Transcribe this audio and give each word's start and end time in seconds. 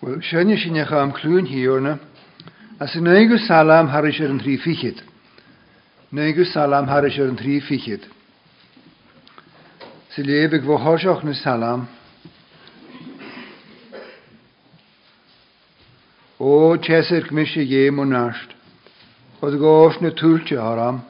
Wel, 0.00 0.20
sianne 0.22 0.56
sin 0.60 0.76
eich 0.76 0.90
am 0.92 1.12
clywyn 1.16 1.46
hiwrna, 1.48 1.94
as 2.84 2.96
y 2.98 3.00
neigw 3.06 3.38
salam 3.46 3.88
haris 3.88 4.18
ar 4.20 4.34
yn 4.34 4.40
tri 4.42 4.56
ffychyd. 4.60 4.98
Neigw 6.18 6.44
salam 6.50 6.88
haris 6.90 7.16
ar 7.16 7.30
yn 7.32 7.38
tri 7.40 7.54
ffychyd. 7.64 8.04
Sy 10.12 10.26
lebeg 10.26 10.66
fo 10.68 10.76
hosioch 10.84 11.24
na 11.24 11.32
salam. 11.40 11.86
O, 16.44 16.52
chesir 16.84 17.24
gmysio 17.30 17.64
ie 17.64 17.88
mwynasht, 17.96 18.52
oedd 19.40 19.56
gos 19.64 19.96
na 20.04 20.12
tŵltio 20.20 20.60
haram, 20.60 21.00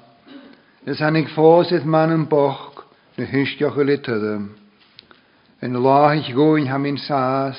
nes 0.87 1.03
anig 1.11 1.27
ffos 1.35 1.75
eith 1.75 1.83
man 1.97 2.15
yn 2.21 2.29
boch 2.31 2.85
na 3.19 3.27
hynstioch 3.35 3.83
y 3.83 3.89
litydym. 3.91 4.47
Yn 5.67 5.81
lahich 5.83 6.31
gwyn 6.39 6.71
ham 6.71 6.87
un 6.87 7.01
sas, 7.09 7.59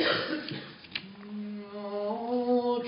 No 0.00 2.84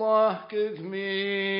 الله 0.00 0.38
ككمين 0.48 1.59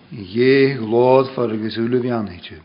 Dhé 0.10 0.80
lád 0.94 1.28
far 1.36 1.52
agus 1.52 1.76
úla 1.84 2.00
bheanhéite. 2.06 2.56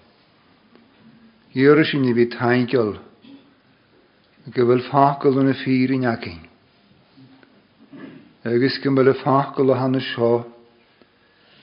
Dhéar 1.54 1.80
sin 1.90 2.06
bhí 2.14 2.26
tainceil 2.36 2.92
go 4.54 4.62
bhfuil 4.68 4.84
facail 4.92 5.42
na 5.42 5.54
fíí 5.62 5.90
necin. 6.04 6.38
Agus 8.46 8.78
go 8.78 8.94
bhfuil 8.94 9.14
facail 9.24 9.74
a 9.74 9.78
hana 9.82 10.00
seo, 10.00 10.44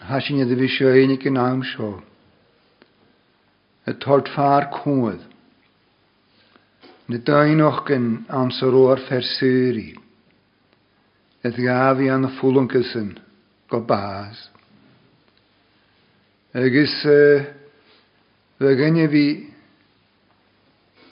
Tá 0.02 0.20
sin 0.20 0.42
a 0.42 0.46
bhí 0.46 0.68
seo 0.68 0.90
éananig 0.92 1.26
an 1.32 1.38
am 1.38 1.64
seo. 1.64 1.94
A 3.88 3.94
tart 3.94 4.28
fear 4.36 4.68
cuad 4.70 5.31
de 7.12 7.20
tuinochken 7.24 8.24
aan 8.28 8.52
zijn 8.52 8.70
roor 8.70 9.00
versuri. 9.00 9.96
Het 11.40 11.54
gavi 11.56 12.08
aan 12.08 12.22
de 12.22 12.28
voelenkussen, 12.28 13.18
kopaas. 13.68 14.52
Agus 16.54 17.04
uh, 17.04 17.38
eh, 17.40 17.44
we 18.58 18.76
gingen 18.76 19.10
wie 19.10 19.54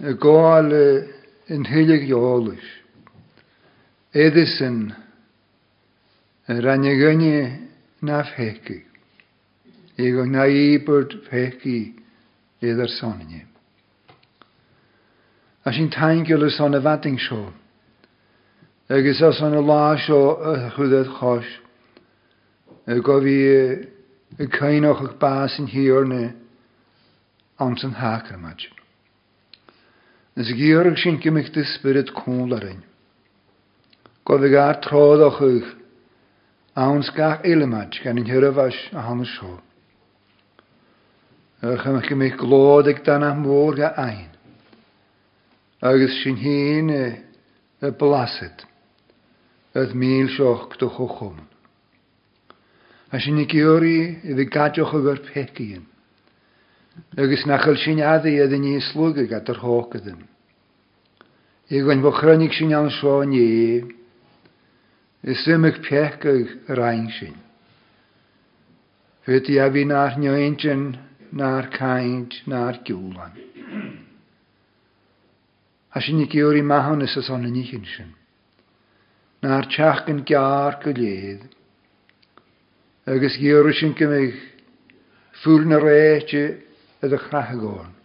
gaal 0.02 0.72
eh, 0.72 1.04
in 1.46 1.66
heilig 1.66 2.08
jolis. 2.08 2.82
Edison 4.12 4.94
eh, 6.46 6.60
ranje 6.60 6.96
gynje 6.96 7.58
na 8.00 8.24
fheki. 8.24 8.84
Ego 9.96 10.24
na 10.24 10.38
nou 10.44 10.50
ibert 10.52 11.18
fheki 11.28 11.96
a 15.70 15.74
sin 15.74 15.90
teingil 15.90 16.44
is 16.48 16.60
an 16.60 16.74
a 16.74 16.80
wedding 16.82 17.20
seo. 17.20 17.54
Agus 18.90 19.22
as 19.22 19.40
an 19.40 19.54
a 19.54 19.62
lá 19.62 19.96
seo 20.04 20.22
a 20.42 20.72
chudad 20.76 21.06
chois, 21.20 21.46
a 22.88 23.00
go 23.00 23.20
bhí 23.20 23.88
a 24.40 24.48
cainoch 24.48 25.02
ag 25.08 25.20
bá 25.20 25.48
sin 25.48 25.68
hiorne 25.68 26.34
an 27.60 27.78
san 27.78 27.94
hácar 27.94 28.42
maid. 28.42 28.66
Nes 30.36 30.50
a 30.50 30.54
gíorag 30.56 30.98
sin 30.98 31.20
gimmicht 31.20 31.56
i 31.58 31.64
spirit 31.76 32.10
cúlarin. 32.18 32.82
Go 34.26 34.40
bhí 34.40 34.50
gár 34.56 34.82
tródoch 34.88 35.42
ag 35.52 35.70
an 36.76 37.04
sgach 37.12 37.46
ile 37.46 37.68
maid 37.68 37.94
gan 38.04 38.18
in 38.18 38.26
hirafas 38.26 38.76
a 38.92 39.02
hana 39.04 39.24
seo. 39.36 39.60
Ach 41.62 41.86
am 41.86 41.98
a 41.98 42.02
gimmicht 42.02 42.40
glódig 42.42 43.04
dan 43.04 43.22
a 43.22 43.36
mórga 43.36 43.94
ein. 44.00 44.26
agus 45.88 46.12
sy'n 46.22 46.36
sin 46.44 46.90
e, 46.92 47.04
e 47.80 47.92
blasyd, 47.96 48.66
ydd 49.80 49.94
mil 49.98 50.28
sioch 50.36 50.68
do 50.80 50.90
chwchwm. 50.92 51.38
A 53.10 53.20
sy'n 53.24 53.40
i 53.42 53.46
gyori 53.50 54.02
iddi 54.32 54.46
gadioch 54.52 54.92
o'r 55.00 55.22
pecyn, 55.30 55.86
agus 57.16 57.46
na 57.48 57.62
chael 57.64 57.80
sy'n 57.86 58.04
addi 58.04 58.36
ydd 58.44 58.58
ni 58.60 58.76
slwg 58.90 59.32
at 59.40 59.52
yr 59.54 59.62
hoch 59.64 59.96
ydyn. 60.02 60.20
I 61.72 61.80
gwain 61.86 62.04
bo 62.04 62.12
chrynig 62.18 62.52
sy'n 62.58 62.76
iawn 62.76 62.92
sio 63.00 63.22
ni, 63.30 63.48
is 65.32 65.48
ymig 65.48 65.80
pech 65.88 66.26
ag 66.26 66.50
sy'n. 67.20 67.38
Fyd 69.30 69.50
i 69.56 69.62
a 69.64 69.70
fi 69.72 69.86
na'r 69.88 70.20
nioentyn, 70.20 70.90
na'r 71.40 71.70
caint, 71.76 72.42
na'r 72.50 72.82
giwlan 72.84 73.36
a 75.98 76.02
sin 76.06 76.22
nig 76.22 76.34
iwr 76.38 76.58
i 76.60 76.62
mahon 76.62 77.02
is 77.02 77.16
as 77.18 77.30
onan 77.34 77.56
i 77.60 77.64
hyn 77.66 77.86
sin. 77.96 78.12
Na'r 79.42 79.66
tiach 79.72 80.06
yn 80.12 80.20
gar 80.28 80.76
gyleid. 80.84 81.46
Agus 83.10 83.38
gyr 83.42 83.66
i 83.66 83.74
sin 83.80 83.96
gymig 83.98 84.36
ffwl 85.42 85.66
na 85.72 85.80
i 85.82 85.84
reitio 85.86 86.44
ydy 87.08 87.20
agon. 87.42 87.96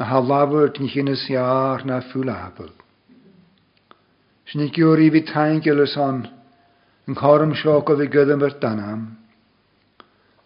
A 0.00 0.04
ha 0.10 0.20
labwyd 0.20 0.80
ni 0.80 0.88
hyn 0.92 1.08
is 1.08 1.24
iar 1.32 1.84
na 1.86 2.00
ffwl 2.10 2.28
abel. 2.34 2.68
Sin 4.50 4.60
ni 4.60 4.68
gyr 4.74 4.98
i 5.00 5.08
fi 5.14 5.22
tain 5.30 5.60
gilys 5.64 5.96
on 5.96 6.26
yn 7.08 7.16
chorym 7.16 7.54
sioc 7.62 7.88
o 7.88 7.96
fi 8.02 8.06
gydym 8.18 8.42
yr 8.44 8.58
danam. 8.66 9.06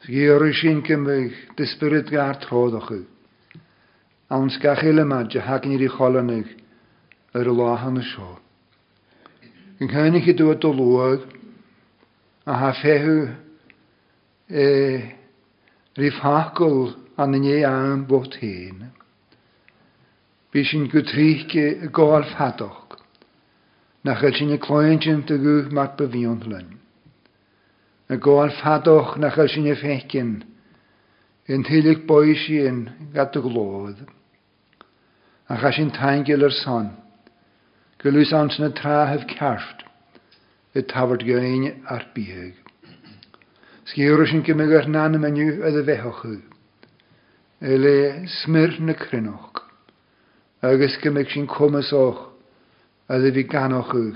Gyr 0.07 0.47
i 0.47 0.53
sin 0.63 0.85
gymig 0.87 1.35
dysbryd 1.57 2.07
gar 2.15 2.39
trodd 2.45 2.79
o 2.79 2.85
chyd 2.87 3.11
awn 4.33 4.49
sgach 4.51 4.83
le 4.83 5.05
madja 5.05 5.43
hag 5.45 5.67
ni 5.69 5.87
cholannig 5.89 6.47
ar 7.35 7.47
y 7.49 7.53
láhan 7.55 7.99
na 7.99 8.03
seo. 8.03 8.39
Yn 9.83 9.91
cynnig 9.93 10.29
i 10.29 10.35
dwi 10.39 10.55
o 10.65 10.71
lwag 10.73 11.27
a 12.49 12.55
ha 12.63 12.71
e, 14.49 14.67
rif 16.01 16.17
hacol 16.25 16.95
an 17.21 17.37
yn 17.37 17.45
ei 17.51 17.65
am 17.69 18.05
bot 18.09 18.39
hyn. 18.41 18.89
Bys 20.53 20.73
yn 20.77 20.89
gwtrych 20.93 21.51
y 21.61 21.67
gol 21.93 22.25
ffadoch 22.33 22.97
na 24.05 24.15
chael 24.21 24.33
sy'n 24.37 24.57
y 24.57 24.59
cloen 24.63 25.01
sy'n 25.03 25.25
gwych 25.29 25.73
mat 25.73 25.97
byfion 25.99 26.41
hlyn. 26.47 26.79
Y 28.13 28.17
gol 28.23 28.53
ffadoch 28.57 29.17
na 29.19 29.33
chael 29.35 29.51
sy'n 29.53 29.71
y 29.73 29.77
fecyn 29.81 30.35
yn 31.53 31.65
tylig 31.67 32.05
boes 32.09 32.45
i'n 32.55 32.85
gadw 33.17 33.43
glodd 33.45 34.05
a 35.49 35.55
cha 35.61 35.71
sin 35.71 35.91
taingil 35.91 36.45
ar 36.45 36.51
san. 36.51 36.91
Gylwys 38.01 38.33
ans 38.33 38.59
na 38.59 38.69
trahef 38.79 39.25
carft, 39.39 39.83
y 40.77 40.83
tafod 40.93 41.25
gyn 41.25 41.67
ar 41.95 42.05
biheg. 42.15 42.57
Sgiwr 43.93 44.25
sy'n 44.31 44.45
gymig 44.47 44.73
ar 44.79 44.89
nan 44.89 45.17
y 45.17 45.21
menyw 45.21 45.59
ydy 45.69 45.83
fehoch 45.89 46.23
yw. 46.29 46.39
Ele 47.65 47.77
le 47.97 48.27
smyr 48.41 48.75
na 48.89 48.97
crynoch. 48.97 49.61
Agus 50.65 50.97
gymig 51.05 51.29
sy'n 51.33 51.49
cwmys 51.53 51.93
och, 51.97 52.23
ydy 53.13 53.33
fi 53.39 53.45
ganoch 53.55 53.93
yw. 53.97 54.09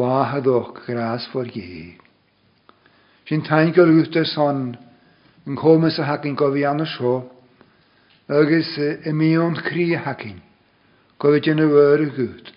La 0.00 0.18
haddoch 0.32 0.82
gras 0.86 1.26
for 1.32 1.48
ie. 1.52 1.96
Sy'n 3.28 3.44
taingil 3.48 3.92
wyth 3.96 4.12
dy 4.16 4.24
son, 4.28 4.72
yn 5.48 5.56
cwmys 5.60 6.00
a 6.00 6.08
hag 6.12 6.24
yn 6.28 6.36
gofi 6.40 6.64
y 6.68 6.86
sio, 6.96 7.16
Eh, 8.30 8.34
agus 8.36 8.76
i 8.78 9.10
míon 9.12 9.56
chrí 9.58 9.94
hacinn, 9.98 10.38
go 11.18 11.30
bhid 11.32 11.48
an 11.48 11.58
bhhar 11.58 11.98
a 12.04 12.06
gút. 12.06 12.52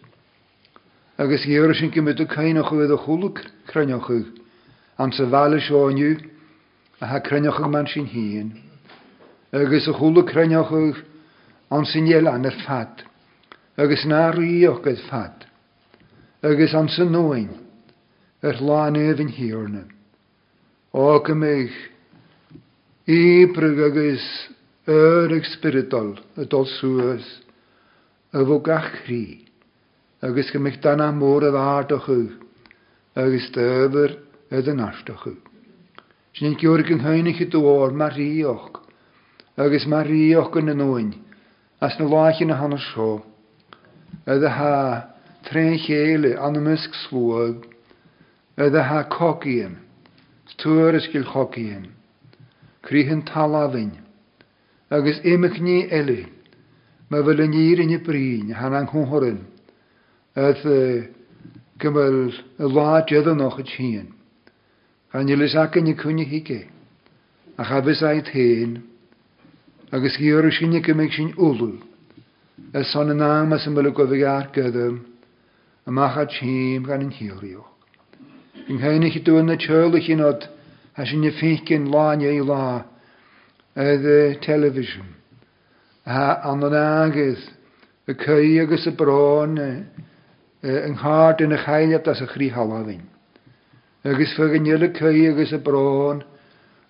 Agus 1.18 1.42
dhéir 1.42 1.74
sin 1.74 1.90
go 1.90 2.04
mit 2.04 2.16
chéinach 2.18 2.70
bhid 2.70 2.94
a 2.94 2.98
chola 3.06 3.32
cranneochu 3.68 4.18
an 5.00 5.12
sa 5.12 5.24
bhela 5.24 5.58
seáinniu 5.60 6.22
a 7.02 7.08
ha 7.08 7.20
cranneocha 7.20 7.68
man 7.68 7.88
sin 7.88 8.06
hííon, 8.06 8.52
agus 9.54 9.88
a 9.88 9.94
chola 9.94 10.22
cranneochuh 10.24 11.02
an 11.72 11.84
sinéal 11.84 12.28
anar 12.32 12.54
fat, 12.68 13.02
agus 13.76 14.06
náíochgad 14.06 15.00
fat, 15.10 15.46
agus 16.44 16.76
an 16.76 16.90
san 16.90 17.10
nóin 17.10 17.50
ar 18.44 18.54
lánéhn 18.62 19.30
hiorne. 19.34 19.88
Á 20.94 21.18
go 21.26 21.34
méich, 21.34 21.90
Ípra 23.08 23.66
agus 23.88 24.46
Öreg 24.86 25.42
spiritol 25.50 26.12
y 26.38 26.44
dod 26.46 26.68
sŵs, 26.76 27.26
y 28.38 28.42
fo 28.46 28.60
gach 28.68 28.92
ac 29.00 29.08
agos 30.28 30.52
gymig 30.54 30.76
dan 30.84 31.02
am 31.02 31.18
môr 31.24 31.48
y 31.48 31.50
o 31.50 31.56
ddardach 31.56 32.06
yw, 32.14 32.28
agos 33.18 33.48
dyfyr 33.56 34.14
y 34.54 34.60
ddynarsdach 34.62 35.24
yw. 35.32 35.40
Sy'n 36.38 36.52
ein 36.52 36.60
gywyr 36.62 36.86
gyn 36.86 37.02
hyn 37.02 37.32
i 37.32 37.34
chi 37.40 37.48
dŵr, 37.56 37.98
mae 37.98 38.28
ac 38.54 38.78
agos 39.66 39.90
mae 39.90 40.06
rioch 40.06 40.54
yn 40.62 40.70
y 40.76 40.78
nwyn, 40.78 41.10
a 41.82 41.90
sy'n 41.96 42.12
lach 42.14 42.46
yn 42.46 42.54
y 42.54 42.60
hana 42.62 42.78
sio, 42.92 43.10
ydy 44.36 44.54
ha 44.60 44.70
tren 45.50 45.82
chelu 45.82 46.38
mysg 46.70 46.94
slwag, 47.08 47.66
ydy 48.62 48.86
ha 48.94 49.02
cogien, 49.18 49.80
stwyr 50.54 51.02
ysgil 51.02 51.26
cogien, 51.34 51.90
cryhyn 52.86 53.26
talafyn, 53.32 53.96
agus 54.96 55.20
imach 55.24 55.60
ní 55.66 55.78
eile 56.00 56.18
me 57.10 57.20
bfuil 57.22 57.42
an 57.46 57.54
ír 57.62 57.80
inne 57.84 57.98
brín 58.08 58.54
han 58.60 58.74
an 58.80 58.88
chuthirin 58.92 59.40
gofuil 61.84 62.32
a 62.64 62.68
láéad 62.78 63.28
an 63.32 63.38
nach 63.44 63.58
tían. 63.72 64.08
Chan 65.12 65.34
ac 65.64 65.76
yn 65.80 65.90
y 65.92 65.96
cwni 65.96 66.26
hige, 66.28 66.64
a 67.60 67.64
chabis 67.68 68.02
a'i 68.08 68.24
théin 68.30 68.80
agus 69.92 70.16
gíar 70.20 70.48
sinne 70.56 70.80
gymig 70.84 71.12
sy'n 71.16 71.32
ulu, 71.36 71.70
a 72.76 72.84
son 72.92 73.12
yn 73.14 73.20
am 73.24 73.52
a 73.56 73.60
symbol 73.64 73.88
y 73.88 73.94
gofig 73.96 74.24
ar 74.28 74.48
gargadm 74.56 75.00
a 75.86 75.92
macha 75.92 76.26
tíim 76.32 76.84
gan 76.88 77.04
an 77.04 77.12
hiíoch. 77.16 77.70
Ghéine 78.82 79.12
chi 79.12 79.20
dúin 79.24 79.46
na 79.48 79.56
teirla 79.58 80.00
chin 80.04 80.24
od 80.24 80.48
a 80.96 81.06
sinne 81.06 81.32
fécin 81.40 81.88
láine 81.92 82.28
neu 82.32 82.44
lá, 82.48 82.84
the 83.76 84.36
y 84.40 84.46
television. 84.46 85.16
A 86.06 86.40
an 86.50 86.64
an 86.64 86.72
agadd 86.72 87.40
y 88.08 88.14
cy 88.14 88.60
agus 88.62 88.86
y 88.88 88.92
bron 88.96 89.58
yng 89.60 90.96
nghard 90.96 91.42
yn 91.44 91.56
y 91.56 91.60
chailiad 91.64 92.08
as 92.08 92.22
y 92.24 92.28
chri 92.32 92.52
halafin. 92.56 93.04
Agus 94.06 94.34
fy 94.38 94.48
gynnyl 94.54 94.86
y 94.88 94.92
cy 94.96 95.12
agus 95.32 95.52
y 95.52 95.60
bron 95.60 96.22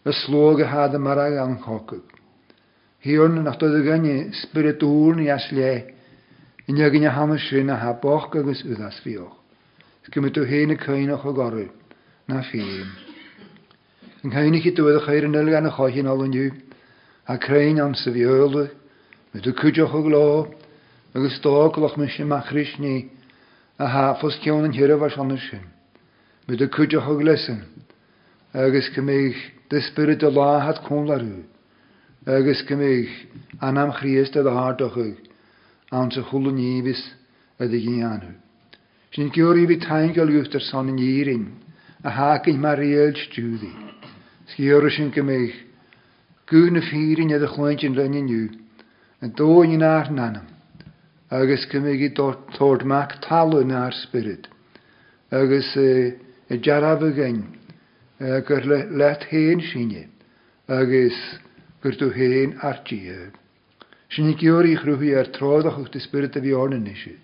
y 0.06 0.14
slog 0.26 0.62
y 0.62 0.68
had 0.70 0.94
y 0.94 1.00
marag 1.02 1.40
anghocwg. 1.42 2.04
Hiwn 3.06 3.42
nach 3.44 3.58
doedd 3.62 3.80
y 3.80 3.82
gynnu 3.88 4.16
spiritŵr 4.44 5.18
ni 5.18 5.30
as 5.34 5.48
le 5.56 5.72
yn 6.70 6.84
y 6.84 6.92
gynnu 6.94 7.16
ham 7.18 7.34
y 7.34 7.40
sy'n 7.48 7.70
a 7.74 7.80
haboch 7.82 8.30
agus 8.38 8.62
yddas 8.68 9.00
fioch. 9.06 9.34
Sgymryd 10.06 10.38
o 10.42 10.46
hyn 10.46 10.76
y 10.76 10.78
o'ch 10.78 11.26
o 11.26 11.34
gorau 11.34 11.66
na 12.30 12.44
ffim. 12.46 12.94
Yn 14.26 14.34
cynnig 14.38 14.66
i 14.70 14.76
dwyd 14.78 15.00
o 15.02 15.06
chair 15.08 15.26
yn 15.28 15.38
ylgan 15.40 15.70
y 15.72 15.74
choch 15.78 15.98
yn 16.02 16.10
olyn 16.12 16.34
a 17.28 17.38
crein 17.38 17.80
an 17.80 17.96
sa 17.96 18.12
bhéle, 18.12 18.70
me 19.34 19.42
o 19.42 19.42
glo, 19.42 19.90
a 19.90 20.02
gló, 20.04 20.56
agus 21.16 21.40
tóglach 21.42 21.98
me 21.98 22.08
sin 22.08 22.28
machris 22.28 22.76
ní, 22.78 23.10
a 23.80 23.86
háfos 23.88 24.40
cean 24.44 24.64
an 24.66 24.72
hiireh 24.72 25.02
an 25.18 25.38
sy'n. 25.38 25.64
Me 26.48 26.56
do 26.56 26.68
cúideoch 26.70 27.08
a 27.10 27.16
glesin, 27.20 27.64
agus 28.54 28.90
cymig 28.96 29.36
de 29.70 29.82
spirit 29.82 30.22
a 30.22 30.30
láhat 30.30 30.84
cún 30.86 31.08
larú, 31.08 31.44
agus 32.28 32.62
cymig 32.70 33.10
anam 33.60 33.92
chríist 33.94 34.36
a 34.36 34.44
hádochuig, 34.46 35.18
an 35.92 36.12
chwlw 36.12 36.30
chula 36.30 36.52
nívis 36.54 37.02
a 37.60 37.66
dy 37.66 37.82
gyn 37.88 38.02
gynnu. 38.06 38.34
Sy'n 39.16 39.32
gyr 39.34 39.64
i 39.64 39.68
fi 39.68 39.78
taen 39.82 40.14
taingol 40.14 40.30
yw'r 40.34 40.62
son 40.62 40.94
yn 40.94 41.02
irin, 41.02 41.46
a 42.04 42.12
hacyn 42.20 42.62
mae'r 42.62 42.78
riel 42.84 43.16
stwyddi. 43.18 43.72
Sgio'r 44.52 44.92
sy'n 44.94 45.10
gymig, 45.16 45.56
chwaint 46.48 47.84
yn 47.88 47.96
rhan 47.98 48.14
yn 48.18 48.28
yw, 48.32 48.50
yn 49.26 49.32
dwy 49.40 49.72
yn 49.76 49.84
ar 49.86 50.10
nanam, 50.18 50.48
ddod 51.32 52.86
mac 52.92 53.16
talw 53.24 53.56
yn 53.62 53.72
ar 53.72 53.94
spirit, 54.00 54.48
agos 55.32 55.72
y 55.76 55.82
e, 55.82 56.14
e 56.54 56.60
jaraf 56.68 57.02
y 57.04 57.10
gyn, 57.18 57.40
agos 58.20 58.66
e, 58.78 58.84
let 59.02 59.24
hen 59.32 59.62
sinne, 59.72 60.04
agus 60.68 61.18
gyr 61.82 61.98
dw 62.04 62.12
hen 62.20 62.54
ar 62.70 62.80
dîr. 62.92 63.32
Sy'n 64.14 64.30
i 64.30 64.36
gyr 64.38 64.68
i'ch 64.70 64.86
chrwhi 64.86 65.16
ar 65.18 65.34
trodd 65.36 65.66
o'ch 65.68 65.90
dy 65.94 66.00
spirit 66.00 66.38
a 66.38 66.42
fi 66.46 66.54
eisiau, 66.54 66.84
nisi, 66.86 67.16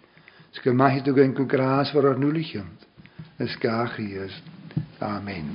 sgyr 0.58 0.74
mahi 0.82 1.06
dw 1.06 1.14
gain 1.20 1.38
gwn 1.38 1.48
gras 1.54 1.94
fawr 1.94 2.10
ar 2.14 2.20
nŵl 2.26 2.42
i 2.42 2.48
chymt, 2.50 2.90
ysgach 3.46 4.02
i 4.02 4.10
ys. 4.26 4.42
Amen. 5.02 5.54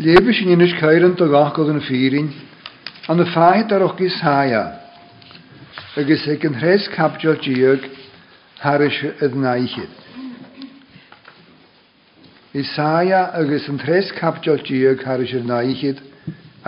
Lebe 0.00 0.32
sin 0.32 0.48
innes 0.54 0.72
ceiran 0.80 1.16
do 1.18 1.26
gachgad 1.32 1.70
an 1.72 1.80
fírin, 1.82 2.28
an 3.10 3.20
a 3.20 3.26
fáid 3.34 3.72
ar 3.76 3.82
ochgus 3.86 4.16
háia, 4.22 4.60
agus 6.02 6.24
ag 6.34 6.44
an 6.48 6.54
hres 6.60 6.86
capdiol 6.94 7.34
diog 7.46 7.82
haris 8.66 8.98
ad 9.28 9.32
naichid. 9.34 9.90
Is 12.62 12.70
háia 12.78 13.24
agus 13.40 13.66
an 13.72 13.78
hres 13.82 14.12
capdiol 14.20 14.62
diog 14.70 15.02
haris 15.08 15.34
ad 15.40 15.46
naichid, 15.50 15.98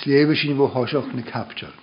Slébe 0.05 0.35
sin 0.47 0.57
bo 0.57 0.69
hosoch 0.79 1.13
na 1.13 1.21
capdiol. 1.33 1.77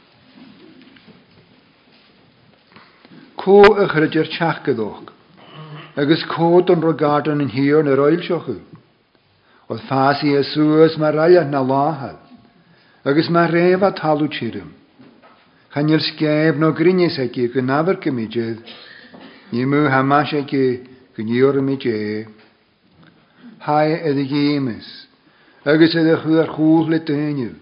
Co 3.46 3.62
a 3.82 3.86
chrydi'r 3.88 4.26
teach 4.34 4.62
gyddwch. 4.66 5.10
Agus 6.02 6.24
cod 6.32 6.72
yn 6.74 6.82
rogadon 6.86 7.44
yn 7.44 7.52
hir 7.56 7.78
yn 7.84 7.90
yr 7.94 8.00
oil 8.06 8.16
siochw. 8.26 8.56
Oedd 9.70 9.84
ffas 9.90 10.24
i 10.26 10.32
Iesus 10.34 10.96
mae 11.04 11.12
rai 11.14 11.44
na 11.52 11.60
lahad. 11.72 12.16
Agus 13.06 13.28
mae 13.36 13.52
ref 13.54 13.84
a 13.86 13.92
talw 14.00 14.26
tirim. 14.34 14.72
Chan 15.76 15.92
i'r 15.94 16.04
sgeb 16.08 16.58
no 16.64 16.72
grynis 16.82 17.20
egi 17.26 17.46
gynnafyr 17.54 18.00
gymidydd. 18.08 18.64
Ni 19.54 19.68
mw 19.70 19.92
hamas 19.94 20.34
egi 20.42 20.64
gynnio'r 21.20 21.60
ymidje. 21.62 22.02
Hai 23.68 23.92
edrych 24.10 24.32
gymys, 24.34 24.88
Agus 25.70 25.94
edrych 26.02 26.26
hwyr 26.26 26.50
chwch 26.56 26.90
le 26.96 27.00
dyniw. 27.12 27.54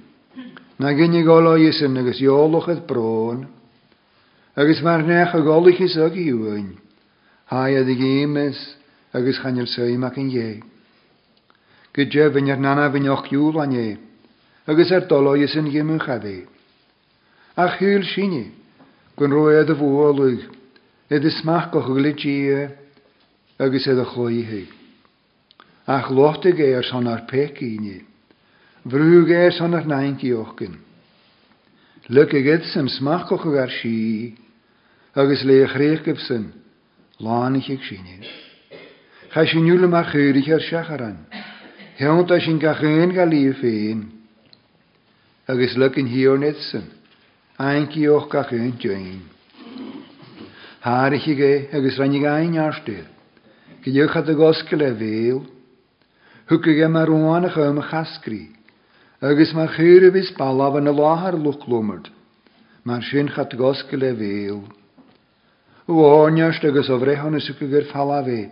Na 0.80 0.96
gynnig 1.02 1.28
olo 1.40 1.58
ysyn 1.68 2.00
agus 2.06 2.24
iolwch 2.24 2.72
edd 2.75 2.86
bron. 2.94 3.44
agus 4.55 4.81
mar 4.83 5.01
neach 5.01 5.33
a 5.33 5.41
gálagus 5.41 5.95
a 5.98 6.10
dúin, 6.13 6.77
haiad 7.50 7.89
i 7.89 7.95
gémas 7.98 8.60
agus 9.13 9.38
chaneal 9.41 9.65
saoach 9.67 10.17
an 10.17 10.29
dhé. 10.29 10.62
Go 11.93 12.03
debhann 12.05 12.51
ar 12.51 12.57
nana 12.62 12.89
bhaneochúil 12.93 13.55
ané, 13.62 13.98
agus 14.67 14.91
ar 14.91 15.07
doláis 15.10 15.51
san 15.53 15.65
ggéan 15.65 15.98
chahé. 16.00 16.45
A 17.57 17.67
chuúil 17.77 18.03
sinne 18.13 18.51
gon 19.17 19.31
roiad 19.33 19.69
a 19.69 19.74
bhálug 19.75 20.38
iad 21.10 21.25
is 21.25 21.41
smach 21.41 21.72
go 21.72 21.81
chulatí 21.81 22.69
agus 23.57 23.88
é 23.88 23.93
a 23.98 24.05
choithe. 24.05 24.67
Ach 25.88 26.12
lochta 26.12 26.51
géir 26.53 26.86
san 26.86 27.07
ar 27.07 27.25
pecíine, 27.25 28.03
bhrú 28.86 29.25
géir 29.25 29.51
san 29.57 29.74
ar 29.74 29.86
90 29.86 30.29
ochcin. 30.38 30.77
Lu 32.10 32.22
a 32.22 32.25
gid 32.27 32.63
sem 32.72 32.88
smach 32.89 33.27
go 33.29 33.38
chugar 33.38 33.69
síí, 33.81 34.36
agus 35.15 35.43
le 35.43 35.63
a 35.63 35.67
chréchgah 35.67 36.17
san 36.27 36.51
lánig 37.22 37.67
ag 37.70 37.82
sinine. 37.88 38.25
Cha 39.32 39.41
nu 39.60 39.88
mar 39.88 40.05
chuúirich 40.10 40.50
ar 40.50 40.60
seacharan, 40.60 41.27
Heanta 42.00 42.39
sin 42.39 42.58
ga 42.58 42.74
chuin 42.74 43.12
ga 43.13 43.24
lí 43.25 43.53
féin, 43.53 44.10
agus 45.48 45.75
le 45.77 45.91
in 46.00 46.08
hiíor 46.08 46.39
net 46.39 46.58
san, 46.72 46.89
Aíoch 47.60 48.27
ga 48.27 48.43
chuin 48.50 48.74
tein. 48.79 49.22
Háirichi 50.84 51.36
gé 51.38 51.67
agus 51.72 51.98
rannig 52.00 52.24
aarsteil, 52.25 53.05
go 53.86 53.91
dheocha 53.91 54.27
a 54.27 54.34
gosca 54.34 54.75
le 54.75 54.93
bhéal, 54.96 55.46
thuca 56.50 56.74
ge 56.74 56.88
mar 56.89 57.05
roána 57.08 57.53
chum 57.53 57.77
a 57.77 57.84
chascrí, 57.84 58.50
agus 59.22 59.53
mar 59.53 59.70
chuúra 59.77 60.10
bhís 60.10 60.34
ballabhan 60.36 60.84
na 60.86 60.91
láthair 60.91 61.38
luchlómart, 61.38 62.10
mar 62.84 63.03
sin 63.03 63.29
chat 63.29 63.55
gosca 63.55 63.96
le 63.96 64.12
bháneist 65.88 66.63
agus 66.63 66.90
ó 66.90 66.98
bhréhanna 67.00 67.40
suca 67.42 67.66
gur 67.68 67.84
fallahé. 67.92 68.50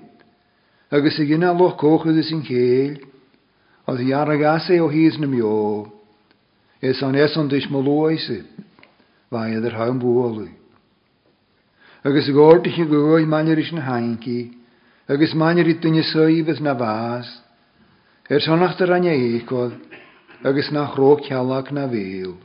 Agus 0.92 1.20
i 1.20 1.26
gine 1.26 1.50
loch 1.56 1.78
cóchud 1.78 2.18
is 2.18 2.28
sin 2.28 2.44
chéil, 2.44 3.00
a 3.88 3.94
dhearra 3.94 4.36
gasé 4.38 4.80
ó 4.82 4.90
híos 4.92 5.18
na 5.20 5.28
meo, 5.28 5.88
Is 6.82 7.00
an 7.04 7.16
es 7.16 7.38
an 7.38 7.48
dis 7.48 7.68
molóise, 7.70 8.44
bha 9.30 9.46
idir 9.48 9.76
ha 9.76 9.86
bóla. 9.92 10.50
Agus 12.04 12.28
i 12.28 12.32
gáirrta 12.34 12.72
sin 12.74 12.90
gohid 12.90 13.28
maiiris 13.28 13.72
na 13.74 13.82
hainci, 13.82 14.52
agus 15.08 15.34
maiirí 15.36 15.80
duine 15.80 16.04
saoíbes 16.04 16.60
na 16.60 16.74
bhás, 16.74 17.42
Er 18.30 18.40
sonnachta 18.42 18.86
ranne 18.86 19.12
eichod, 19.14 19.74
agus 20.44 20.72
nach 20.72 20.96
ró 20.98 21.18
ceach 21.22 21.72
na 21.72 21.86
bhéal. 21.88 22.36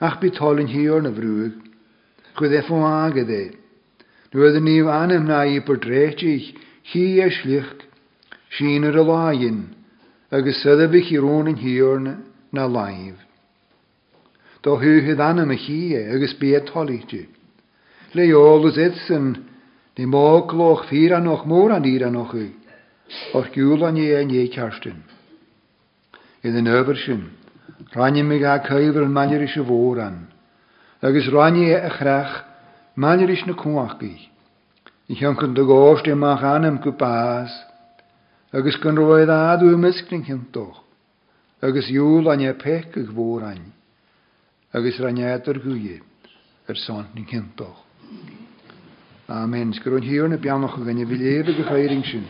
Ach 0.00 0.18
bitálinn 0.20 0.66
hiíor 0.68 1.02
na 1.02 1.10
bhrúg, 1.10 1.52
chwyd 2.36 2.52
efo 2.58 2.74
fó 2.80 2.84
agad 3.06 3.30
nu 4.32 4.50
de 4.52 4.60
nieuw 4.60 4.88
aan 4.90 5.08
hem 5.10 5.24
na 5.24 5.40
je 5.42 5.62
portretje, 5.62 6.38
zich, 6.38 6.52
hier 6.82 7.26
is 7.26 7.42
licht, 7.44 7.84
zien 8.48 8.82
er 8.84 9.04
laaien, 9.04 9.74
en 10.30 10.42
gezellig 10.44 10.80
heb 10.80 10.92
ik 10.94 11.04
hier 11.04 11.24
onen 11.24 11.54
hier 11.56 12.00
na 12.50 12.66
lijf. 12.66 13.14
Toch 14.60 14.80
huur 14.80 15.04
het 15.04 15.18
aan 15.18 15.36
hem 15.36 15.50
hier, 15.50 16.08
en 16.08 16.20
gespeerd 16.20 16.70
halletje. 16.70 17.26
Lee 18.12 18.34
al 18.34 18.60
de 18.60 19.32
die 19.94 20.06
maak 20.06 20.84
vier 20.84 21.12
en 21.12 21.22
nog 21.22 21.44
moer 21.46 21.70
en 21.70 21.82
hier 21.82 22.02
en 22.02 22.12
nog 22.12 22.32
u, 22.32 22.54
of 23.32 23.50
kuul 23.50 23.94
je 23.96 24.16
en 24.16 24.28
je 24.28 24.48
kersten. 24.48 25.04
In 26.40 26.54
de 26.54 26.60
neuversen, 26.60 27.30
ran 27.90 28.16
je 28.16 28.22
me 28.24 28.38
ga 28.38 28.58
keuvel 28.58 29.06
manierische 29.06 29.64
woorden, 29.64 30.28
en 30.98 31.14
is 31.14 31.28
ran 31.28 31.58
je 31.58 31.74
echt 31.76 32.00
recht, 32.00 32.44
Manner 32.94 33.28
is 33.30 33.44
no 33.46 33.54
kuaki. 33.54 34.28
Ik 35.06 35.18
hanker 35.18 35.54
de 35.54 35.62
gosje 35.64 36.14
mak 36.14 36.42
aan 36.42 36.62
hem 36.62 36.78
ku 36.80 36.92
baas. 36.92 37.64
Eges 38.50 38.78
kan 38.78 38.96
roe 38.96 39.26
da 39.26 39.56
du 39.56 39.76
miskring 39.76 40.24
hindoch. 40.24 40.82
Eges 41.62 41.88
jool 41.88 42.28
an 42.30 42.40
je 42.40 42.54
pekke 42.54 43.04
geworden. 43.06 43.72
Eges 44.72 44.98
ranget 44.98 45.46
er 45.46 45.60
guyet. 45.60 46.02
Er 46.66 46.76
zondling 46.76 47.28
hindoch. 47.30 47.84
Amen. 49.26 49.72
Schoon 49.72 50.02
hier 50.02 50.24
en 50.24 50.40
bjanmachel, 50.40 50.84
wenje 50.84 51.06
wil 51.06 51.20
eeuwige 51.20 51.62
feieringen. 51.62 52.26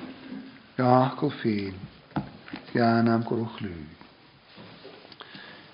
Jaakkel 0.75 1.31
feen. 1.31 1.75
Jaan 2.73 3.09
am 3.09 3.25
krochlui. 3.25 3.87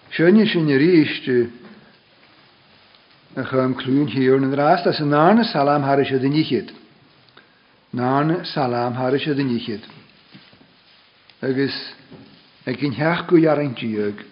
Schoenjes 0.09 0.54
in 0.54 0.66
je 0.66 0.76
rijste. 0.76 1.33
Äh, 1.50 1.58
een 3.33 3.47
geheim 3.47 3.75
kluuntje 3.75 4.19
hier 4.19 4.35
in 4.35 4.51
de 4.51 4.57
raast, 4.57 4.85
dat 4.85 4.93
is 4.93 4.99
een 4.99 5.09
nane 5.09 5.45
salam 5.45 5.83
harisha 5.83 6.17
de 6.19 6.65
Nane 7.91 8.39
salam 8.43 8.93
harisha 8.93 9.33
de 9.35 9.43
nichit. 9.43 9.85
Ik 11.39 11.57
is, 11.57 11.95
ik 12.63 12.81
in 12.81 12.93
herku 12.93 13.39
jarentje 13.41 13.89
jeuk. 13.91 14.25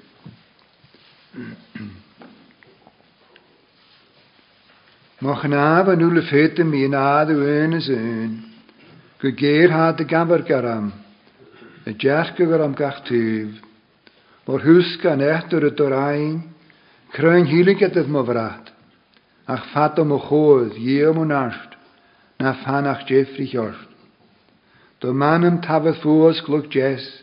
Mag 5.19 5.43
nabe 5.49 5.97
nu 5.97 6.13
le 6.15 6.23
fete 6.23 6.65
me 6.65 6.89
na 6.89 7.25
de 7.25 7.35
wene 7.35 7.81
zijn. 7.81 8.45
Gegeer 9.17 9.71
had 9.71 9.99
de 9.99 10.09
gamber 10.09 10.45
garam. 10.45 10.93
Het 11.85 12.01
jerke 12.01 12.49
garam 12.49 12.75
kachtuw. 12.75 13.47
Maar 14.45 14.61
huska 14.61 15.15
nechter 15.15 15.63
het 15.63 15.81
orain. 15.81 16.45
Kruin 17.09 17.45
hielik 17.45 17.79
het 17.79 17.95
het 17.95 18.07
me 18.07 18.25
ach 19.49 19.65
fata 19.73 20.03
mochóz 20.05 20.75
dhéarmú 20.75 21.25
nacht 21.25 21.77
na 22.41 22.53
fanach 22.65 23.05
Jeffrey 23.09 23.47
heart. 23.47 23.87
Do 25.01 25.13
manam 25.13 25.61
tafah 25.65 25.95
fuas 26.03 26.41
clog 26.45 26.67
jess 26.71 27.23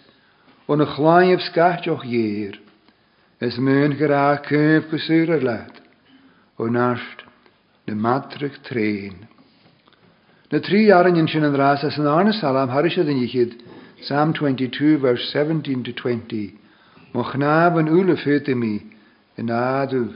a 0.69 0.75
na 0.75 0.85
chláinmh 0.85 1.43
jeer. 1.53 1.99
dhéir, 1.99 2.55
is 3.41 3.57
mön 3.57 3.97
gorá 3.99 4.41
cumh 4.47 4.87
goúra 4.89 5.37
leat 5.47 5.75
ó 6.57 6.65
náist 6.69 7.19
De 7.85 7.91
matrach 7.93 8.59
tréin. 8.63 9.27
Na 10.49 10.59
trí 10.61 10.87
aran 10.89 11.27
sin 11.27 11.43
an 11.43 11.57
rás 11.57 11.83
as 11.83 11.97
an 11.97 12.05
ána 12.05 12.31
salam 12.31 12.69
harisad 12.69 13.05
den 13.05 13.19
ichiid 13.27 13.59
Psalm 14.03 14.31
22 14.33 14.97
verse 14.99 15.29
17 15.33 15.83
to 15.83 15.91
20 15.91 16.53
mo 17.13 17.23
chnaab 17.23 17.75
an 17.77 18.59
mi 18.59 18.75
in 19.37 19.47
áadúh 19.47 20.15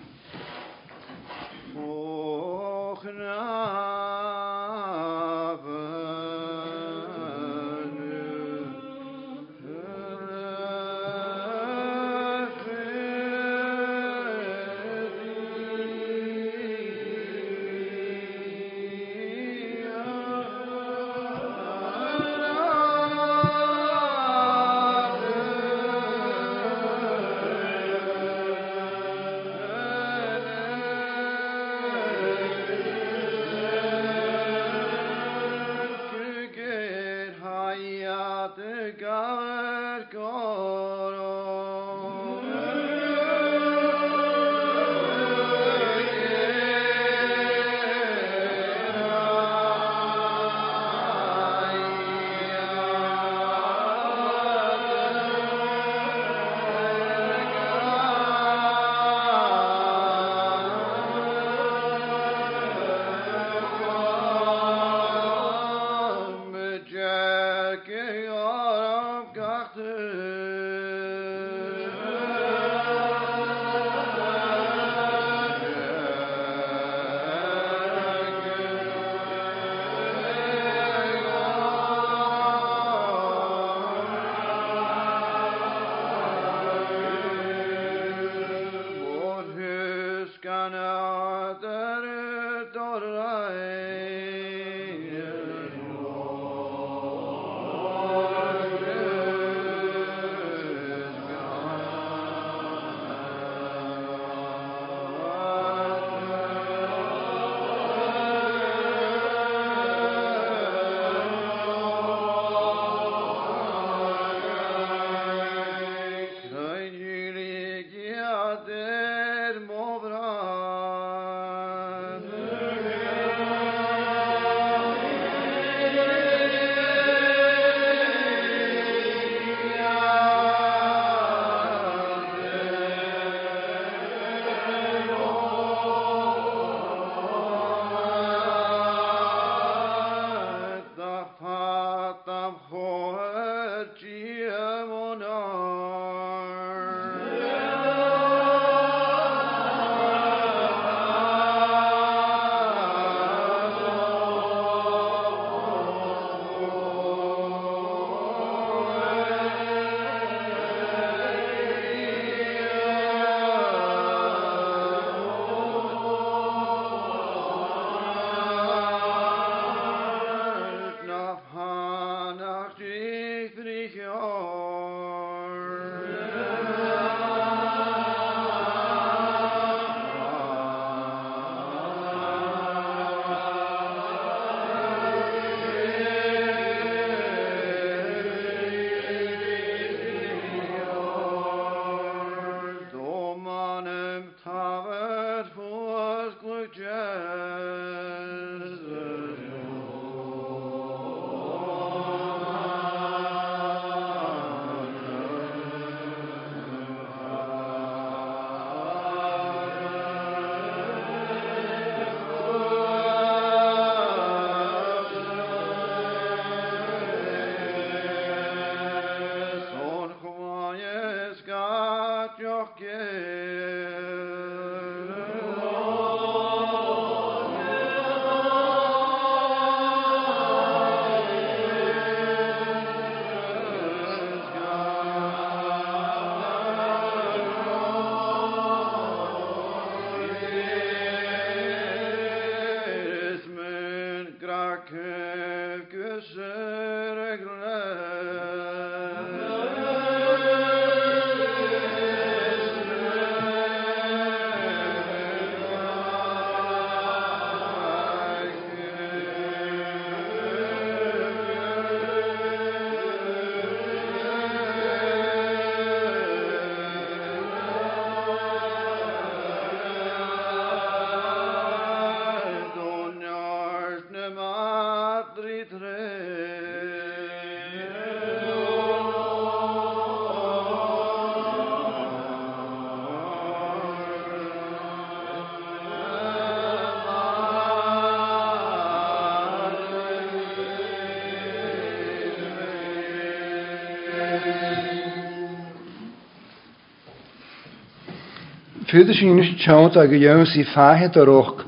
Tuda 298.91 299.13
sin 299.13 299.39
is 299.39 299.51
teant 299.65 299.95
a 299.95 300.03
go 300.05 300.15
dhéann 300.19 300.41
sí 300.45 300.65
fáhead 300.65 301.15
aróch 301.21 301.61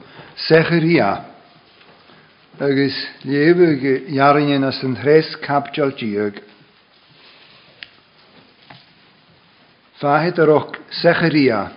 secharía. 0.46 1.12
agus 2.60 2.98
lébe 3.24 3.68
gohearan 3.82 4.64
as 4.68 4.78
an 4.84 4.94
thrééis 4.96 5.30
captealtíag. 5.42 6.42
Fáhead 10.02 10.38
aróch 10.44 10.76
secharía. 11.02 11.72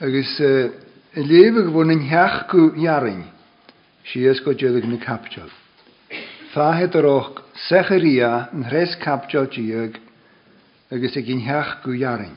agus 0.00 0.38
uh, 0.40 0.44
eh, 0.84 0.87
y 1.18 1.22
lefyg 1.26 1.66
fwn 1.74 1.90
yn 1.96 2.02
hiach 2.06 2.36
gw 2.50 2.64
iarin, 2.82 3.24
si 4.06 4.20
ysgo 4.30 4.52
jydig 4.54 4.84
na 4.86 4.98
Tha 6.52 6.66
hed 6.78 6.94
yr 6.96 7.06
och 7.10 7.40
sech 7.68 7.90
yr 7.96 8.04
ia 8.10 8.30
yn 8.54 8.62
hres 8.70 8.94
captio 9.02 9.42
jydig, 9.50 9.98
agos 10.94 11.16
ag 11.18 11.28
yn 11.34 11.42
gw 11.82 11.94
iarin. 11.98 12.36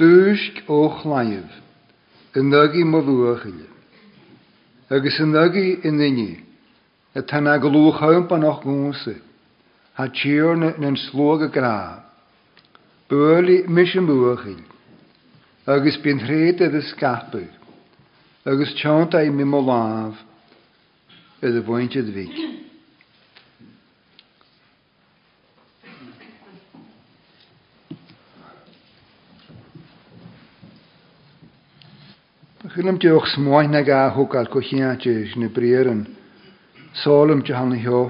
Dwysg 0.00 0.64
o'ch 0.66 1.04
laif, 1.06 1.60
yn 2.40 2.48
nygu 2.50 2.86
moddwch 2.90 3.44
ili, 3.52 3.68
agos 4.90 5.20
yn 5.22 5.34
nygu 5.36 5.66
yn 5.86 6.00
inni, 6.08 6.32
y 7.14 7.20
tan 7.28 7.46
ag 7.46 7.68
lwch 7.68 8.00
hawn 8.00 8.26
pan 8.28 8.48
o'ch 8.48 8.64
gwnsig, 8.64 9.20
ha 9.94 10.08
tíorne 10.10 10.72
yn 10.80 10.96
slwg 11.10 11.50
y 11.50 11.52
slóga 11.52 11.74
mis 13.12 13.58
yn 13.60 13.74
mission 13.76 14.06
buachil 14.08 14.64
agus 15.66 15.96
bin 16.04 16.20
rhed 16.20 16.60
ydy 16.66 16.76
is 16.82 16.90
agus 18.44 18.72
teanta 18.80 19.18
a'i 19.22 19.30
mi 19.32 19.44
molaf 19.48 20.18
ydy 21.40 21.54
a 21.54 21.54
ydy 21.54 21.62
bhainte 21.68 22.02
bhí. 22.16 22.26
Chylim 32.74 32.98
diolch 32.98 33.28
smoen 33.30 33.70
na 33.72 33.80
gael 33.86 34.10
hwg 34.10 34.32
ga 34.32 34.40
hwgal 34.42 34.48
cwchiadau 34.50 35.26
yn 35.38 35.46
y 35.46 35.50
brieran. 35.58 36.04
Solym 37.04 37.40
ti 37.46 37.52
hannu 37.54 37.78
hio. 37.78 38.02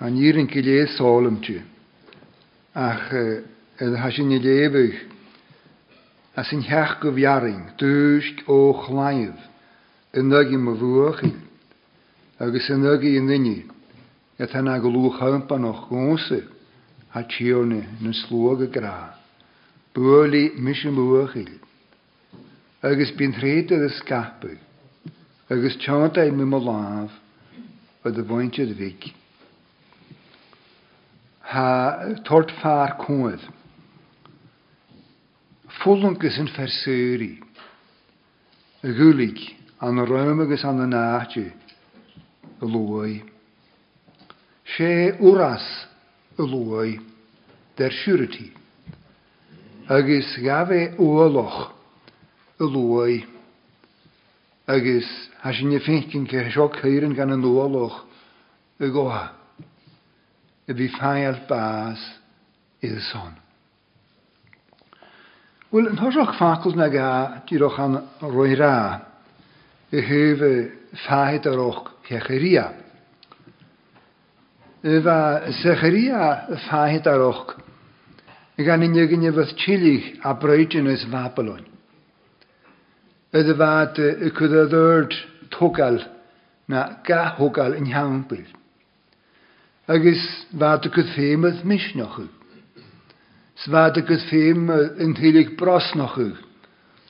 A 0.00 0.12
yn 0.12 0.18
gilydd 0.52 0.92
solym 0.94 1.38
ti. 1.42 1.56
Ach, 2.76 3.08
edrych 3.80 4.04
hasi 4.06 4.24
ni 4.28 4.38
lebych. 4.44 5.06
as 6.38 6.46
in 6.52 6.62
heach 6.70 6.92
go 7.02 7.10
bhearing 7.18 7.62
dúist 7.80 8.44
ó 8.46 8.70
chláimh 8.84 9.34
in 10.14 10.24
nugi 10.30 10.56
mo 10.58 10.76
bhuachaí, 10.78 11.32
agus 12.38 12.68
in 12.70 12.82
nugi 12.86 13.16
in 13.18 13.26
nine 13.26 13.64
a 14.38 14.46
tanna 14.46 14.78
go 14.78 14.88
lú 14.88 15.10
champa 15.18 15.58
nach 15.58 15.88
gúsa 15.90 16.38
a 17.12 17.24
tíorna 17.24 17.82
na 18.00 18.10
slóga 18.22 18.70
grá, 18.70 19.16
Bulaí 19.92 20.52
mis 20.58 20.78
muachaí, 20.86 21.48
agus 22.84 23.10
bín 23.18 23.32
réad 23.34 23.72
a 23.74 23.88
scapu, 23.98 24.54
agus 25.50 25.76
teanta 25.84 26.22
mi 26.30 26.44
mo 26.44 26.58
láh 26.60 27.10
a 28.04 28.10
do 28.12 28.22
bhainte 28.22 28.62
vic. 28.78 29.12
Tá 31.50 32.14
tort 32.24 32.52
fear 32.62 32.94
cuaad. 33.00 33.40
Fulungus 35.78 36.34
yn 36.42 36.48
fersyri. 36.50 37.28
Y 38.82 38.90
gwlyg 38.98 39.38
an 39.84 40.00
y 40.02 40.06
rhym 40.08 40.40
agos 40.42 40.64
an 40.66 40.80
y 40.82 40.88
naatju 40.90 41.44
y 41.46 42.70
lwy. 42.74 43.12
Se 44.74 44.90
wras 45.22 45.68
y 46.34 46.48
lwy 46.50 46.96
der 47.78 47.94
syrti. 48.00 48.48
Agus 49.98 50.32
gafe 50.44 50.80
uoloch 51.04 51.60
y 52.58 52.68
lwy. 52.74 53.14
Agos 54.74 55.08
hasin 55.46 55.70
ni 55.76 55.78
ffeintyn 55.78 56.26
ke 56.26 56.42
sioc 56.50 56.82
hyrin 56.82 57.14
gan 57.16 57.36
yn 57.38 57.46
ooloch 57.52 58.00
y 58.82 58.90
goha. 58.98 59.24
Y 60.68 60.74
bu 60.74 60.90
ffael 60.98 61.38
bas 61.48 62.14
Y 62.80 62.92
son. 63.10 63.32
Wel, 65.68 65.84
yn 65.90 65.98
hosioch 66.00 66.30
ffacl 66.38 66.72
na 66.78 66.86
gael, 66.88 67.26
dwi'n 67.44 67.60
roch 67.60 67.74
am 67.84 67.96
roi 68.32 68.54
rha, 68.56 69.02
y 69.92 70.00
hyf 70.00 70.40
y 70.46 70.52
ffaid 71.04 71.44
ar 71.50 71.60
och 71.60 71.90
Hecheria. 72.08 72.70
Yfa 74.80 75.18
Secheria 75.58 76.22
y 76.48 76.60
ffaid 76.64 77.10
ar 77.12 77.20
och, 77.26 77.52
y 78.56 78.64
gan 78.64 78.86
un 78.86 78.96
ygyn 79.02 79.26
y 79.28 79.34
fydd 79.36 79.52
chilich 79.60 80.08
a 80.24 80.32
breudio 80.40 80.86
ys 80.88 81.04
Babylon. 81.12 81.66
Ydy 83.36 83.58
fad 83.60 84.00
y 84.00 84.32
cyddoedd 84.40 85.18
togal 85.52 86.00
na 86.72 86.86
gahogal 87.04 87.76
yn 87.76 87.92
iawn 87.92 88.22
bydd. 88.32 88.48
Agus 89.92 90.24
fad 90.56 90.88
y 90.88 90.94
cydfeimydd 90.96 91.60
misnochyd. 91.68 92.37
Sfad 93.64 93.96
agus 93.98 94.22
féim 94.30 94.68
yn 94.70 95.16
thélig 95.18 95.48
brasnach 95.58 96.14
yw. 96.22 96.28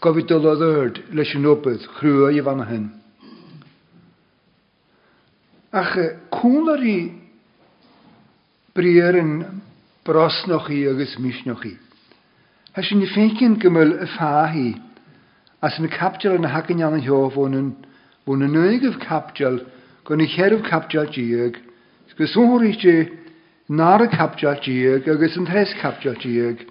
Gofid 0.01 0.31
dyl 0.31 0.47
oedd 0.49 0.63
yrd 0.67 1.01
leis 1.19 1.35
yn 1.37 1.45
obydd, 1.51 1.83
chrwa 1.99 2.31
i 2.33 2.41
fan 2.47 2.63
hyn. 2.71 2.87
Ach, 5.77 5.93
cwn 6.33 6.71
ar 6.75 6.87
i 6.93 6.97
brier 8.79 9.19
yn 9.21 9.35
brasnach 10.09 10.71
i 10.73 10.81
agus 10.95 11.19
misnach 11.21 11.69
i. 11.69 11.75
Hys 12.79 12.95
yn 12.97 13.05
ffeicyn 13.13 13.59
gymyl 13.67 13.93
y 13.99 14.09
ffa 14.15 14.33
hi, 14.55 14.65
as 15.69 15.77
yn 15.77 15.91
y 15.91 15.93
capdial 15.99 16.39
yn 16.39 16.49
hagen 16.55 16.81
iawn 16.81 16.97
yn 17.03 17.09
hiof 17.11 17.37
o'n 17.45 17.61
yn 17.61 17.69
o'n 18.25 18.49
yn 18.49 18.57
ynig 18.63 18.89
yw 18.89 18.97
capdial, 19.05 19.61
gwn 20.09 20.25
i 20.25 20.31
cherwf 20.39 20.65
capdial 20.71 21.13
diag, 21.13 21.61
sgwyswn 22.15 22.49
hwyr 22.57 22.71
i 22.73 22.77
nar 23.69 24.01
y 24.07 24.09
capdiall 24.09 24.57
diag 24.65 25.09
agus 25.13 25.35
yn 25.37 25.47
tes 25.49 25.75
capdiall 25.81 26.17
diag. 26.23 26.63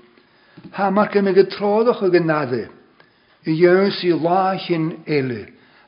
Ha 0.73 0.87
mae 0.89 1.09
gen 1.13 1.29
y 1.29 1.35
gytroddwch 1.37 1.99
o 2.03 2.09
gynnaddu, 2.13 2.63
i 3.47 3.53
iawn 3.61 3.91
i 4.03 4.13
la 4.17 4.57
hyn 4.63 4.87
elu, 5.19 5.43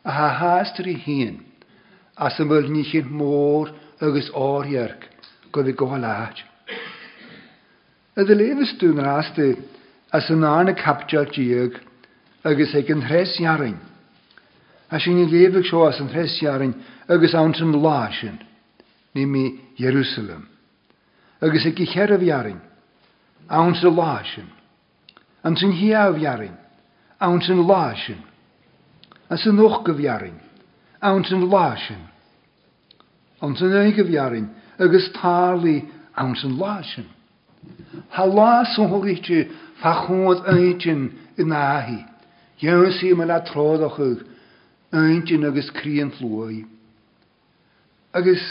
a 0.05 0.11
ha 0.13 0.27
hastr 0.41 0.87
i 0.87 0.95
hyn, 1.05 1.45
A 2.19 2.27
y 2.35 2.43
myl 2.43 2.65
ni 2.67 2.81
hyn 2.83 3.07
môr 3.15 3.69
agus 4.03 4.25
oriarg, 4.35 5.05
gof 5.55 5.69
i 5.71 5.71
gohol 5.71 6.03
aad. 6.03 6.41
Y 8.19 8.25
ddylefus 8.27 8.73
dwi'n 8.81 8.99
rastu, 9.05 9.47
a 10.11 10.19
yn 10.35 10.43
arn 10.43 10.73
y 10.73 10.75
capdiall 10.75 11.31
diag, 11.31 11.79
agus 12.43 12.75
ei 12.75 12.91
yn 12.91 13.05
hres 13.07 13.37
iarin. 13.39 13.79
A 14.91 14.99
sy'n 14.99 15.15
ni 15.15 15.29
lefyg 15.31 15.69
sio 15.71 15.87
as 15.87 16.03
yn 16.03 16.11
hres 16.11 16.35
iarin, 16.43 16.75
agus 17.07 17.39
awn 17.39 17.55
sy'n 17.55 17.71
lasyn, 17.79 18.35
ni 19.15 19.23
nimi 19.23 19.45
Jerusalem 19.79 20.48
agus 21.41 21.65
y 21.65 21.71
gicher 21.71 22.11
a 22.13 22.17
bhearing, 22.19 22.59
awn 23.49 23.73
sy'n 23.79 23.95
láisin. 23.95 24.49
An 25.43 25.55
sy'n 25.55 25.71
hia 25.71 26.01
a 26.09 26.13
bhearing, 26.13 26.55
awn 27.21 27.39
sy'n 27.45 27.61
láisin. 27.63 28.19
A 29.31 29.37
sy'n 29.39 29.55
nwch 29.55 29.87
a 29.89 29.93
bhearing, 29.95 30.35
awn 31.01 31.23
sy'n 31.27 31.47
láisin. 31.49 32.07
awn 33.41 33.53
sy'n 33.55 33.71
eich 33.85 33.97
a 34.01 34.03
bhearing, 34.03 34.49
agus 34.83 35.05
tali 35.15 35.79
awn 36.19 36.33
sy'n 36.35 36.57
láisin. 36.59 37.07
Ha 38.11 38.25
lás 38.27 38.75
yn 38.79 38.89
hwgyti 38.91 39.39
fachwyd 39.79 40.43
eintin 40.51 41.05
yn 41.39 41.53
ahi. 41.55 42.01
Iawn 42.63 42.91
sy'n 42.97 43.15
mynd 43.19 43.31
a 43.31 43.37
troddach 43.47 43.95
eich 44.03 44.25
eintin 44.91 45.47
agus 45.47 45.71
crian 45.77 46.11
llwy. 46.19 46.65
Agus, 48.11 48.43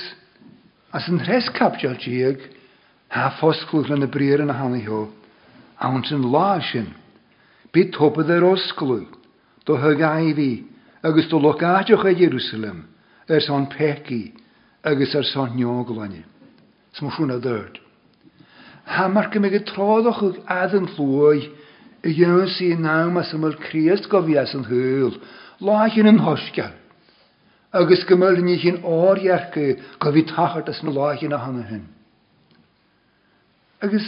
as 0.96 1.08
yn 1.12 1.20
rhes 1.28 1.50
capdiol 1.58 1.98
tiag, 2.00 2.40
Ha 3.10 3.30
fosglwg 3.40 3.88
na 3.88 3.96
na 3.96 4.06
brir 4.14 4.42
yn 4.44 4.52
a 4.52 4.54
hannu 4.56 4.80
ho. 4.86 4.96
Awnt 5.86 6.10
yn 6.12 6.26
lásin. 6.28 6.90
Bid 7.72 7.94
topad 7.96 8.28
ar 8.34 8.44
osglwg. 8.44 9.08
Do 9.64 9.78
hyg 9.80 10.02
i 10.08 10.34
fi. 10.36 10.48
Agus 11.10 11.28
do 11.30 11.38
locaadioch 11.40 12.04
a 12.04 12.10
e 12.12 12.18
Jerusalem. 12.20 12.82
Er 13.30 13.40
son 13.40 13.64
peci. 13.70 14.34
Agus 14.84 15.14
er 15.16 15.24
son 15.30 15.56
nioglani. 15.56 16.20
Smwsiwn 16.98 17.32
a 17.32 17.38
dyrd. 17.40 17.80
Ha 18.84 19.08
mar 19.08 19.32
gymig 19.32 19.56
y 19.56 19.62
trodoch 19.72 20.20
yg 20.28 20.42
adyn 20.58 20.90
llwy. 20.98 21.46
Y 22.04 22.12
yw'n 22.12 22.44
sy'n 22.58 22.84
naw 22.84 23.08
mas 23.10 23.32
ymwyl 23.34 23.56
Crist 23.64 24.08
gofias 24.12 24.52
yn 24.54 24.68
hwyl. 24.68 25.16
Lásin 25.64 26.10
yn 26.12 26.20
hosgal. 26.26 26.74
agus 27.72 28.00
gymyl 28.08 28.36
ni 28.44 28.56
chi'n 28.60 28.80
oriach 28.84 29.52
iarchu 29.56 29.76
gofi 30.04 30.24
tachart 30.28 30.68
as 30.72 30.80
na 30.84 30.88
láith 30.92 31.24
yn 31.24 31.34
a 31.36 31.38
hanna 31.44 31.64
hyn. 31.72 31.84
agus 33.86 34.06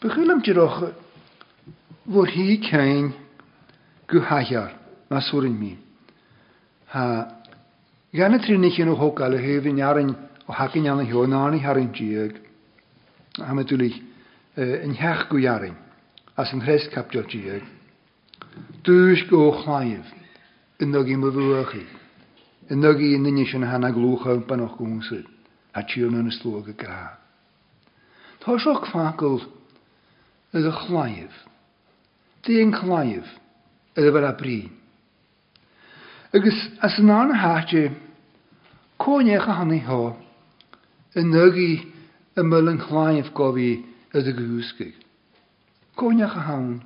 begrillamtíirecha 0.00 0.94
bhór 2.06 2.28
hí 2.34 2.58
cein 2.68 3.12
go 4.06 4.20
haiar 4.22 4.72
na 5.10 5.20
sorin 5.20 5.58
mí. 5.58 5.76
Ha 6.86 7.26
Gana 8.12 8.36
in 8.46 8.70
chin 8.70 8.88
hóáil 8.88 9.38
hehíhearan 9.38 10.16
ó 10.48 10.52
hacin 10.54 10.88
anna 10.88 11.02
heonáí 11.02 11.58
harintíag 11.60 12.36
ha 13.38 13.54
me 13.54 13.64
túlik 13.64 13.94
in 14.56 14.94
heach 14.94 15.32
as 16.36 16.52
an 16.52 16.60
een 16.62 16.80
kaptíag. 16.92 17.62
Dúis 18.84 19.22
go 19.28 19.50
khayev, 19.52 20.04
in 20.80 20.90
nugí 20.92 21.12
Een 21.12 21.20
bhuachaí, 21.20 21.86
in 22.70 22.80
nugí 22.80 23.12
in 23.14 23.22
nine 23.22 23.46
sin 23.46 23.62
hena 23.62 23.90
glúcha 23.92 24.34
ban 24.48 24.58
nach 24.60 24.76
gúsa 24.78 25.16
Tá 28.40 28.56
seach 28.58 28.86
facul 28.88 29.42
ar 30.56 30.64
a 30.64 30.70
chláimh. 30.88 31.34
Déon 32.46 32.70
chláimh 32.72 33.26
ar 34.00 34.04
a 34.08 34.12
bhar 34.14 34.24
a 34.30 34.32
brí. 34.32 34.70
Agus 36.32 36.56
as 36.80 36.94
an 36.98 37.10
ná 37.12 37.36
háte 37.42 37.90
cóinecha 38.96 39.52
hanaíthá 39.60 40.16
i 41.20 41.20
nugaí 41.22 41.92
a 42.32 42.40
mu 42.42 42.56
an 42.64 42.78
chláimh 42.80 43.28
gohí 43.36 43.84
ar 44.16 44.24
a 44.24 44.32
gohúscaigh. 44.32 44.96
Cóinecha 46.00 46.40
hán 46.48 46.80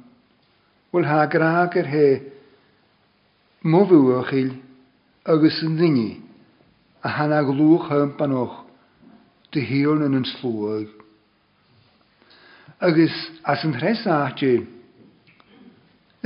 bhfuil 0.90 1.07
há 1.07 1.23
gragur 1.37 1.87
he 1.95 2.07
móhúachil 3.62 4.51
agus 5.25 5.62
an 5.62 5.77
duine 5.79 6.09
a 7.05 7.14
hena 7.19 7.45
glúch 7.47 7.87
hempa 7.95 8.27
noch 8.27 8.64
de 9.55 9.61
hiúne 9.62 10.11
an 10.11 10.25
slóag. 10.43 10.90
agus 12.85 13.14
as 13.49 13.64
an 13.64 13.73
threisnáte 13.79 14.51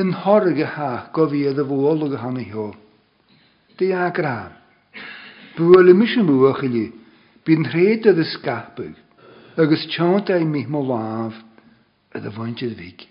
in 0.03 0.11
háigethe 0.23 0.89
go 1.15 1.27
bhí 1.31 1.45
a 1.47 1.53
bhla 1.55 2.09
go 2.11 2.19
hanaheo. 2.23 2.67
Dé 3.79 3.93
ará. 3.95 4.53
Bhfuil 5.55 5.93
mis 5.95 6.17
an 6.19 6.27
buchaile 6.27 6.85
bín 7.47 7.63
réad 7.73 8.11
a 8.11 8.11
a 8.11 8.27
scapaig 8.35 8.95
agus 9.57 9.87
teanta 9.95 10.35
mí 10.55 10.65
má 10.67 10.83
láamh 10.91 11.37
a 12.15 12.19
a 12.19 12.31
bhaintid 12.39 12.75
bhíic. 12.81 13.07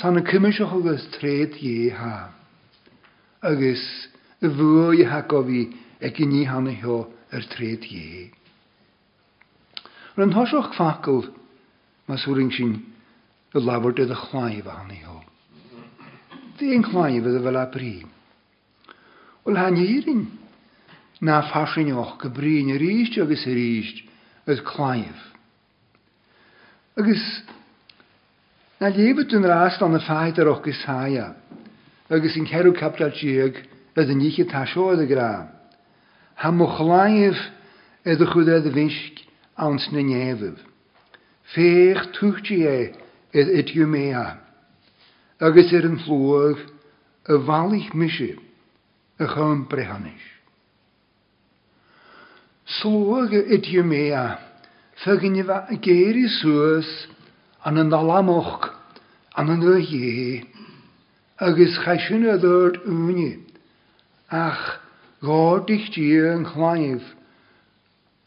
Sanna 0.00 0.22
cuimiiseach 0.22 0.72
agus 0.80 1.04
tréad 1.18 1.52
dhéth, 1.60 2.32
agus 3.52 3.84
i 4.40 4.48
bhuathe 4.48 5.20
go 5.28 5.44
bhí 5.50 5.62
ag 6.00 6.16
ní 6.32 6.44
hanaheo 6.48 6.98
ar 7.32 7.44
tréad 7.52 7.84
dhé. 7.84 8.30
Ran 10.16 10.32
thoiseach 10.32 10.72
facul 10.72 11.24
Mas 12.06 12.22
wring 12.30 12.52
sy'n 12.54 12.74
y 13.58 13.62
lawr 13.66 13.90
dydd 13.98 14.12
y 14.14 14.18
chlai 14.28 14.50
chlaif 14.64 15.06
ho. 15.06 15.14
hynny 16.58 16.76
yn 16.76 16.84
chlai 16.88 17.08
chlaif 17.16 17.24
ydy 17.32 17.40
fel 17.46 17.58
a 17.58 17.64
brin. 17.74 18.12
Wel 19.46 19.58
han 19.58 19.78
hirin. 19.80 20.20
Na 21.26 21.40
ffasin 21.48 21.90
o'ch 22.02 22.14
gybrin 22.22 22.70
yr 22.76 22.84
eist 22.90 23.18
agos 23.24 23.42
yr 23.50 23.58
eist 23.62 24.04
chlai 24.46 24.62
chlaif. 24.70 25.24
Agus, 27.02 27.24
na 28.78 28.92
lefyd 29.00 29.34
yn 29.40 29.48
rast 29.52 29.82
o'n 29.82 29.98
y 29.98 30.02
ffaith 30.06 30.38
ar 30.44 30.52
o'ch 30.52 30.62
gysaia. 30.68 31.26
agus 32.06 32.38
yn 32.38 32.46
cerw 32.52 32.70
capdal 32.78 33.10
diag 33.18 33.58
yd 33.98 34.14
yn 34.14 34.22
eich 34.28 34.38
tasio 34.54 34.92
yd 34.94 35.02
y 35.08 35.10
gra. 35.10 35.32
Ha 36.38 36.54
mwchlaif 36.54 37.42
yd 38.06 38.22
y 38.22 38.30
chwydedd 38.30 38.70
y 38.70 38.76
fysg 38.78 39.22
a'n 39.58 39.82
sny'n 39.88 40.14
nefydd. 40.14 40.62
Fech 41.54 42.10
tuchtí 42.18 42.64
e 42.66 42.92
is 43.32 43.46
itju 43.60 43.86
mea. 43.86 44.34
Agus 45.40 45.70
er 45.76 45.86
yn 45.86 45.98
flóg 46.02 46.58
a 47.30 47.36
falich 47.46 47.92
misi 47.94 48.32
a 49.22 49.26
chum 49.30 49.66
brehanis. 49.70 50.24
Slóg 52.80 53.30
mea 53.30 53.44
itju 53.56 53.84
yn 55.06 55.36
fe 55.46 55.76
geir 55.86 56.18
i 56.18 56.24
sŵs 56.40 56.90
an 57.64 57.78
yn 57.78 57.90
dalamoch 57.94 58.66
an 59.36 59.50
an 59.54 59.62
dhé 59.62 60.42
agus 61.46 61.78
chaisiún 61.86 62.26
y 62.32 62.36
ddod 62.42 62.80
úni 62.90 63.30
ach 64.32 64.64
gádich 65.22 65.92
tí 65.94 66.08
yn 66.26 66.42
chlaif 66.48 67.04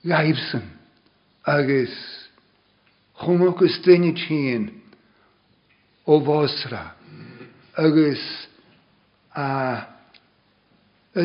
gaibsyn 0.07 0.69
agus 1.43 1.91
chumachgus 3.19 3.75
duine 3.83 4.13
tíon 4.15 4.69
ó 6.07 6.15
bhásra 6.27 6.93
agus 7.75 8.21
a 9.35 9.49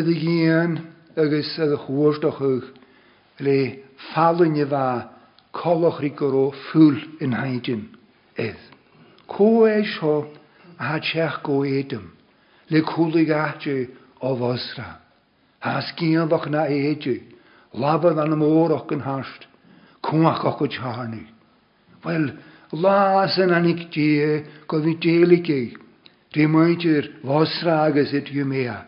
dhíon 0.08 0.72
agus 1.22 1.54
a 1.58 1.66
chhuairdachuh 1.86 2.66
le 3.46 3.56
fallne 4.10 4.66
bheit 4.72 5.06
chochrí 5.60 6.10
goró 6.18 6.42
fúil 6.66 6.98
in 7.22 7.32
haidin 7.40 7.84
éh. 8.36 8.56
Có 9.28 9.66
é 9.76 9.84
seo 9.92 10.16
a 10.76 10.98
teach 10.98 11.42
go 11.46 11.62
éadm 11.62 12.10
le 12.70 12.82
coollaigh 12.82 13.34
aite 13.38 13.78
ó 14.20 14.34
bhásra. 14.42 14.88
Tá 15.62 15.78
cíanbach 15.94 16.50
na 16.50 16.66
éidir, 16.66 17.22
labban 17.72 18.18
an 18.18 18.34
móach 18.42 18.90
an 18.92 19.00
háist, 19.06 19.46
cuaach 20.02 20.58
go 20.58 20.66
tearnig. 20.66 21.33
Wel, 22.04 22.30
las 22.82 23.36
yn 23.40 23.52
anig 23.56 23.86
di, 23.94 24.04
e, 24.20 24.32
gofi 24.68 24.92
delig 25.00 25.46
ei. 25.54 25.70
Di 26.34 26.44
mwynt 26.50 26.84
i'r 26.90 27.06
fosra 27.24 27.78
agos 27.88 28.10
et 28.18 28.28
yw 28.34 28.44
mea. 28.50 28.80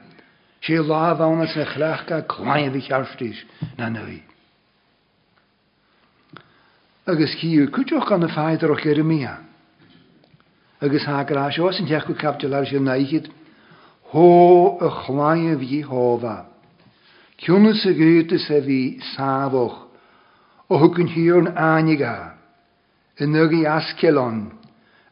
Si 0.61 0.76
la 0.76 1.14
fawn 1.16 1.44
as 1.44 1.55
na 1.57 1.64
chlach 1.72 2.02
ga 2.09 2.18
clain 2.33 2.74
fi 2.74 2.83
chiarftis 2.88 3.40
na 3.79 3.88
nwy. 3.94 4.18
Agus 7.09 7.33
chi 7.40 7.52
yw 7.57 7.70
cwtioch 7.76 8.09
gan 8.11 8.26
y 8.26 8.31
ffaith 8.35 8.66
ar 8.66 8.74
o'ch 8.76 8.87
er 8.90 9.00
y 9.00 9.07
mea. 9.12 9.37
Agus 10.85 11.07
ha 11.09 11.22
gras 11.29 11.57
os 11.62 11.79
yn 11.81 11.87
tiach 11.88 12.05
gwy 12.11 12.18
capdol 12.20 12.59
ar 12.59 12.66
sy'n 12.68 12.85
naigid. 12.88 13.31
Ho 14.12 14.26
y 14.83 14.90
chlaen 15.05 15.57
fi 15.62 15.81
hofa. 15.88 16.35
Cynnwys 17.40 17.87
y 17.87 17.94
gyrtys 18.02 18.50
e 18.50 18.61
fi 18.66 18.81
safoch. 19.14 19.79
O 20.68 20.83
hwgyn 20.83 21.14
hi 21.14 21.22
hiw'n 21.29 21.52
aniga 21.57 22.16
yn 23.24 23.37
yr 23.40 23.52
i 23.57 23.62
askelon, 23.72 24.42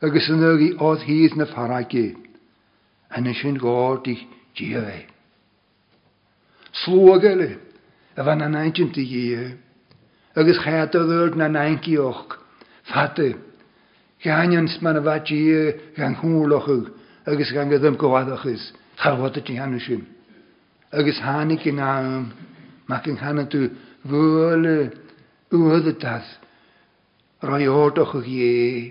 agus 0.04 0.26
yn 0.32 0.42
yr 0.44 0.60
i 0.62 0.66
oedd 0.84 1.04
hydd 1.08 1.36
na 1.40 1.46
faragi, 1.48 2.08
yn 3.16 3.30
ys 3.30 3.40
yn 3.48 3.56
i 3.58 4.14
i'ch 4.14 4.26
Slwag 6.74 7.22
Slwagele, 7.22 7.46
y 8.18 8.24
fan 8.26 8.40
na 8.42 8.48
naintyn 8.52 8.90
ti 8.94 9.04
ie, 9.08 9.44
agus 10.36 10.60
chaedodd 10.64 11.12
yr 11.16 11.32
na 11.40 11.48
naint 11.48 11.80
naintioch, 11.88 12.36
gan 14.24 14.52
yn 14.56 14.68
sman 14.74 14.98
y 14.98 15.02
fad 15.06 15.30
ie 15.32 15.72
gan 15.96 16.18
hwnlwch 16.20 16.68
yw, 16.74 16.82
agus 17.30 17.52
gan 17.56 17.70
gyda'n 17.72 17.96
gwaddoch 18.00 18.44
ys, 18.52 18.68
charwad 19.00 19.38
y 19.40 19.44
ti 19.46 19.56
hanwys 19.56 19.88
ym. 19.94 20.04
Agus 20.92 21.22
hanig 21.24 21.64
yn 21.66 21.80
am, 21.80 22.32
mae 22.90 23.00
gan 23.06 23.16
hanad 23.22 23.54
yw 23.56 23.68
fwyl 24.04 24.68
y 24.68 24.88
wyddath, 25.56 26.32
raóach 27.44 28.12
dhé 28.24 28.90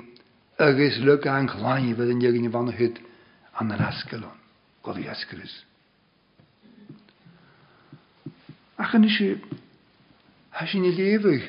agus 0.60 0.98
le 1.00 1.16
an 1.30 1.48
chláin 1.48 1.98
in 1.98 2.46
an 2.46 2.52
van 2.52 2.68
het 2.70 2.78
chud 2.78 2.98
an 3.60 3.72
an 3.72 3.82
ascalón 3.82 4.38
go 4.84 4.94
í 4.94 5.10
Ach 8.78 8.94
en 8.96 9.04
is 9.06 9.18
he 9.18 10.68
sin 10.68 10.86
i 10.86 10.92
léomh 10.94 11.42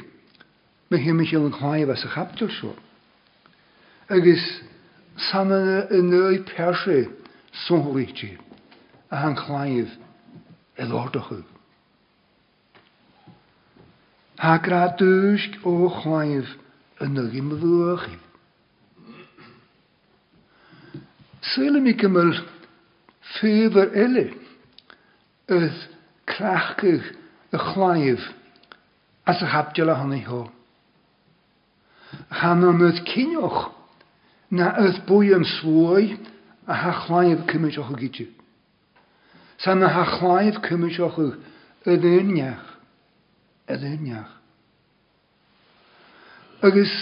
me 0.90 0.96
hé 0.96 1.12
je 1.28 1.36
an 1.36 1.52
chláin 1.52 1.84
bh 1.86 1.98
sa 2.00 2.08
chaptar 2.08 2.48
seo. 2.60 2.72
Agus 4.08 4.40
san 5.30 5.52
in 5.52 6.08
samen 6.10 6.42
een 6.88 7.12
sonhaittí 7.68 8.32
a 9.12 9.26
an 9.28 9.36
chláimh 9.36 9.90
i 16.34 16.40
o 16.40 16.60
yn 17.02 17.18
yr 17.18 17.32
imrwch. 17.38 18.04
Sile 21.54 21.80
mi 21.82 21.94
gymryd 22.00 22.38
ffyrdd 23.34 23.78
yr 23.82 23.96
ele, 24.04 24.22
ydd 25.56 25.80
crachgyr 26.34 27.08
y 27.54 27.60
chlaif 27.64 28.28
as 29.32 29.42
y 29.44 29.50
habdiol 29.54 29.90
a 29.94 29.98
honni 30.00 30.22
ho. 30.28 30.42
Han 32.42 32.62
o'n 32.68 32.84
ydd 32.86 33.02
cynioch 33.10 33.60
na 34.54 34.70
ydd 34.86 35.02
bwy 35.08 35.34
yn 35.36 35.44
swoi 35.56 36.06
a 36.70 36.78
ha 36.84 36.94
chlaif 37.04 37.42
cymryd 37.50 37.80
o'ch 37.82 37.90
o 37.90 37.98
gydig. 37.98 38.30
Sa'n 39.64 39.82
na 39.82 39.90
ha 39.96 40.06
chlaif 40.14 40.62
cymryd 40.68 41.00
o'ch 41.00 41.18
o'ch 41.24 41.90
o 41.92 41.92
yddyniach. 41.94 42.70
Yddyniach 43.70 44.32
agus 46.64 46.92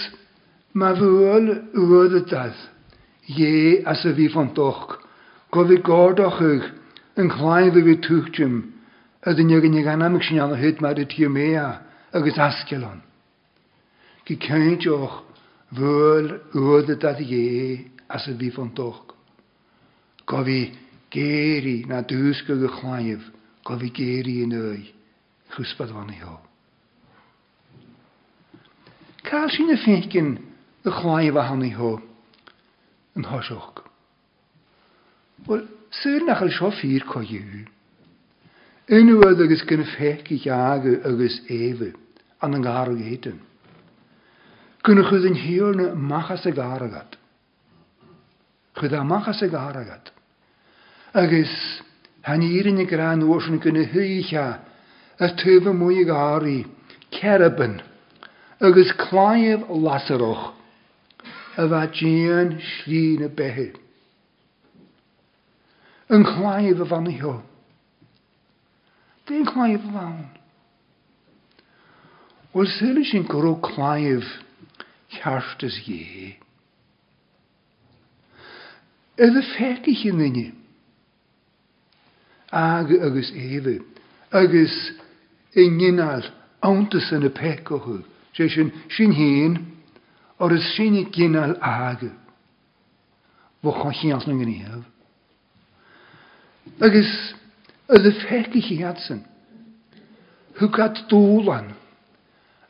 ma 0.79 0.89
y 0.97 0.99
rudatas, 0.99 2.55
ie 3.29 3.81
as 3.87 4.03
a 4.05 4.11
bhí 4.17 4.25
fan 4.33 4.49
gordoch 4.53 6.39
go 6.39 6.59
yn 7.23 7.29
chlaen 7.35 7.69
fy 7.71 7.81
fi 7.81 7.85
bhí 7.87 7.95
tuchtim 8.07 8.55
a 9.21 9.33
d 9.37 9.45
nne 9.45 9.83
gan 9.87 10.03
amach 10.03 10.25
sin 10.27 10.41
anna 10.43 10.57
hit 10.63 10.81
mar 10.83 10.99
i 10.99 11.05
tí 11.07 11.27
méa 11.29 11.67
agus 12.11 12.37
ascelan. 12.47 12.99
Gi 14.25 14.35
ceint 14.47 14.83
och 14.99 15.13
y 15.77 16.39
rudatas 16.59 17.19
ie 17.23 17.87
as 18.09 18.27
a 18.27 18.33
bhí 18.41 18.51
fan 18.51 18.71
Go 20.25 20.39
bhí 20.47 20.61
géirí 21.11 21.83
na 21.87 21.99
dúsca 22.01 22.55
go 22.55 22.67
chláinmh 22.79 23.23
go 23.65 23.75
geri 23.97 24.41
yn 24.43 24.53
oi, 24.55 24.79
öi, 24.79 24.95
chuspad 25.53 25.89
i 26.15 26.19
ho. 26.23 26.39
Cael 29.23 29.49
sin 29.49 29.67
na 29.67 29.77
fécin 29.77 30.27
de 30.83 30.91
chláimh 30.97 31.37
a 31.39 31.47
hanaíthó 31.47 31.91
an 33.15 33.23
thoiseach. 33.23 33.77
Bhil 35.47 35.61
suúr 36.03 36.25
nach 36.27 36.43
seo 36.51 36.67
fír 36.79 37.05
chu 37.09 37.19
dhéú. 37.29 37.61
Inuad 38.97 39.39
agus 39.45 39.63
gin 39.69 39.85
féci 39.95 40.25
teaga 40.27 40.57
agus 41.07 41.37
éh 41.47 41.95
an 42.43 42.55
an 42.57 42.61
gára 42.67 42.91
héan. 42.99 43.37
Cuna 44.83 45.07
chud 45.07 45.23
hiol 45.43 45.71
na 45.79 45.87
machas 45.95 46.43
a 46.45 46.51
gáragad. 46.59 47.15
Chud 48.75 48.91
a 48.99 49.03
machas 49.13 49.39
a 49.41 49.47
gáragad. 49.55 50.11
Agus 51.23 51.55
hanírin 52.27 52.83
i 52.83 52.85
grán 52.91 53.23
ósanna 53.23 53.63
gona 53.63 53.85
thuíthe 53.93 54.43
a 55.23 55.27
tufa 55.39 55.71
mú 55.71 55.87
a 55.87 56.03
cerabyn. 56.03 56.67
Cerabyn. 57.17 57.75
agus 58.63 58.91
chláamh 58.95 59.65
lasaroch 59.83 60.53
a 61.59 61.63
bheit 61.67 61.97
déan 61.99 62.49
slí 62.69 63.17
na 63.19 63.27
bethe. 63.27 63.73
An 66.09 66.23
chláamh 66.23 66.79
a 66.79 66.85
bhanaheo. 66.91 67.35
Dé 69.27 69.41
chláamh 69.51 69.89
bhain. 69.91 70.29
Bhil 72.53 72.69
sula 72.77 73.03
sin 73.09 73.27
goró 73.27 73.51
chláamh 73.65 74.23
cheartas 75.11 75.81
dhé. 75.83 76.39
I 79.19 79.27
a 79.27 79.43
féici 79.51 80.15
nanne 80.15 80.47
aga 82.49 83.03
agus 83.11 83.27
éhe 83.35 83.75
agus 84.31 84.73
i 85.51 85.67
gginál 85.79 86.31
antas 86.63 87.09
san 87.11 87.27
na 87.27 87.29
pecochuh. 87.29 88.01
Sy'n 88.33 88.69
shin 88.93 89.13
hin 89.15 89.53
o'r 90.41 90.55
is 90.57 90.65
shin 90.75 90.95
i 90.99 91.03
gynnal 91.13 91.51
ag. 91.69 92.05
Fwch 93.63 93.83
o'n 93.87 93.93
chi'n 93.99 94.13
allan 94.15 94.33
yn 94.35 94.39
gynnyaf. 94.43 94.87
Agus, 96.87 97.11
ydw 97.93 98.11
ffeg 98.21 98.55
i 98.57 98.63
chi 98.65 98.79
adsyn. 98.89 99.21
Hwgad 100.59 101.03
dŵlan. 101.11 101.69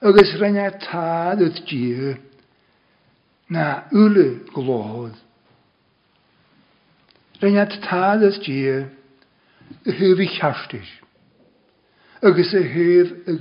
Agus 0.04 0.34
rhaid 0.42 0.82
tad 0.84 1.44
ydw 1.48 1.64
gyr. 1.72 2.18
Na 3.56 3.64
ule 4.04 4.28
glodd. 4.56 5.16
Rhaid 7.44 7.80
tad 7.88 8.26
ydw 8.32 8.44
gyr. 8.50 8.84
Y 9.88 9.96
hyf 10.02 10.24
i 10.26 10.28
chastis. 10.36 10.92
Agus 12.24 12.52
y 12.60 12.62
hyf 12.76 13.16
y 13.32 13.38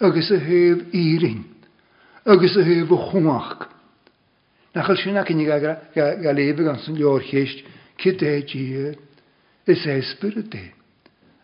agus 0.00 0.30
a 0.30 0.38
hef 0.40 0.80
írin, 0.94 1.44
agus 2.24 2.56
a 2.56 2.64
hef 2.64 2.90
o 2.90 2.96
chwmach. 3.10 3.68
Na 4.72 4.80
chael 4.84 4.98
sy'n 5.02 5.18
ac 5.20 5.30
unig 5.32 5.48
gael 5.50 6.42
efo 6.46 6.64
gan 6.64 6.78
sy'n 6.80 6.96
lior 6.96 7.22
chysg, 7.26 7.64
cyd 8.00 8.22
e 8.24 8.36
gyd, 8.48 8.98
ys 9.68 9.82
esbyr 9.90 10.36
y 10.40 10.44
de. 10.52 10.62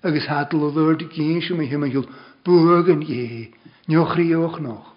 Agus 0.08 0.28
hadl 0.30 0.62
o 0.64 0.70
ddod 0.72 1.02
i 1.04 1.08
gyn 1.12 1.42
sy'n 1.44 1.58
mynd 1.60 1.72
hymyn 1.74 1.92
gwyl, 1.92 2.08
bwag 2.48 2.88
yn 2.94 3.02
ie, 3.04 3.50
nioch 3.90 4.14
rioch 4.16 4.58
noch. 4.64 4.92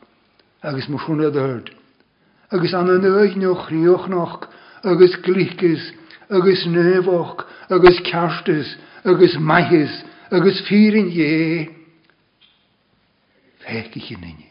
Agus 0.63 0.88
mwch 0.93 1.08
hwn 1.10 1.26
o 1.28 1.32
ddod. 1.34 1.74
Agus 2.56 2.76
anna 2.78 2.95
nioch 3.02 3.36
nioch 3.39 3.65
rioch 3.74 4.06
noch, 4.13 4.38
agus 4.88 5.17
glicus, 5.26 5.84
agus 6.32 6.64
nefoch, 6.72 7.43
agus 7.76 7.99
kerstus, 8.07 8.72
agus 9.03 9.36
ie. 9.74 9.84
agus 10.32 10.60
ffyrin 10.68 11.10
ie 11.12 11.76
fekich 13.64 14.12
yn 14.16 14.24
inni. 14.28 14.47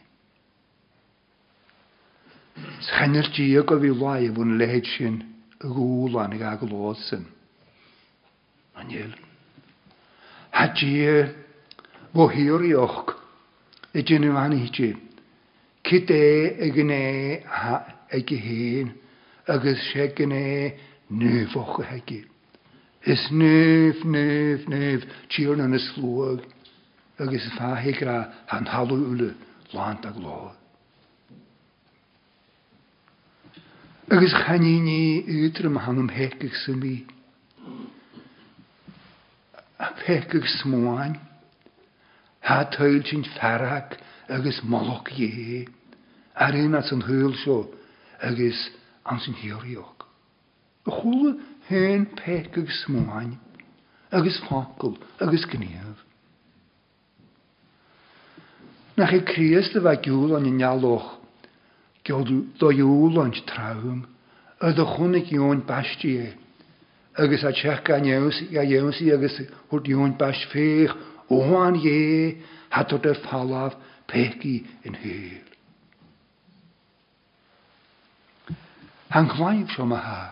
Sghanner 2.89 3.29
di 3.35 3.57
o 3.59 3.65
gofi 3.65 3.91
lai 3.95 4.29
y 4.29 4.31
fwn 4.35 4.57
lehed 4.61 4.87
sy'n 4.95 5.17
e, 5.21 5.27
y 5.65 5.73
gŵl 5.73 6.19
an 6.25 6.35
ag 6.37 6.43
aglodd 6.51 7.03
Ma'n 7.13 7.27
Anil. 8.83 9.13
Ha 10.55 10.65
di 10.77 10.91
e 11.07 11.19
bo 12.15 12.29
hiwr 12.35 12.63
i 12.69 12.73
och 12.79 13.15
E 13.97 14.03
dyn 14.07 14.27
yn 14.29 14.35
fan 14.37 14.53
i 14.55 14.67
di. 14.75 14.89
Cyd 15.89 16.11
e 16.13 16.25
y 16.67 16.67
gyne 16.77 16.99
ha 17.49 17.77
ag 18.15 18.31
i 18.35 18.41
hyn 18.43 18.91
agos 19.49 19.81
se 19.91 20.05
gyne 20.19 20.75
nef 21.09 21.57
och 21.57 21.81
ag 21.89 22.11
i. 22.13 22.19
Is 23.09 23.25
nef, 23.33 24.05
nef, 24.05 24.67
nef, 24.69 25.07
tiwr 25.33 25.63
yn 25.65 25.79
y 25.79 25.81
slwag 25.95 26.45
agus 27.19 27.45
is 27.45 27.53
fáhé 27.59 27.93
gra 27.99 28.19
han 28.53 28.67
halú 28.67 28.97
úle 29.11 29.35
láint 29.75 30.05
a 30.07 30.11
gló. 30.13 30.55
Agus 34.11 34.33
ym 34.55 34.89
útrum 35.45 35.77
hangum 35.85 36.09
hekig 36.09 36.55
sumí. 36.63 37.05
A 39.79 39.87
pekig 40.05 40.47
smáin, 40.63 41.19
Ha 42.43 42.65
töil 42.71 43.03
sin 43.05 43.25
ferach 43.37 43.99
agus 44.29 44.63
moloch 44.63 45.05
dhé, 45.11 45.69
ar 46.35 46.55
un 46.55 46.75
at 46.79 46.89
yn 46.95 47.03
hwyl 47.05 47.35
seo 47.43 47.59
agus 48.23 48.63
ans 49.05 49.27
yn 49.29 49.35
hiíoch. 49.43 50.07
A 50.87 50.91
chula 50.97 51.35
hen 51.69 52.07
pekig 52.17 52.71
smáin, 52.87 53.37
agus 54.11 54.39
fakul 54.49 54.97
agus 55.21 55.45
gynhyrf. 55.51 55.99
nach 58.99 59.13
i 59.15 59.23
Christe 59.25 59.81
wa 59.83 59.95
gúil 59.95 60.35
an 60.37 60.45
in 60.47 60.57
nealoch. 60.59 61.07
Geol 62.05 62.25
do 62.59 62.71
júil 62.73 63.21
an 63.23 63.33
traum, 63.47 64.05
äh, 64.61 64.67
a 64.69 64.73
do 64.75 64.85
chunig 64.85 65.31
jón 65.31 65.65
bastie. 65.67 66.35
Agus 67.15 67.45
a 67.45 67.53
tseach 67.53 67.85
gan 67.85 68.03
a 68.05 68.63
jeúsí 68.65 69.13
agus 69.13 69.37
hút 69.71 69.87
jón 69.89 70.17
bast 70.19 70.45
féch, 70.53 70.93
óháin 71.31 71.77
é 71.83 72.43
hat 72.71 72.91
a 72.93 73.15
fallaf 73.15 73.75
peki 74.07 74.67
in 74.83 74.95
héir. 75.03 75.45
Han 79.11 79.29
chwaim 79.29 79.69
som 79.75 79.93
a 79.95 80.01
ha, 80.05 80.23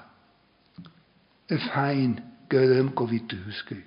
y 1.49 1.57
ffain 1.57 2.19
gyrym 2.51 2.91
gofi 2.93 3.23
dwsgu. 3.31 3.79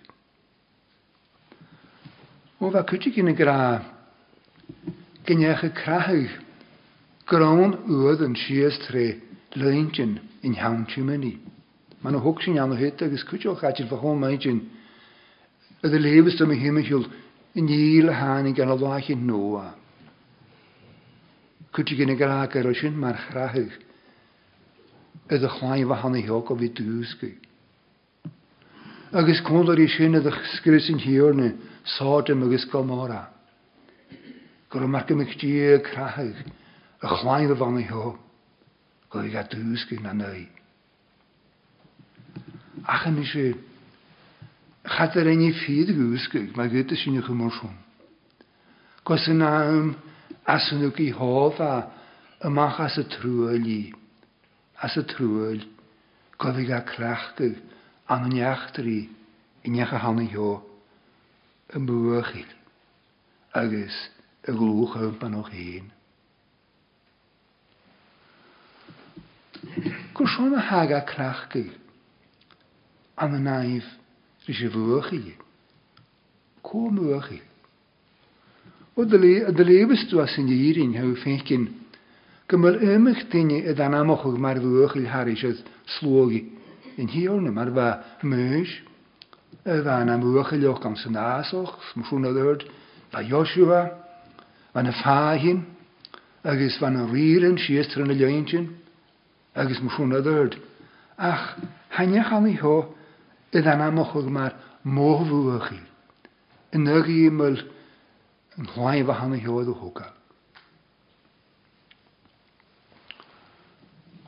O 2.59 2.71
fe 2.73 2.81
cwtig 2.89 3.19
yn 3.21 3.29
y 3.29 3.35
graf, 3.37 3.85
y 5.29 5.71
crathg, 5.77 6.29
Grawn 7.29 7.75
uad 7.85 8.23
yn 8.25 8.33
sias 8.39 8.73
tre 8.87 9.03
leintin 9.53 10.15
in 10.41 10.55
hawntiúmini. 10.57 11.33
Man 12.01 12.15
a 12.15 12.19
hog 12.23 12.41
sin 12.41 12.57
an 12.57 12.73
hit 12.79 13.01
agus 13.05 13.23
cuiteoch 13.29 13.61
atil 13.63 13.85
fa 13.91 13.97
homaidin, 14.01 14.61
a 15.83 15.87
de 15.87 15.99
levest 16.01 16.41
am 16.41 16.49
himimiisiúl 16.49 17.05
in 17.53 17.67
níle 17.69 18.09
hánig 18.17 18.55
gan 18.57 18.69
a 18.69 18.75
láchin 18.81 19.21
nóa. 19.29 19.75
Cuti 21.73 21.95
gin 21.99 22.15
gra 22.17 22.41
ar 22.49 22.73
sin 22.73 22.97
mar 22.97 23.13
chrathg, 23.27 23.71
a 25.29 25.35
a 25.35 25.37
chláimh 25.47 25.93
hanna 26.01 26.19
heog 26.25 26.49
a 26.49 26.55
bhí 26.57 26.73
dúsgu. 26.73 27.35
Agus 29.13 29.43
cóir 29.45 29.77
í 29.77 29.87
sin 29.95 30.15
a 30.17 30.21
scrissin 30.57 30.97
hiorne 30.97 31.53
sátim 31.85 32.41
agus 32.41 32.65
gomára 32.71 33.37
gur 34.69 34.85
meach 34.93 35.09
mé 35.17 35.25
tí 35.41 35.49
crathg 35.85 36.43
a 37.01 37.07
chláin 37.19 37.49
a 37.49 37.55
bhana 37.57 37.81
theo 37.89 38.11
gwyr 39.13 39.25
i 39.25 39.31
ga 39.33 39.43
dúscu 39.49 39.97
na 40.01 40.13
nu. 40.13 40.45
Achan 42.85 43.17
is 43.17 43.31
sé 43.33 43.55
chat 44.85 45.15
ar 45.17 45.25
aní 45.31 45.49
fiad 45.65 45.89
gúscu 45.89 46.53
má 46.53 46.67
gote 46.69 46.95
sinne 47.01 47.21
go 47.25 47.33
marsún. 47.33 47.73
Go 49.05 49.17
san 49.17 49.41
náim 49.41 49.95
asanú 50.45 50.93
í 51.01 51.09
háh 51.17 51.59
a 51.65 51.73
ymach 52.45 52.77
as 52.85 52.97
y 53.01 53.05
trwyl 53.17 53.65
i, 53.65 53.89
as 54.85 54.95
a 54.97 55.01
trúil 55.03 55.65
i 56.43 56.51
bhí 56.53 56.65
ga 56.69 56.83
creachcu 56.85 57.55
an 58.07 58.23
an 58.29 58.33
neachtarí 58.37 58.99
i 59.65 59.67
necha 59.73 59.97
hana 59.97 60.29
heo 60.29 60.61
yn 61.73 61.85
bwychig. 61.89 62.47
Agus, 63.49 63.97
y 64.49 64.53
glwch 64.57 64.95
a 64.97 65.09
pan 65.21 65.35
o'ch 65.37 65.49
hyn. 65.53 65.87
Gwrsion 70.17 70.55
a 70.57 70.63
haga 70.71 71.03
crach 71.07 71.47
gyg, 71.53 71.69
am 73.21 73.35
y 73.37 73.41
naif 73.45 73.87
rysio 74.47 74.71
fwych 74.73 75.11
i, 75.17 75.21
cwm 76.65 76.97
fwych 77.03 77.29
i. 77.37 77.41
O 78.99 79.05
dylefus 79.07 80.07
a 80.19 80.25
sy'n 80.33 80.49
eirin 80.55 80.97
hyw 80.97 81.13
ffenkin, 81.21 81.69
gymryd 82.49 82.81
ymych 82.95 83.27
dyni 83.31 83.61
y 83.69 83.75
amoch 83.77 84.01
amochwg 84.25 84.41
mae'r 84.43 84.59
fwych 84.65 84.97
i'r 85.03 85.11
haris 85.13 85.45
slwog 85.99 86.33
i, 86.39 86.43
yn 86.99 87.07
hi 87.11 87.25
hiorn 87.29 87.47
yma'r 87.51 87.71
fa 87.77 87.87
mys, 88.27 88.71
y 89.69 89.77
fan 89.85 90.09
am 90.09 90.25
fwych 90.25 90.55
i 90.57 90.61
lioch 90.65 90.81
gan 90.83 90.97
sy'n 90.99 91.19
asoch, 91.21 91.77
smwswn 91.93 92.27
o 92.31 92.33
ddyrd, 92.35 92.67
fa 93.13 93.23
Joshua, 93.29 93.85
van 94.71 94.85
een 94.85 94.93
fáhin 94.93 95.65
agus 96.43 96.77
van 96.77 96.93
na 96.93 97.05
rian 97.09 97.57
siistre 97.57 98.05
na 98.05 98.13
leontin 98.15 98.67
agus 99.53 99.81
marúna 99.81 100.21
dúirt. 100.25 100.55
Ach 101.17 101.57
hainechaníthó 101.97 102.75
i 103.53 103.57
an 103.65 103.81
amachchug 103.81 104.29
mar 104.29 104.53
móhhuaí. 104.85 105.79
In 106.73 106.83
nugaí 106.85 107.29
mul 107.31 107.57
an 108.57 108.69
chláimh 108.73 109.11
hanna 109.19 109.35
heád 109.37 109.69
a 109.73 110.13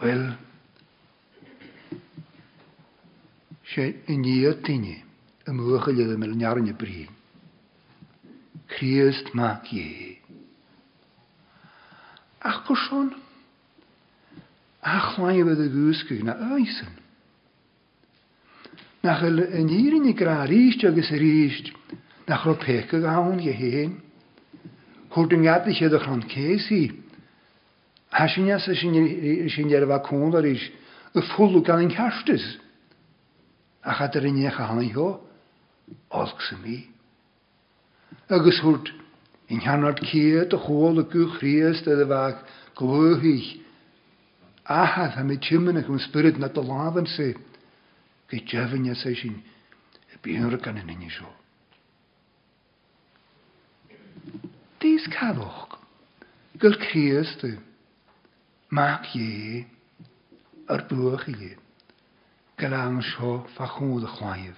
Wel, 0.02 0.18
Well 0.18 0.38
in 4.06 4.24
je 4.24 4.28
níiad 4.28 4.68
een 4.68 5.04
a 5.48 5.52
mucha 5.52 5.92
le 5.92 6.18
me 6.18 6.28
je 6.68 6.74
brí. 6.74 7.08
Christ 8.68 9.34
má 9.36 9.62
je. 9.72 10.20
Ach 12.44 12.64
schon. 12.76 13.14
Ach 14.82 15.18
lai 15.22 15.36
e 15.38 15.42
fydd 15.46 15.60
y 15.62 15.68
gwsgwg 15.74 16.22
na 16.26 16.34
oesyn. 16.56 16.96
Nach 19.06 19.20
yl 19.28 19.44
yn 19.44 19.68
hier 19.70 19.94
i 19.94 20.14
gra 20.18 20.40
riecht 20.50 20.86
agos 20.90 21.12
rist, 21.22 21.70
nach 22.30 22.46
ro 22.48 22.56
pech 22.64 22.94
ag 22.98 23.06
awn 23.12 23.38
hin. 23.38 23.60
hen. 23.60 23.94
Hwrt 25.14 25.36
yn 25.38 25.46
doch 25.46 25.70
sydd 25.80 25.94
o'ch 26.00 26.08
rhan 26.08 26.26
cesi. 26.34 26.82
Ha 28.18 28.26
sy'n 28.28 28.50
ias 28.50 28.66
a 28.70 28.74
sy'n 28.76 29.70
iar 29.72 29.86
fa 29.94 30.02
cwn 30.08 30.34
ar 30.40 30.46
is, 30.50 30.66
y 31.14 31.22
ffwlw 31.30 31.62
gan 31.68 31.86
yn 31.86 31.94
castis. 31.94 32.48
Ach 33.86 34.00
hat 34.02 34.16
er 34.18 34.26
iach 34.34 34.60
a 34.66 34.72
hannu 34.72 34.90
ho, 34.98 35.08
olg 36.24 36.42
sy'n 36.48 36.62
mi. 36.66 36.78
Agos 38.34 38.60
in 39.52 39.60
hanard 39.60 40.00
o 40.00 40.56
a 40.56 40.60
chole 40.66 41.04
ku 41.12 41.28
chriest 41.38 41.84
de 41.84 42.06
vaak 42.06 42.38
glohig. 42.76 43.60
Ahad 44.68 45.12
ha 45.16 45.24
mit 45.24 45.42
chimmenach 45.42 45.90
um 45.90 46.00
nad 46.16 46.40
na 46.40 46.48
de 46.48 46.62
laven 46.62 47.06
se. 47.06 47.34
Ge 48.30 48.42
jevin 48.48 48.86
ja 48.86 48.94
se 48.96 49.14
sin. 49.14 49.44
Bier 50.24 50.56
kan 50.64 50.78
in 50.78 50.88
ni 50.88 51.10
so. 51.10 51.26
Dies 54.80 55.06
kadoch. 55.08 55.78
Gul 56.60 56.74
krieste. 56.78 57.58
Mac 58.70 59.04
je 59.14 59.66
ar 60.70 60.86
Gyl 60.88 61.18
je. 61.28 61.56
Galang 62.58 63.02
sho 63.04 63.46
fachmude 63.58 64.06
chwaif. 64.08 64.56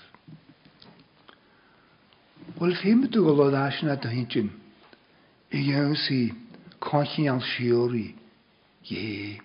Wel, 2.60 2.76
fim 2.76 3.02
bedoel 3.02 3.36
dat 3.36 3.54
als 3.54 3.78
je 3.80 3.86
naar 3.86 4.00
de 4.00 4.48
i 5.54 5.96
si, 5.96 6.34
cochi 6.80 7.28
al 7.28 7.42
siori. 7.42 8.14
Ie. 8.90 9.40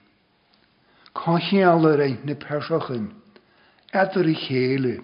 Cochi 1.13 1.61
al 1.63 1.85
yr 1.85 2.01
ein 2.07 2.19
na 2.25 2.35
persochyn. 2.35 3.11
Edr 3.93 4.27
i 4.29 4.35
chele. 4.47 4.95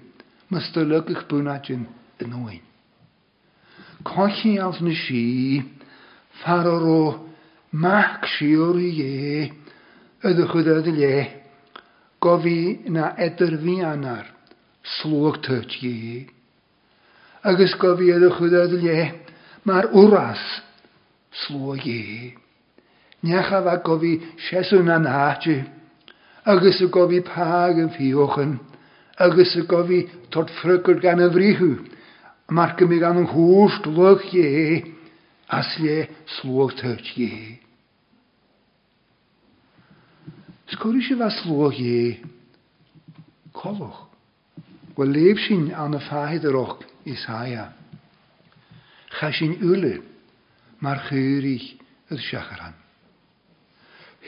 Mys 0.52 0.70
dylygych 0.72 1.26
bwnadyn 1.28 1.84
yn 2.24 2.32
oen. 2.38 2.62
Cochi 4.04 4.58
al 4.58 4.72
na 4.80 4.94
si. 5.04 5.62
Faror 6.42 6.86
o 6.88 7.00
mach 7.72 8.24
siori 8.38 8.88
ie. 8.98 9.52
Ydych 10.24 10.56
ydy 10.56 10.74
ydy 10.80 10.96
le. 11.02 11.14
Gofi 12.20 12.60
na 12.88 13.12
edr 13.20 13.58
fi 13.62 13.80
anar. 13.92 14.24
Slwg 14.98 15.36
tyt 15.44 15.76
ie. 15.84 16.26
Agus 17.44 17.76
gofi 17.76 18.08
ydych 18.16 18.40
ydy 18.46 18.62
ydy 18.68 18.82
le. 18.88 19.00
Mae'r 19.68 19.86
wras 19.94 20.40
svoje. 21.46 22.32
Nechava 23.22 23.76
govi 23.84 24.18
šesun 24.48 24.90
an 24.90 25.06
hače, 25.08 25.62
agus 26.44 26.80
a 26.84 26.88
govi 26.92 27.22
pagen 27.24 27.90
fiochen, 27.96 28.58
agus 29.18 29.56
a 29.56 29.62
govi 29.68 30.04
tot 30.30 30.50
frukker 30.60 31.00
gan 31.00 31.20
a 31.24 31.30
vrihu, 31.32 31.70
marke 32.50 32.84
mig 32.86 33.02
an 33.02 33.24
húst 33.32 33.86
lök 33.88 34.22
je, 34.34 34.82
as 35.48 35.68
je 35.78 36.06
slog 36.38 36.72
tört 36.76 37.10
je. 37.18 37.58
Skorishe 40.74 41.14
va 41.16 41.30
slog 41.30 41.76
je, 41.78 42.18
koloch. 43.52 44.02
Wel 44.96 45.10
leef 45.10 45.40
sin 45.42 45.72
an 45.74 45.96
y 45.96 46.00
ffaid 46.06 46.44
yr 46.46 46.54
och 46.54 46.84
Isaia. 47.04 47.64
Chas 49.18 49.34
sin 49.42 49.56
yle. 49.62 49.96
mar 50.84 51.00
chuúrich 51.08 51.78
a 52.10 52.14
seacharhan. 52.20 52.74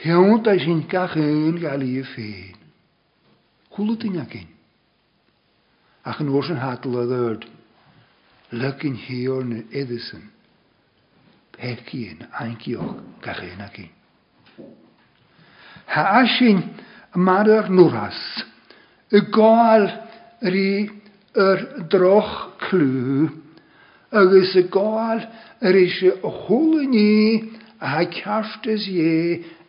Heont 0.03 0.47
a 0.47 0.57
sin 0.57 0.87
cachún 0.89 1.59
galí 1.61 1.99
a 2.01 2.05
féin. 2.15 2.55
Nou 2.57 3.77
Chúlatíine 3.77 4.25
cin. 4.31 4.47
Ach 6.03 6.19
an 6.19 6.29
oors 6.33 6.49
an 6.49 6.57
hatal 6.63 6.97
a 6.97 7.05
dhird, 7.09 7.43
lucin 8.57 8.95
hior 9.05 9.43
na 9.45 9.59
Edison, 9.71 10.25
pecíon 11.53 12.25
aincioch 12.41 12.95
gachén 13.21 13.61
a 13.61 13.69
cin. 13.75 13.91
Ha 15.93 16.03
a 16.21 16.23
sin 16.37 16.63
mar 17.15 17.45
ar 17.53 17.69
núras, 17.69 18.17
y 19.11 19.21
gáil 19.37 19.85
rí 20.41 20.69
ar 21.37 21.59
droch 21.93 22.33
clú, 22.65 23.29
agus 24.15 24.55
y 24.55 24.63
gael 24.71 25.23
yr 25.67 25.75
eisiau 25.81 26.31
hwl 26.45 26.77
yn 26.79 26.91
ni 26.93 27.63
a 27.83 27.89
ha 27.97 28.05
ceartas 28.13 28.85
ie 28.87 29.09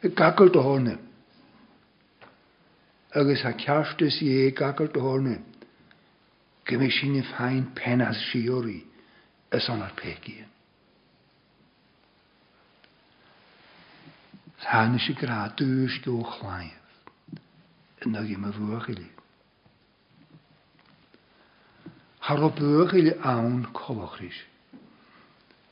y 0.05 0.13
gagol 0.17 0.53
dohorna. 0.55 0.95
E. 0.95 0.99
Agus 3.19 3.43
ha 3.45 3.53
ceartas 3.59 4.21
ie 4.23 4.51
gagol 4.55 4.93
dohorna. 4.95 5.35
E. 5.41 5.43
Gymig 6.69 6.95
sy'n 6.95 7.19
y 7.19 7.25
ffain 7.31 7.67
penas 7.75 8.21
siori 8.31 8.79
e. 8.85 8.87
ys 9.59 9.67
on 9.75 9.83
ar 9.83 9.95
pegi. 9.99 10.39
Rhan 14.63 14.99
eisiau 15.01 15.19
gradwys 15.19 15.99
gywch 16.07 16.39
laif. 16.47 16.75
Yn 18.07 18.15
ogi 18.21 18.37
mae 18.39 18.55
fwy 18.55 18.71
o 18.77 18.81
gilydd. 18.87 19.15
har 22.29 22.41
o 22.47 22.51
bwchil 22.57 23.07
awn 23.33 23.55
colochris. 23.79 24.37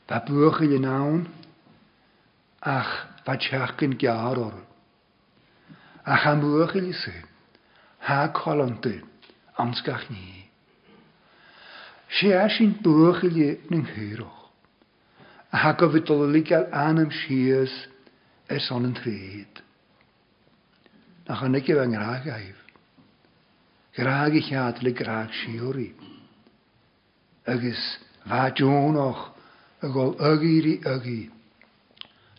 Ba 0.09 0.17
bwchil 0.25 0.71
yn 0.79 0.87
awn, 0.89 1.19
ach 2.71 2.93
ba 3.27 3.35
tiach 3.37 3.75
yn 3.85 3.93
or. 4.41 4.55
Ach 6.13 6.25
am 6.31 6.41
bwchil 6.41 6.93
se, 6.93 7.13
ha 8.07 8.27
colonte, 8.33 9.03
amsgach 9.61 10.05
ni. 10.09 10.29
Si 12.15 12.33
i'n 12.33 12.49
sy'n 12.49 12.73
bwchil 12.81 13.37
yn 13.45 13.83
nghyroch. 13.85 14.41
A 15.53 15.61
ha 15.63 15.71
gofydolig 15.77 16.49
al 16.57 16.65
anam 16.73 17.13
sias 17.21 17.73
er 18.49 18.61
son 18.65 18.89
yn 18.89 18.97
tred. 18.97 19.61
Nach 21.29 21.45
yn 21.45 21.59
ygyf 21.61 21.85
yng 21.85 21.97
Graag 23.97 24.35
i 24.37 24.41
chaadle 24.49 24.91
graag 24.93 25.33
siori. 25.43 25.89
agus 27.47 27.79
bhaidúnach 28.27 29.19
a 29.79 29.87
gáil 29.87 30.13
agéirí 30.19 30.73
agé 30.93 31.19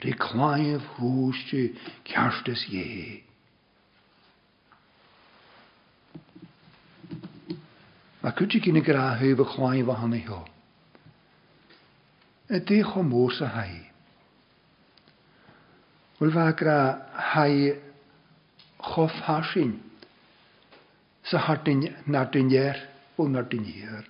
ri 0.05 0.13
chláimh 0.25 0.85
húiste 1.01 1.73
ceartas 2.05 2.61
dhé. 2.69 3.25
Má 8.23 8.31
chute 8.37 8.61
cinna 8.61 8.81
gráthúh 8.85 9.49
chláimh 9.57 9.89
hanaitheo. 9.89 10.45
I 12.51 12.59
e 12.61 12.61
dtí 12.61 12.79
chu 12.91 13.01
mór 13.03 13.33
a 13.41 13.49
haí. 13.57 13.81
Bhfuil 16.21 16.33
bheit 16.37 16.61
ra 16.69 16.81
haid 17.33 17.81
chofthá 18.93 19.41
sin 19.53 19.73
sa 21.31 21.39
hartin 21.49 21.81
na 22.07 22.25
dunéir 22.29 22.77
ó 23.17 23.25
na 23.29 23.41
dunéir. 23.41 24.05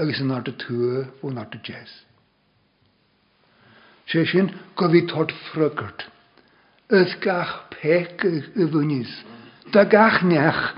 agus 0.00 0.20
an 0.24 0.32
arta 0.34 0.52
tú 0.56 1.02
bhn 1.20 1.40
ar 1.40 1.48
dy 1.52 1.60
jes. 1.68 1.90
Se 4.08 4.22
sy'n 4.26 4.48
bhí 4.80 5.02
tart 5.10 5.34
frugart. 5.50 6.06
Is 6.90 7.12
gach 7.22 7.52
pech 7.76 8.24
y 8.26 8.40
fwynys. 8.72 9.10
Da 9.72 9.84
gach 9.86 10.22
neach, 10.26 10.72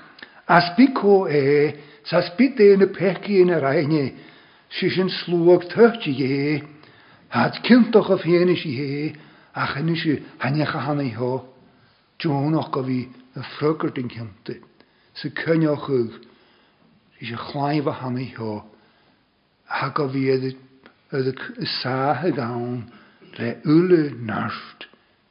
as 0.53 0.69
bi 0.77 0.91
co 0.97 1.23
e, 1.29 1.73
sas 2.05 2.29
bi 2.37 2.51
e 2.53 2.57
de 2.59 2.67
yn 2.75 2.85
y 2.85 2.89
i 2.93 3.41
yn 3.43 3.55
yr 3.59 3.69
aini, 3.71 4.05
Se 4.73 4.89
sy'n 4.89 5.11
slwag 5.13 5.67
tycht 5.69 6.07
i 6.09 6.15
e, 6.25 6.59
had 7.37 7.59
cyntoch 7.69 8.09
o 8.09 8.17
ffienis 8.23 8.63
i 8.65 8.71
e, 8.81 8.93
a 9.53 9.67
chyn 9.69 9.91
i 9.93 9.97
si 10.01 10.15
hanech 10.41 10.73
a 10.79 10.87
hanei 10.89 11.11
ho. 11.15 11.35
John 12.19 12.55
och 12.57 12.71
go 12.73 12.81
y 12.89 13.03
frugart 13.59 14.01
yn 14.01 14.09
cynti. 14.15 14.57
Se 15.15 15.29
cynnioch 15.45 15.89
yw, 15.93 16.07
si 17.19 17.29
sy'n 17.29 17.43
chlaif 17.51 17.91
a 17.93 17.99
hanei 18.01 18.31
ho 18.39 18.63
hag 19.73 19.99
o 20.05 20.09
fi 20.13 20.23
ydw 20.33 20.49
y 21.33 21.69
sa 21.79 22.13
y 22.29 22.33
gawn 22.37 22.83
le 23.39 23.49
ule 23.69 24.05
narft 24.29 24.87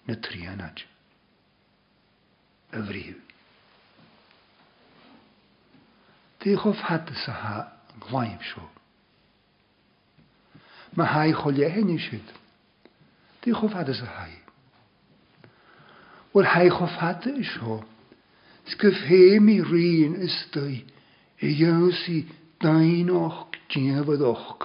na 0.08 0.16
trianad. 0.26 0.82
Y 2.74 2.82
frif. 2.88 3.20
Dych 6.42 6.66
o 6.66 6.74
ffad 6.78 7.12
y 7.14 7.18
sa 7.24 7.36
ha 7.44 7.56
glaif 8.08 8.42
siw. 8.52 8.66
Mae 10.98 11.12
hai 11.14 11.32
chwlio 11.38 11.70
hyn 11.76 11.94
i 11.94 12.00
sydd. 12.04 12.34
Dych 13.46 13.62
o 13.62 13.70
ffad 13.70 13.94
y 13.94 13.98
sa 14.02 14.10
hai. 14.18 14.34
Wel 16.34 16.50
hai 16.56 16.68
chwlio 16.74 16.90
ffad 16.98 17.30
y 17.36 17.46
siw. 17.54 17.78
Sgyffhe 18.74 19.22
mi 19.44 19.60
rin 19.70 20.18
ystwy 20.28 20.82
yw 21.42 21.90
si 22.04 22.20
dain 22.62 23.10
och 23.10 23.56
dainoch 23.74 24.22
och 24.22 24.64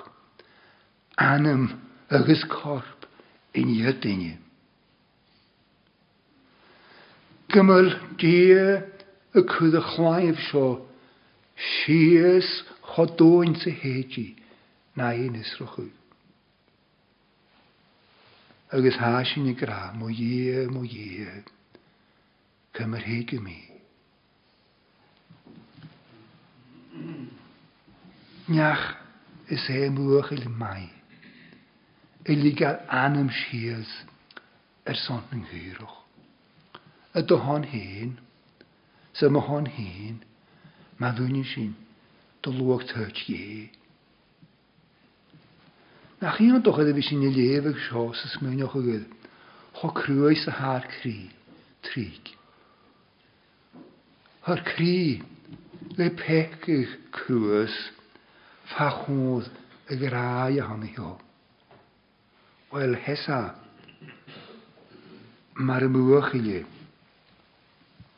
anam 1.16 1.68
agus 2.10 2.44
corp 2.44 3.00
in 3.54 3.68
iadine. 3.68 4.36
Gymal 7.54 7.94
dia 8.18 8.68
y 9.38 9.42
cwyd 9.52 9.74
y 9.78 9.82
chlaif 9.94 10.40
sio, 10.50 10.64
sias 11.56 12.48
chodwyn 12.92 13.54
sy 13.62 13.72
hegi 13.82 14.26
na 14.96 15.12
un 15.16 15.38
ysrochw. 15.40 15.86
Agus 18.76 18.96
hasin 19.00 19.48
i 19.48 19.54
gra, 19.56 19.92
mo 19.96 20.08
ie, 20.10 20.66
mo 20.68 20.82
ie, 20.84 21.28
cymal 22.76 23.04
hegi 23.08 23.38
mi. 23.40 23.56
Nach 28.48 28.94
is 29.48 29.58
he 29.66 29.88
mwch 29.90 30.28
il 30.30 30.48
mai. 30.48 30.88
Il 32.26 32.44
I 32.46 32.52
gael 32.54 32.78
anem 32.86 33.26
sias 33.34 33.88
er 34.86 34.94
sond 34.94 35.32
yng 35.34 35.42
Nghyrwch. 35.48 35.96
Y 37.18 37.22
do 37.26 37.40
hon 37.42 37.66
hyn, 37.66 38.12
sy'n 39.18 39.34
ma 39.34 39.42
hon 39.48 39.66
hyn, 39.74 40.20
ma 41.02 41.10
ddwn 41.10 41.40
i 41.40 41.42
sy'n 41.50 41.72
do 42.46 42.54
lwag 42.54 42.86
tyrch 42.92 43.24
ie. 43.34 43.64
Na 46.22 46.36
chi 46.38 46.46
o'n 46.54 46.62
dochyd 46.62 46.92
o'ch 46.92 47.00
fi 47.00 47.06
sy'n 47.08 47.26
ei 47.26 47.34
lefyg 47.34 47.82
sio 47.88 48.06
sy'n 48.14 48.34
smynioch 48.36 48.78
o 48.78 48.84
gyd, 48.86 49.10
cho 49.80 49.90
crwys 49.98 50.46
y 50.46 50.54
har 50.60 50.86
cri, 51.00 51.16
trig. 51.90 52.30
Har 54.46 54.62
cri, 54.70 54.98
le 55.98 56.10
pecych 56.22 56.98
crwys, 57.10 57.74
fachwdd 58.74 59.46
y 59.92 59.96
grau 60.00 60.58
a 60.58 60.64
hon 60.70 60.82
hio. 60.88 61.12
Wel, 62.74 62.96
hesa, 63.06 63.38
mae'r 65.62 65.86
mwch 65.92 66.32
i 66.36 66.40
ni. 66.42 66.56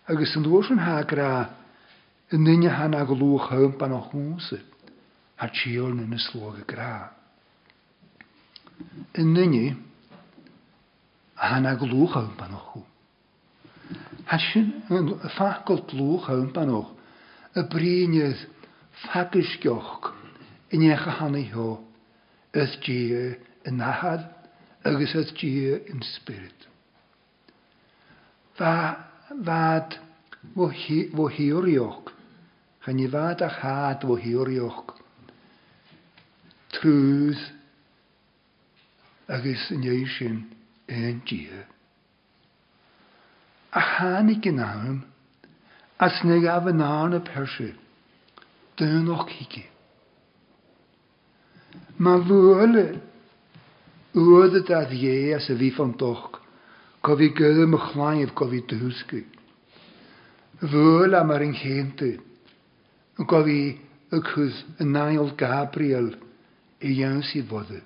Ac 0.09 0.15
Agus 0.17 0.33
yn 0.41 0.47
dwys 0.47 0.71
yn 0.73 0.81
hagra, 0.81 1.29
yn 2.33 2.45
nynnu 2.47 2.71
han 2.73 2.97
hana 2.97 3.05
glwch 3.11 3.51
hwn 3.53 3.75
pan 3.81 3.93
o 3.97 4.01
hwnsyd, 4.09 4.65
a 5.39 5.51
tiol 5.53 6.01
yn 6.01 6.17
y 6.17 6.21
slog 6.29 6.63
y 6.63 6.67
gra. 6.69 6.95
Yn 9.21 9.35
nynnu, 9.37 9.67
han 11.37 11.57
hana 11.61 11.77
glwch 11.83 12.17
hwn 12.17 12.33
pan 12.41 12.57
o 12.57 12.63
hwn. 12.71 12.87
Hasyn 14.33 14.73
sy'n 14.89 15.13
ffacol 15.35 15.85
glwch 15.93 16.27
hwn 16.33 16.51
pan 16.57 16.73
o'ch, 16.77 16.91
y 17.57 17.63
brynydd 17.73 18.47
ffagysgioch, 19.05 20.17
a 20.71 20.77
hannu 21.17 21.45
hw, 21.53 21.69
ys 22.53 22.75
díú 22.85 23.31
yn 23.67 23.77
nahad 23.79 24.25
agos 24.85 25.15
ys 25.15 25.33
díú 25.41 25.79
yn 25.89 26.03
spirit. 26.03 26.67
Fad 28.57 29.97
fo 30.55 30.69
hiwrioch, 31.29 32.13
chan 32.85 33.01
i 33.01 33.09
fad 33.09 33.41
a 33.43 33.49
chad 33.61 34.03
fo 34.03 34.17
hiwrioch, 34.19 34.93
trwys, 36.73 37.41
agos 39.29 39.71
yn 39.73 39.89
eisiau 39.89 40.37
yn 40.89 41.23
díú. 41.25 41.65
A 43.73 43.81
chan 43.97 44.29
i 44.29 44.35
gynnawn, 44.37 45.01
as 45.99 46.21
nag 46.25 46.45
af 46.45 46.69
yn 46.69 46.85
arn 46.85 47.15
y 47.17 47.23
persi, 47.31 47.73
dyn 48.77 49.09
o'ch 49.17 49.33
higi. 49.41 49.65
Ma 52.01 52.17
vuole. 52.19 53.01
Ude 54.15 54.63
dat 54.63 54.91
je 55.01 55.35
as 55.35 55.47
vi 55.57 55.71
van 55.75 55.97
toch. 55.97 56.31
Ko 57.03 57.17
vi 57.19 57.33
gøde 57.35 57.65
me 57.67 57.79
klein 57.89 58.31
ko 58.39 58.47
vi 58.49 58.61
tuske. 58.71 59.23
Vuole 60.61 61.25
maar 61.27 61.43
in 61.43 61.55
gente. 61.55 62.13
y 64.11 64.19
cwrs 64.21 64.59
y 64.81 64.85
nael 64.87 65.33
Gabriel 65.37 66.13
i 66.87 66.93
jansi 67.01 67.41
vode. 67.49 67.81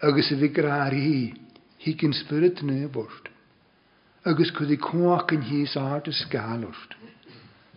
Agus 0.00 0.28
fi 0.40 0.48
grar 0.48 0.92
hi 0.96 1.34
hikin 1.84 2.12
spirit 2.16 2.62
neu 2.62 2.88
bort. 2.88 3.28
Agus 4.24 4.50
kud 4.56 4.70
i 4.72 4.80
yn 4.80 5.42
hi 5.52 5.66
sarte 5.66 6.12
skalost. 6.12 6.96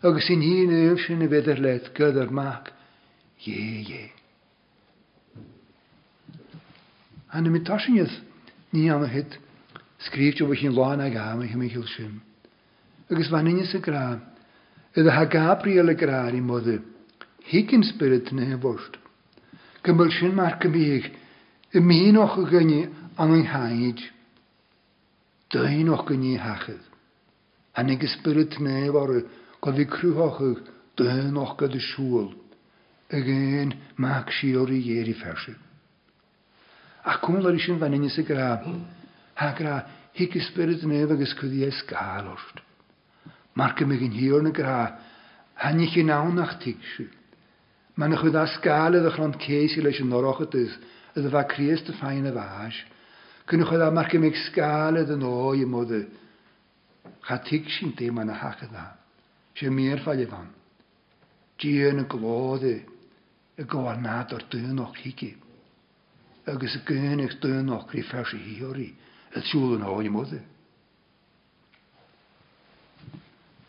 Agus 0.01 0.29
in 0.29 0.41
hi 0.41 0.65
ne 0.65 0.81
öfsine 0.93 1.27
vederlet 1.29 1.91
göder 1.93 2.31
mak. 2.31 2.71
Je 3.37 3.83
je. 3.83 4.09
a 7.31 7.41
na 7.41 7.49
mi 7.49 7.59
tasinad 7.63 8.09
ní 8.73 8.89
anachid 8.91 9.37
scríte 9.99 10.43
bh 10.47 10.57
sin 10.57 10.73
láin 10.75 11.01
a 11.01 11.09
gá 11.09 11.23
a 11.33 11.35
mi 11.37 11.67
hiil 11.69 11.85
sim. 11.95 12.21
Agus 13.11 13.27
bhaine 13.29 13.65
sa 13.65 13.77
grá, 13.77 14.19
gra, 14.95 15.09
a 15.11 15.15
ha 15.17 15.25
Gabriel 15.25 15.89
a 15.89 15.93
gráí 15.93 16.41
modu, 16.41 16.81
hicin 17.51 17.83
spirit 17.83 18.31
na 18.31 18.43
he 18.45 18.55
bst. 18.57 18.97
Gymbal 19.83 20.11
sin 20.11 20.35
mar 20.35 20.57
gymig, 20.59 21.05
i 21.73 21.79
min 21.79 22.17
och 22.17 22.37
a 22.37 22.45
gnne 22.49 22.81
an 23.17 23.31
an 23.31 23.45
haid, 23.45 23.99
Dyn 25.49 25.89
och 25.89 26.05
gynní 26.09 26.37
hachydd. 26.37 26.81
Hannig 27.73 28.03
y 28.05 28.05
spirit 28.07 28.59
nef 28.61 28.93
o'r 28.93 29.23
go 29.63 29.73
fi 29.73 29.85
crwhochwch 29.89 30.61
dyn 30.95 31.37
och 31.41 31.55
gyda 31.57 31.81
siŵl. 31.89 32.27
Ygyn, 33.17 33.73
mac 33.97 34.29
si 34.37 34.51
i 34.53 34.93
eri 35.01 35.15
fersig. 35.17 35.57
akkumulation 37.13 37.79
var 37.81 37.89
ninni 37.89 38.09
sikra 38.15 38.47
hakra 39.41 39.75
hikki 40.17 40.39
spirit 40.49 40.81
is 40.85 41.17
ges 41.21 41.33
kudies 41.41 41.77
kalost 41.91 42.55
marke 43.59 43.83
megin 43.91 44.13
hierne 44.19 44.51
gra 44.59 44.79
han 45.63 45.79
ich 45.85 45.95
in 46.01 46.09
aunachtig 46.19 46.77
schü 46.91 47.05
man 47.99 48.13
ich 48.13 48.21
de 48.21 49.09
grand 49.15 49.35
keisi 49.45 49.81
lesh 49.85 50.01
norachet 50.11 50.53
is 50.65 50.71
es 51.17 51.23
va 51.33 51.43
feine 52.01 52.31
vaas 52.39 52.77
kun 53.47 53.61
ich 53.65 53.71
marke 53.99 54.17
meg 54.25 54.35
skale 54.45 55.01
de 55.09 55.15
noye 55.17 55.65
mode 55.75 55.99
gatik 57.27 57.65
shin 57.75 57.91
te 57.97 58.09
man 58.11 58.29
je 59.57 59.67
meer 59.77 59.99
van 60.05 60.17
je 60.19 60.27
van 60.27 60.47
Dieren 61.59 62.07
glode, 62.09 62.73
ik 63.61 63.67
e 63.67 63.67
ga 63.73 63.95
naar 63.99 64.31
o'r 64.31 64.45
tuin 64.51 64.75
nog 64.75 64.95
agus 66.51 66.75
e. 66.75 66.79
a 66.79 66.83
gcéananig 66.85 67.33
do 67.39 67.49
nach 67.63 67.89
í 67.93 68.01
fersa 68.05 68.37
híorí 68.37 68.87
a 69.35 69.39
siúlan 69.41 69.85
áí 69.85 70.09
mode. 70.09 70.39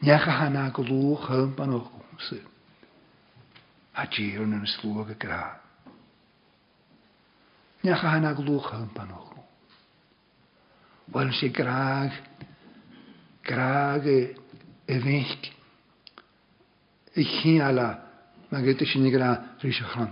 Necha 0.01 0.33
hena 0.41 0.71
go 0.73 0.83
lú 0.83 1.17
chum 1.27 1.53
an 1.65 1.75
óúmsa 1.79 2.39
a 3.95 4.03
ddíar 4.07 4.47
na 4.49 4.61
slú 4.77 5.01
a 5.03 5.15
grá. 5.23 5.61
Necha 7.85 8.15
hena 8.15 8.33
go 8.35 8.43
lú 8.43 8.57
chum 8.69 8.89
an 9.03 9.13
óú. 9.21 9.39
Bhil 11.13 11.33
sé 11.39 11.49
gráag 11.51 12.13
gráge 13.45 14.19
i 14.89 14.97
bhéic 15.05 15.51
i 17.21 17.25
chéala 17.41 17.91
me 18.51 18.63
go 18.65 18.73
sin 18.93 19.11
gra 19.13 19.31
rí 19.61 19.73
se 19.73 19.85
chan 19.93 20.09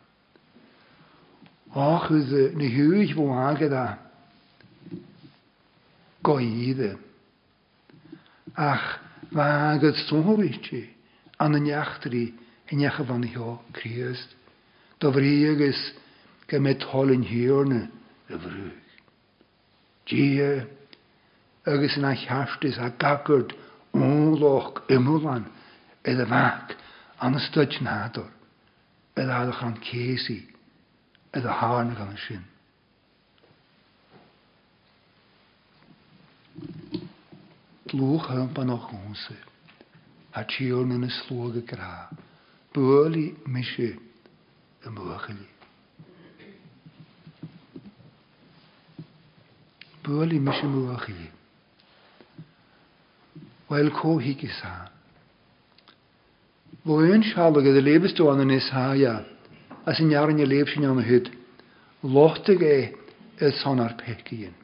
Á 1.75 2.09
ich 2.09 2.55
na 2.55 2.65
hiúig 2.65 3.97
goide. 6.27 6.89
Ach, 8.71 8.87
waget 9.37 9.95
sonrichi, 10.09 10.81
an 11.43 11.55
yn 11.59 11.69
iachtri, 11.71 12.25
yn 12.73 12.83
van 12.83 13.05
fan 13.09 13.23
hio, 13.29 13.51
Christ, 13.77 14.33
do 14.99 15.11
vrieges, 15.15 15.83
ge 16.51 16.59
met 16.65 16.83
holen 16.91 17.23
hierne, 17.29 17.81
y 18.33 18.39
vrug. 18.43 18.97
Gie, 20.11 20.65
agus 21.67 21.95
in 21.99 22.09
a'ch 22.11 22.25
hastis 22.31 22.79
a 22.81 22.89
gagwrd, 23.03 23.55
onloch 23.97 24.83
ymwlan, 24.95 25.47
edd 26.07 26.23
y 26.25 26.27
fac, 26.31 26.75
an 27.23 27.39
y 27.39 27.43
styd 27.47 27.79
nador, 27.87 28.31
edd 29.19 29.31
adach 29.39 29.63
an 29.69 29.79
cesi, 29.89 30.41
edd 31.35 31.47
Lwch 37.97 38.29
yn 38.35 38.49
pan 38.55 38.71
o'ch 38.73 38.87
gwnsi, 38.91 39.35
a 40.39 40.43
tiol 40.51 40.91
yn 40.95 41.07
y 41.07 41.11
slwg 41.19 41.57
y 41.61 41.63
gra, 41.69 41.89
bwyl 42.75 43.15
i 43.21 43.25
misi 43.55 43.89
y 44.87 44.91
mwych 44.95 45.27
i. 45.33 45.37
Bwyl 50.07 50.35
i 50.35 50.41
misi 50.49 50.67
mwych 50.73 51.07
i. 51.15 51.17
Wel 53.71 53.93
co 54.01 54.15
hi 54.23 54.33
gysa. 54.41 54.73
Fwy'n 56.87 57.25
siarad 57.29 57.61
gyda 57.65 57.81
lebys 57.87 58.13
do 58.15 58.29
anna 58.31 58.45
nes 58.53 58.69
ha 58.77 58.87
ia, 59.05 59.15
a 59.85 59.95
sy'n 59.95 60.13
iawn 60.13 60.37
i'n 60.37 60.47
lebys 60.51 60.77
i'n 60.77 60.85
iawn 60.87 61.01
o 61.01 61.03
hyd, 61.09 61.27
lochtig 62.19 62.63
e, 62.73 62.77
y 63.47 63.51
son 63.61 63.83
ar 63.83 63.97
pech 64.03 64.31
i'n. 64.39 64.55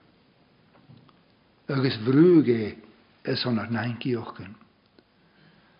agus 1.70 1.98
bhrúgé 2.04 2.76
is 3.26 3.46
an 3.46 3.60
ar 3.60 3.68
9íochchan. 3.72 4.52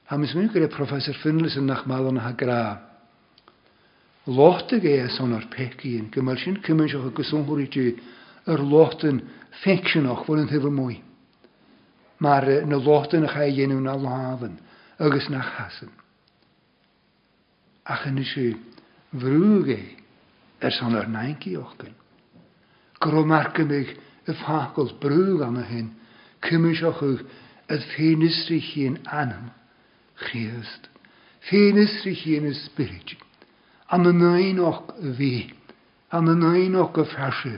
Ha 0.08 0.18
mis 0.18 0.34
mú 0.36 0.48
gur 0.52 0.68
professor 0.70 1.14
Finlayson 1.22 1.66
nach 1.68 1.86
málanathe 1.86 2.36
grá. 2.38 2.80
Lochte 4.26 4.80
é 4.82 5.06
is 5.08 5.20
an 5.20 5.34
ar 5.34 5.46
peíon 5.52 6.10
go 6.12 6.22
mar 6.22 6.38
sin 6.38 6.58
cumimiseach 6.62 7.06
a 7.08 7.12
gosúthirí 7.12 7.68
tú 7.72 7.86
ar 8.48 8.60
lochtan 8.60 9.22
féicsinach 9.64 10.24
bhfuil 10.26 10.42
an 10.44 10.48
thibh 10.48 10.70
muoi. 10.72 11.02
Mar 12.20 12.44
eh, 12.48 12.64
na 12.66 12.78
lochtan 12.78 13.26
a 13.26 13.34
cha 13.34 13.40
dhéanú 13.48 13.82
na 13.84 13.98
láhan 13.98 14.58
agus 15.00 15.28
nach 15.30 15.52
hasan. 15.58 15.92
Achan 17.86 18.18
is 18.20 18.32
siú 18.34 18.56
bhrúgé 19.14 19.98
er 20.64 20.72
san 20.72 20.96
ar 20.96 21.08
9íochchan. 21.12 21.92
Gro 23.02 23.26
y 24.28 24.34
ffacol 24.40 24.90
brwg 25.04 25.42
am 25.46 25.56
y 25.60 25.64
hyn, 25.68 25.88
cymisioch 26.46 27.00
ych 27.08 27.22
y 27.72 27.74
ffenistri 27.90 28.60
chi'n 28.64 28.98
anam, 29.12 29.48
chiast. 30.28 30.84
Ffenistri 31.44 32.14
chi'n 32.20 32.48
y 32.50 32.54
spirit, 32.64 33.10
am 33.90 34.04
y 34.08 34.14
nainoch 34.16 34.82
o'ch 34.92 35.14
fi, 35.20 35.32
am 36.16 36.26
y 36.32 36.34
nainoch 36.40 36.96
y 37.02 37.04
ffasio, 37.14 37.58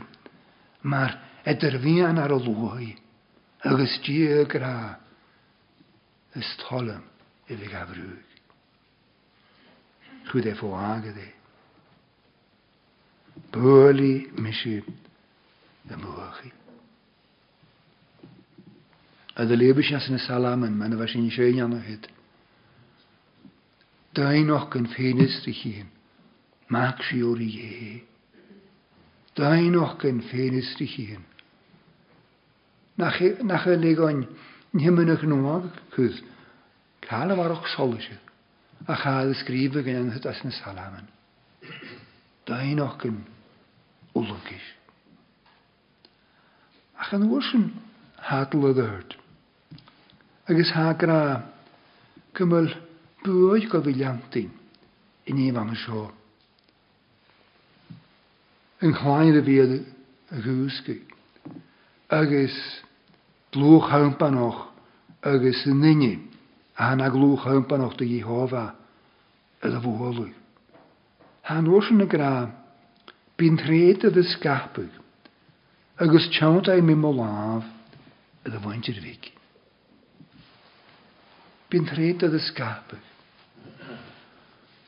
mae'r 0.85 1.13
het 1.45 1.63
er 1.67 1.75
ar 1.77 2.31
y 2.31 2.37
lwy, 2.47 2.87
agos 3.69 3.95
di 4.05 4.19
y 4.25 4.27
gra, 4.49 4.75
ystolym 6.37 7.03
y 7.49 7.51
fi 7.55 7.67
gafrwg. 7.69 8.23
Chwyd 10.25 10.45
na 15.89 15.97
mwachi. 15.97 16.51
A 19.35 19.43
nes 19.45 19.57
lebish 19.59 19.91
nas 19.91 20.09
na 20.09 20.17
salamen, 20.17 20.77
man 20.77 20.91
fes 20.95 20.99
washin 20.99 21.29
shein 21.29 21.61
yna 21.65 21.81
hyd. 21.83 22.09
Dain 24.15 24.49
och 24.49 24.75
en 24.75 24.85
hyn, 24.87 25.17
mag 26.69 26.99
si 27.03 27.17
i 27.21 27.49
je. 27.49 28.03
Dain 29.35 29.75
och 29.75 30.05
en 30.05 30.21
fenestrichin. 30.21 31.21
Nach 32.95 33.19
nach 33.43 33.65
legon 33.65 34.25
nimmenach 34.71 35.23
noag 35.23 35.65
kus. 35.91 36.21
Kala 37.01 37.35
war 37.37 37.49
och 37.51 37.67
solische. 37.67 38.17
A 38.87 38.95
chal 38.95 39.35
skribe 39.35 39.83
gen 39.83 40.11
hyd 40.11 40.25
as 40.25 40.37
salam 40.39 40.51
salamen. 40.51 41.07
Dain 42.47 42.79
och 42.79 43.05
en 43.05 43.25
ulugis 44.15 44.74
ach 46.99 47.13
an 47.15 47.25
uairsin 47.29 47.65
hadl 48.27 48.63
o 48.69 48.71
d'irt. 48.75 49.15
Agus 50.47 50.69
hágra 50.75 51.17
cymul 52.37 52.69
bwyd 53.25 53.65
go 53.71 53.81
fi 53.87 53.93
leantí 53.97 54.43
i 55.27 55.35
ni 55.35 55.47
fan 55.55 55.73
y 55.75 55.79
sio. 55.83 56.05
Yn 58.85 58.93
chlain 59.01 59.39
y 59.41 59.43
fydd 59.49 59.75
y 59.81 60.43
hwsgu. 60.45 60.95
Agus 62.21 62.59
blwch 63.55 63.91
hympan 63.95 64.39
och 64.47 64.61
agus 65.33 65.65
y 65.67 65.73
nini 65.75 66.13
a 66.77 66.91
hana 66.91 67.09
glwch 67.11 67.47
hympan 67.49 67.83
och 67.87 67.95
dy 67.99 68.07
Jehova 68.15 68.65
y 69.63 69.71
ddyfwolwg. 69.73 70.31
Han 71.51 71.67
yn 71.69 72.03
y 72.03 72.07
gra, 72.09 72.31
Bi'n 73.35 73.57
tred 73.59 74.05
y 74.07 74.09
ddysgabwg 74.15 74.93
agus 75.97 76.27
teanta 76.27 76.73
ei 76.75 76.81
mimo 76.81 77.13
mo 77.13 77.23
láh 77.23 77.63
a 78.45 78.55
a 78.55 78.59
bhaintir 78.59 78.97
bhíic. 79.01 79.31
Bín 81.69 81.85
tréad 81.85 82.21
a 82.23 82.39
scape. 82.39 82.97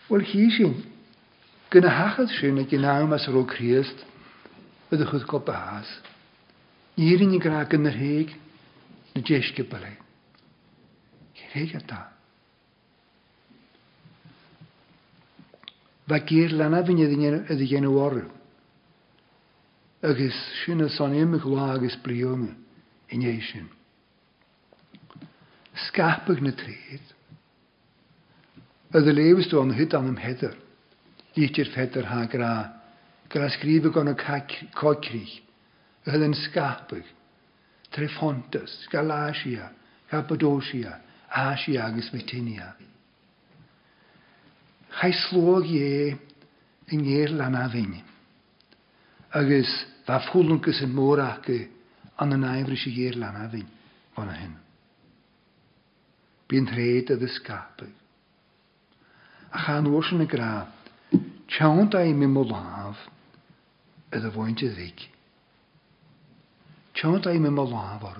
Wel 0.09 0.21
hí 0.21 0.51
sin 0.51 0.73
gona 1.71 1.89
hachad 1.89 2.27
sin 2.29 2.57
a 2.59 2.63
gnáim 2.63 3.13
as 3.13 3.27
ró 3.27 3.45
Christ 3.47 4.03
a 4.91 4.95
a 4.95 5.05
chud 5.05 5.25
go 5.27 5.39
bahas. 5.39 5.87
Írin 6.97 7.33
i 7.33 7.39
gra 7.39 7.63
gan 7.65 7.85
ar 7.87 7.95
héig 7.95 8.35
na 9.15 9.21
déisce 9.21 9.63
balé. 9.69 9.93
Réig 11.55 11.73
a 11.75 11.79
tá. 11.87 12.11
Ba 16.07 16.19
géir 16.19 16.51
lena 16.51 16.81
vinne 16.81 17.45
a 17.49 17.53
dhéanú 17.55 17.95
orú 17.95 18.36
agus 20.03 20.37
sinna 20.63 20.89
san 20.89 21.13
imach 21.15 21.43
lá 21.43 21.73
agus 21.75 21.95
bríúna 22.03 22.53
iné 23.09 23.41
sin. 23.41 23.67
Scapach 25.73 26.41
na 26.41 26.51
tríad. 26.53 27.03
Yd 28.97 29.09
y 29.09 29.13
lewistw 29.13 29.57
o'n 29.59 29.73
an 29.73 29.95
am 29.99 30.09
ymhedder, 30.13 30.55
dítir 31.35 31.69
ffedder 31.73 32.07
ha 32.07 32.23
gra, 32.31 32.53
gra 33.29 33.49
sgrifau 33.57 33.91
gan 33.93 34.09
o 34.13 34.15
cocrych, 34.15 35.35
y 36.05 36.07
hyd 36.13 36.23
yn 36.25 36.35
scapach, 36.45 37.09
Trefontas, 37.91 38.73
Galasia, 38.91 39.69
Cappadocia, 40.11 40.97
Asia 41.31 41.85
agus 41.87 42.09
Bitinia. 42.11 42.73
Chai 44.97 45.13
slog 45.29 45.65
ie 45.69 46.15
yng 46.89 47.01
Nghyr 47.05 47.31
lan 47.39 47.55
a 47.55 47.67
fyny 47.69 48.06
agus 49.39 49.71
bheit 50.07 50.27
fúlangus 50.31 50.79
an 50.81 50.91
mórach 50.97 51.39
go 51.45 51.57
an 52.21 52.29
an 52.33 52.43
éimhrí 52.53 52.77
sé 52.81 52.89
dhéir 52.93 53.15
lena 53.15 53.45
bhín 53.51 53.65
bhna 53.67 54.13
o'na 54.23 54.33
hyn. 54.39 54.55
réad 56.75 57.09
a 57.11 57.13
is 57.25 57.33
scape. 57.35 57.83
A 59.51 59.57
yn 59.77 59.85
y 59.87 59.87
gra, 60.25 60.25
grá, 60.25 60.53
da 61.91 61.97
a 61.99 62.01
mi 62.13 62.27
mó 62.27 62.43
y 62.47 62.49
dy 64.19 64.29
fwynt 64.31 64.59
bhaint 64.59 64.61
ddig. 64.63 64.97
dhic. 66.95 67.13
da 67.23 67.29
i 67.33 67.39
mi 67.39 67.49
mó 67.51 67.63
láhhar. 67.67 68.19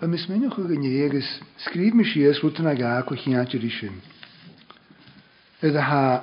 Fy 0.00 0.06
mis 0.08 0.26
minic 0.28 0.52
chu 0.54 0.62
gné 0.66 1.04
agus 1.06 1.28
scríb 1.64 1.92
me 1.94 2.04
sios 2.04 2.40
ruútain 2.42 2.66
a 2.68 2.74
gá 2.74 3.02
chu 3.06 3.14
chiaantirí 3.14 3.70
sin. 3.80 3.96
Id 5.62 5.74
a 5.76 5.82
ha 5.84 6.22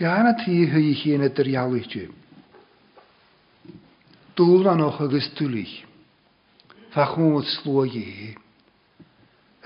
Iana 0.00 0.32
tí 0.32 0.52
chuí 0.70 0.94
chéana 0.96 1.26
idirhealaite. 1.28 2.02
Dúil 4.36 4.64
anach 4.72 4.96
agus 5.04 5.26
túlaich, 5.36 5.74
Fa 6.94 7.04
chumad 7.12 7.44
slóhé. 7.60 8.32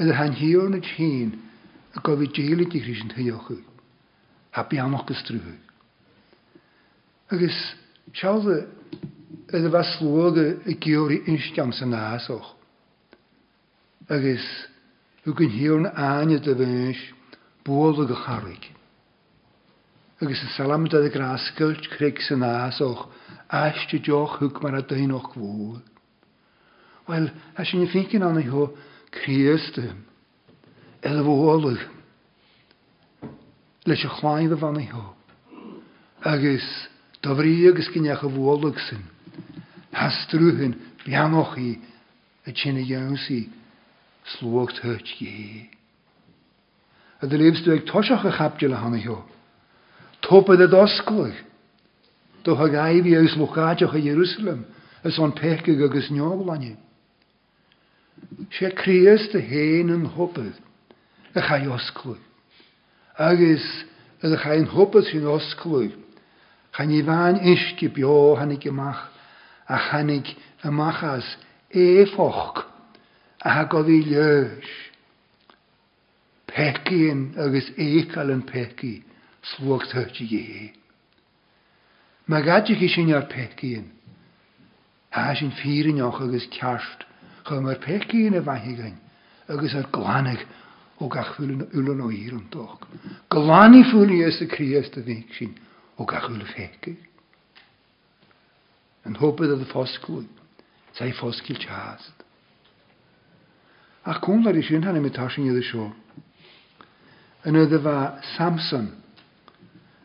Idir 0.03 0.15
han 0.19 0.35
hi 0.35 0.49
o'r 0.59 0.69
nid 0.75 0.83
a 0.83 1.95
y 1.95 2.03
gofyd 2.09 2.35
déala 2.39 2.67
i 2.67 2.81
hrís 2.83 3.01
an 3.07 3.13
thuochu, 3.15 3.59
ha 4.57 4.67
beannach 4.73 5.07
siawd 5.15 5.39
y 5.39 5.57
Agus 7.37 7.59
fa 8.19 8.35
idir 9.55 9.71
y 9.71 9.83
slóga 9.95 10.47
i 10.67 10.75
ggéorí 10.83 11.21
insteam 11.31 11.71
san 11.79 11.95
náasoch. 11.95 12.51
Agus 14.11 14.43
hu 15.23 15.31
gon 15.39 15.55
hiíor 15.55 15.87
na 15.87 15.95
aine 16.11 16.43
a 16.43 16.55
bhéis 16.59 16.99
bóla 17.65 18.03
o'ch 18.03 18.25
charraigh 18.27 18.69
agus 20.27 20.39
salam 20.57 20.87
is 20.87 20.93
salamda 20.93 21.13
gras 21.13 21.51
gylch 21.59 21.87
creig 21.97 22.19
sy'n 22.25 22.43
as 22.47 22.79
och 22.81 23.03
aiste 23.57 23.99
joch 24.07 24.39
hwg 24.41 24.61
mar 24.63 24.75
a 24.75 24.81
dain 24.83 25.11
och 25.13 25.27
fwyd. 25.35 25.83
Wel, 27.09 27.27
a 27.61 27.65
sy'n 27.65 27.85
y 27.85 27.89
ffigin 27.93 28.25
anna 28.25 28.41
el 31.05 31.21
fwy 31.21 31.49
olyg, 31.53 31.81
leis 33.85 34.05
y 34.05 34.11
chlaen 34.19 34.55
y 34.55 34.57
fan 34.59 34.79
hw, 34.89 35.03
Agus, 36.25 36.65
dofri 37.21 37.53
agus 37.69 37.91
gynnech 37.93 38.25
y 38.25 38.31
olyg 38.39 38.81
sy'n, 38.89 39.05
has 39.93 40.15
hastrwhyn, 40.25 40.79
bianoch 41.05 41.59
i, 41.61 41.75
y 42.49 42.57
chyn 42.57 42.81
y 42.81 42.87
iawn 42.95 43.21
si, 43.21 43.43
slwog 44.39 44.73
tyrch 44.81 45.19
gi. 45.21 45.69
A 47.21 47.29
dy 47.29 47.37
leibs 47.37 47.61
dwi'n 47.67 47.85
tosioch 47.89 48.25
y 48.25 48.33
chapdil 48.39 48.73
a 48.73 48.81
hanna 48.81 49.05
ho. 49.05 49.21
Topa 50.29 50.57
de 50.57 50.67
dosclach. 50.69 51.37
Do 52.45 52.55
ha 52.57 52.65
gaivi 52.67 53.13
eus 53.15 53.35
lochadio 53.37 53.91
a 53.95 53.99
Jerusalem, 54.01 54.65
as 55.05 55.19
on 55.19 55.33
pechig 55.33 55.81
agus 55.85 56.09
nioglani. 56.09 56.77
Se 58.59 58.71
kriest 58.71 59.33
de 59.33 59.39
heen 59.39 59.91
en 59.91 60.05
hoppet, 60.07 60.57
a 61.35 61.41
chai 61.43 61.67
osclach. 61.67 62.23
Agus 63.19 63.67
a 64.23 64.35
chai 64.43 64.57
en 64.63 64.67
hoppet 64.67 65.05
sin 65.11 65.27
osclach. 65.27 65.93
Chan 66.75 66.91
i 66.97 67.03
vain 67.03 67.37
ischki 67.53 67.91
bio 67.95 68.35
hannig 68.39 68.61
gemach, 68.65 69.03
a 69.69 69.77
hannig 69.91 70.27
a 70.65 70.69
machas 70.71 71.27
efoch, 71.71 72.65
a 73.45 73.51
ha 73.51 73.69
govi 73.69 74.01
ljösh. 74.09 74.73
Pekien 76.49 77.35
agus 77.37 77.69
ekal 77.77 78.31
en 78.33 78.43
pekien. 78.43 79.05
hi. 79.45 79.61
Mae 79.61 80.29
je. 80.29 80.73
Magadje 82.27 82.75
gishin 82.77 83.11
ar 83.15 83.23
ochr 83.27 83.83
Hashin 85.15 85.53
firin 85.55 85.97
Chy 86.03 86.11
agus 86.25 86.49
kjarst, 86.51 87.05
chum 87.47 87.69
ar 87.69 87.77
petkien 87.77 88.35
a 88.35 88.41
gyn. 88.43 88.99
agus 89.49 89.75
ar 89.75 89.87
glanig 89.93 90.43
og 91.01 91.15
achfulen 91.17 91.69
ulen 91.73 92.01
og 92.01 92.13
iron 92.13 92.49
dog. 92.51 92.87
Glani 93.31 93.85
fuli 93.93 94.25
es 94.25 94.41
a 94.41 94.47
kriest 94.47 94.97
a 94.97 95.01
vikshin, 95.03 95.55
og 95.99 96.13
achul 96.13 96.43
fekir. 96.47 96.97
En 99.07 99.15
hoppet 99.15 99.51
av 99.51 99.65
foskul, 99.71 100.25
sei 100.95 101.13
foskil 101.13 101.61
chast. 101.61 102.25
Ach 104.07 104.21
kun 104.21 104.43
var 104.45 104.57
i 104.57 104.63
skyn 104.63 104.83
han 104.85 104.97
i 104.97 105.01
mitashin 105.01 105.47
i 105.47 105.53
det 105.55 105.65
sjå. 105.65 105.93
En 107.45 107.55
öde 107.55 108.19
Samson, 108.37 108.89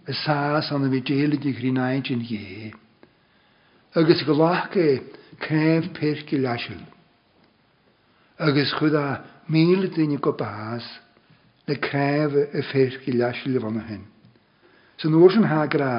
y 0.10 0.14
sas 0.26 0.72
an 0.74 0.88
bhí 0.90 1.00
déad 1.08 1.36
de 1.40 1.54
chrínáid 1.54 2.08
in 2.10 2.22
dhé. 2.26 2.74
Agus 4.00 4.24
go 4.26 4.34
lácha 4.40 4.86
cnéimh 5.46 5.90
péirci 5.98 6.38
leiisiil. 6.46 6.82
Agus 8.42 8.72
chudá 8.80 9.04
míle 9.54 9.88
duine 9.94 10.18
go 10.18 10.32
bás 10.34 10.84
le 11.68 11.76
pyrch 11.86 12.56
a 12.60 12.64
féirci 12.72 13.14
leiisiil 13.20 13.54
le 13.54 13.60
bhana 13.62 13.86
hen. 13.90 14.02
San 14.98 15.14
uair 15.14 15.38
yn 15.38 15.46
hagra, 15.52 15.94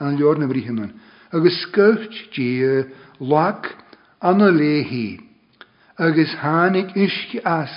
an 0.00 0.16
leor 0.16 0.40
na 0.40 0.48
bríhanan, 0.48 0.96
agus 1.36 1.60
scuirt 1.66 2.12
dí 2.32 2.48
lach 3.20 3.68
le 4.56 4.74
hi, 4.90 5.20
agus 6.00 6.32
hannig 6.40 6.96
isci 6.96 7.38
as, 7.44 7.70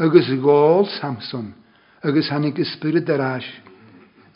agus 0.00 0.26
gol 0.40 0.88
Samson, 0.98 1.52
agus 2.02 2.30
hannig 2.32 2.56
ysbryd 2.58 3.06
ar 3.12 3.44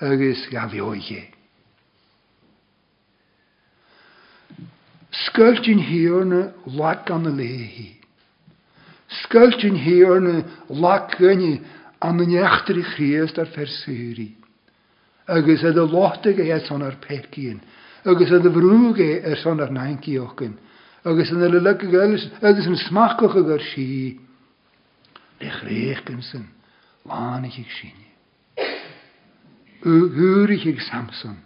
agus 0.00 0.46
gafioige. 0.50 1.26
Skultin 5.10 5.78
hiorne 5.80 6.52
lak 6.66 7.10
an 7.10 7.22
de 7.24 7.30
lehi. 7.32 7.90
Skultin 9.22 9.74
hiorne 9.76 10.44
y 10.70 11.60
am 12.06 12.20
y 12.22 12.26
de 12.26 12.78
i 12.80 12.84
chriest 12.94 13.38
ar 13.38 13.48
fersyri. 13.54 14.34
Agus 15.28 15.64
ydy 15.66 15.84
lotig 15.90 16.38
lochtige 16.38 16.60
son 16.66 16.82
ar 16.84 16.96
pecyn. 17.02 17.60
Agus 18.04 18.30
ydy 18.30 18.52
frwg 18.52 18.54
vroege 18.54 19.20
er 19.24 19.36
son 19.42 19.60
ar 19.60 19.70
neinkiochen. 19.72 20.54
Agus 21.04 21.32
an 21.32 21.40
de 21.40 21.48
lukke 21.60 21.86
gulis, 21.90 22.28
agus 22.42 22.64
smachwch 22.64 22.86
smakkoche 22.88 23.46
ar 23.56 23.64
si. 23.74 24.18
Lech 25.40 25.60
reich 25.62 26.04
gynsyn, 26.04 26.46
lan 27.06 27.44
eich 27.46 27.58
eich 27.60 27.72
sinje. 27.80 28.07
ik 30.66 30.80
Samson 30.80 31.38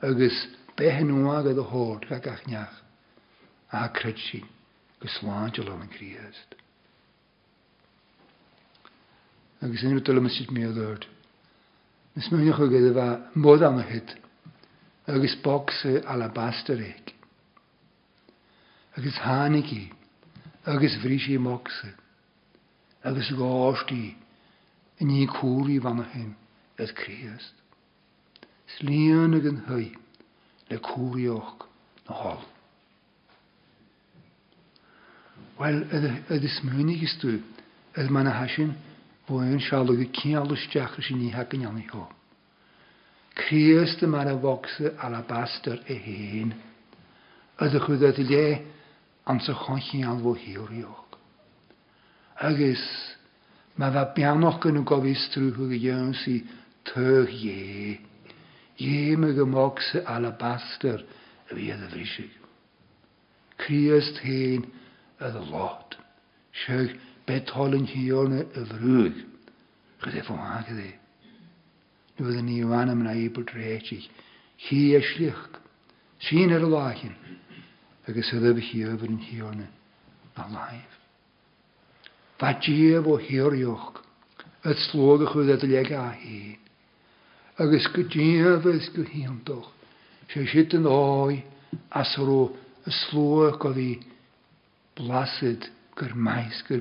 agus 0.00 0.48
bethe 0.76 1.02
nóágad 1.02 1.58
a 1.58 1.64
háir 1.66 1.98
le 2.10 2.18
gaithneach 2.18 2.80
acréid 3.68 4.18
sin 4.22 4.44
go 4.98 5.06
sláinte 5.08 5.62
le 5.64 5.70
an 5.70 5.88
chríist. 5.88 6.54
Agus 9.60 9.82
inú 9.82 10.00
tal 10.02 10.22
si 10.30 10.46
méadúirt. 10.52 11.06
Is 12.16 12.30
muneach 12.30 12.56
chu 12.56 12.68
de 12.70 12.78
a 12.90 12.92
bheith 12.92 13.36
mód 13.36 13.62
annachid 13.62 14.14
agus 15.06 15.34
boxe 15.42 16.00
alabasteréic. 16.06 17.12
agus 18.96 19.16
haniki. 19.18 19.92
agus 20.64 20.96
bhrísí 21.02 21.38
moxe 21.38 21.94
agus 23.04 23.28
gáistí 23.32 24.14
i 25.00 25.04
ní 25.04 25.26
cuaí 25.26 25.78
van 25.80 26.04
hen. 26.14 26.39
at 26.80 26.94
Christ. 26.96 27.54
Slian 28.78 29.34
ag 29.36 29.46
yn 29.50 29.58
hy 29.68 29.82
le 30.70 30.78
cwrioch 30.86 31.66
na 32.08 32.14
hol. 32.22 32.44
Wel, 35.60 35.82
ydy 36.32 36.48
smynig 36.56 37.02
ystw, 37.04 37.34
ydy 37.98 38.14
ma'n 38.14 38.30
ahasyn, 38.30 38.72
fwy'n 39.28 39.60
sialwg 39.66 40.00
y 40.06 40.08
cialwstiach 40.20 40.94
sy'n 41.04 41.20
ni 41.20 41.34
hag 41.34 41.52
yn 41.58 41.66
iawn 41.66 41.82
i 41.82 41.86
ho. 41.92 42.06
Christ 43.40 44.02
yma'r 44.06 44.30
afogsa 44.34 44.94
alabaster 45.06 45.82
e 45.94 46.00
hyn, 46.06 46.56
Ydych 47.60 47.84
chi 47.90 47.94
ddod 48.00 48.16
i 48.22 48.24
le 48.24 48.44
ans 49.28 49.48
y 49.50 49.52
chonchi 49.52 49.98
alfo 50.08 50.30
hiwriog. 50.32 51.18
Agus, 52.48 52.84
mae 53.76 53.90
fe 53.92 54.04
bianoch 54.16 54.64
yn 54.70 54.78
y 54.80 54.84
gofis 54.88 55.26
trwy 55.34 55.50
hwg 55.58 55.74
i 55.76 55.80
iawn 55.90 56.14
sy'n 56.22 56.46
Tych 56.84 57.34
ie. 57.44 57.98
Ie 58.80 59.16
me 59.16 59.32
gymog 59.32 59.78
sy 59.82 60.00
alabaster 60.10 61.04
y 61.50 61.54
fi 61.54 61.66
ydd 61.74 61.82
y 61.84 61.88
frisig. 61.92 62.30
Criast 63.62 64.18
hen 64.24 64.64
y 65.20 65.30
lot. 65.52 65.94
Siag 66.64 66.94
betol 67.28 67.76
yn 67.78 67.86
hiorna 67.92 68.40
y 68.58 68.64
frwg. 68.72 69.18
Chyd 70.02 70.16
e 70.16 70.24
ffwn 70.26 70.42
hag 70.46 70.70
ydi. 70.74 70.90
Nw 72.18 72.30
ydyn 72.32 72.48
ni 72.48 72.58
yw 72.64 72.72
anam 72.80 73.04
na 73.06 73.12
i 73.22 73.28
bod 73.38 73.52
rechi. 73.56 74.00
Chi 74.66 74.80
eislich. 74.98 75.44
Sîn 76.26 76.52
ar 76.56 76.64
y 76.66 76.70
lachin. 76.74 77.12
Agus 78.08 78.32
ydyf 78.40 78.60
chi 78.66 78.82
yfyr 78.88 79.06
yn 79.12 79.20
hiorna 79.28 79.68
na 80.38 80.48
laif. 80.56 80.96
Fa 82.40 82.54
jef 82.64 83.04
o 83.14 83.18
hirioch. 83.28 84.00
Het 84.66 84.76
slogen 84.88 85.28
goed 85.30 85.48
dat 85.54 85.62
leg 85.70 85.92
aan 85.96 86.16
hyn. 86.26 86.56
agus 87.60 87.86
go 87.92 88.02
déanamhs 88.08 88.86
go 88.94 89.02
híantoch. 89.04 89.66
sé 90.32 90.46
si 90.46 90.60
an 90.78 90.86
áid 90.86 91.42
as 91.92 92.14
ró 92.16 92.48
a 92.86 92.90
sló 92.90 93.50
go 93.60 93.72
bhí 93.76 93.98
blasid 94.96 95.66
gur 95.94 96.14
meis 96.14 96.62
gur 96.68 96.80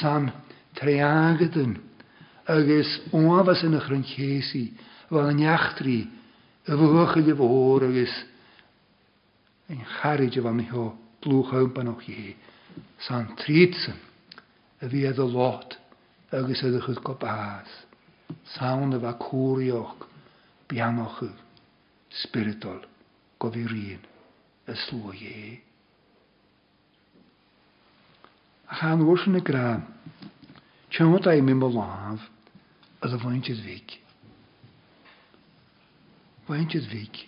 San 0.00 0.30
treagadan 0.78 1.74
agus 2.46 3.00
óhas 3.10 3.64
in 3.64 3.74
a 3.74 3.80
chrunchéí 3.82 4.70
bh 5.10 5.18
an 5.18 5.36
neachtrií 5.42 6.06
a 6.68 6.72
bhcha 6.78 7.24
de 7.26 7.34
bhór 7.34 7.88
agus 7.90 8.14
an 9.70 9.82
chaide 9.98 10.38
bh 10.38 10.54
mitheo 10.60 10.86
blúchampa 11.20 11.82
nach 11.82 12.04
hé 12.06 12.36
san 13.08 13.26
trísan 13.42 13.98
a 14.80 14.86
bhí 14.86 15.02
a 15.02 15.12
lát 15.18 15.74
agus 16.30 16.62
a 16.62 16.70
chud 16.86 17.02
go 17.02 17.18
sawn 18.56 18.92
y 18.96 19.00
fa 19.02 19.12
cwrioch 19.20 20.06
bianoch 20.70 21.20
y 21.26 21.30
spiritol 22.22 22.80
gofir 23.42 23.72
un 23.76 24.04
y 24.72 24.76
slwy 24.84 25.18
ie. 25.24 25.58
A 28.70 28.76
chan 28.80 29.02
wrs 29.04 29.26
yn 29.30 29.38
y 29.40 29.42
gra, 29.50 29.66
tiawnt 30.92 31.26
a'i 31.30 31.42
mynd 31.44 31.62
o 31.66 31.70
laf, 31.74 32.22
a 33.04 33.10
dda 33.10 33.18
fwynt 33.20 33.50
ydd 33.52 33.60
fig. 33.66 33.98
Fwynt 36.48 36.76
ydd 36.78 36.88
fig. 36.90 37.20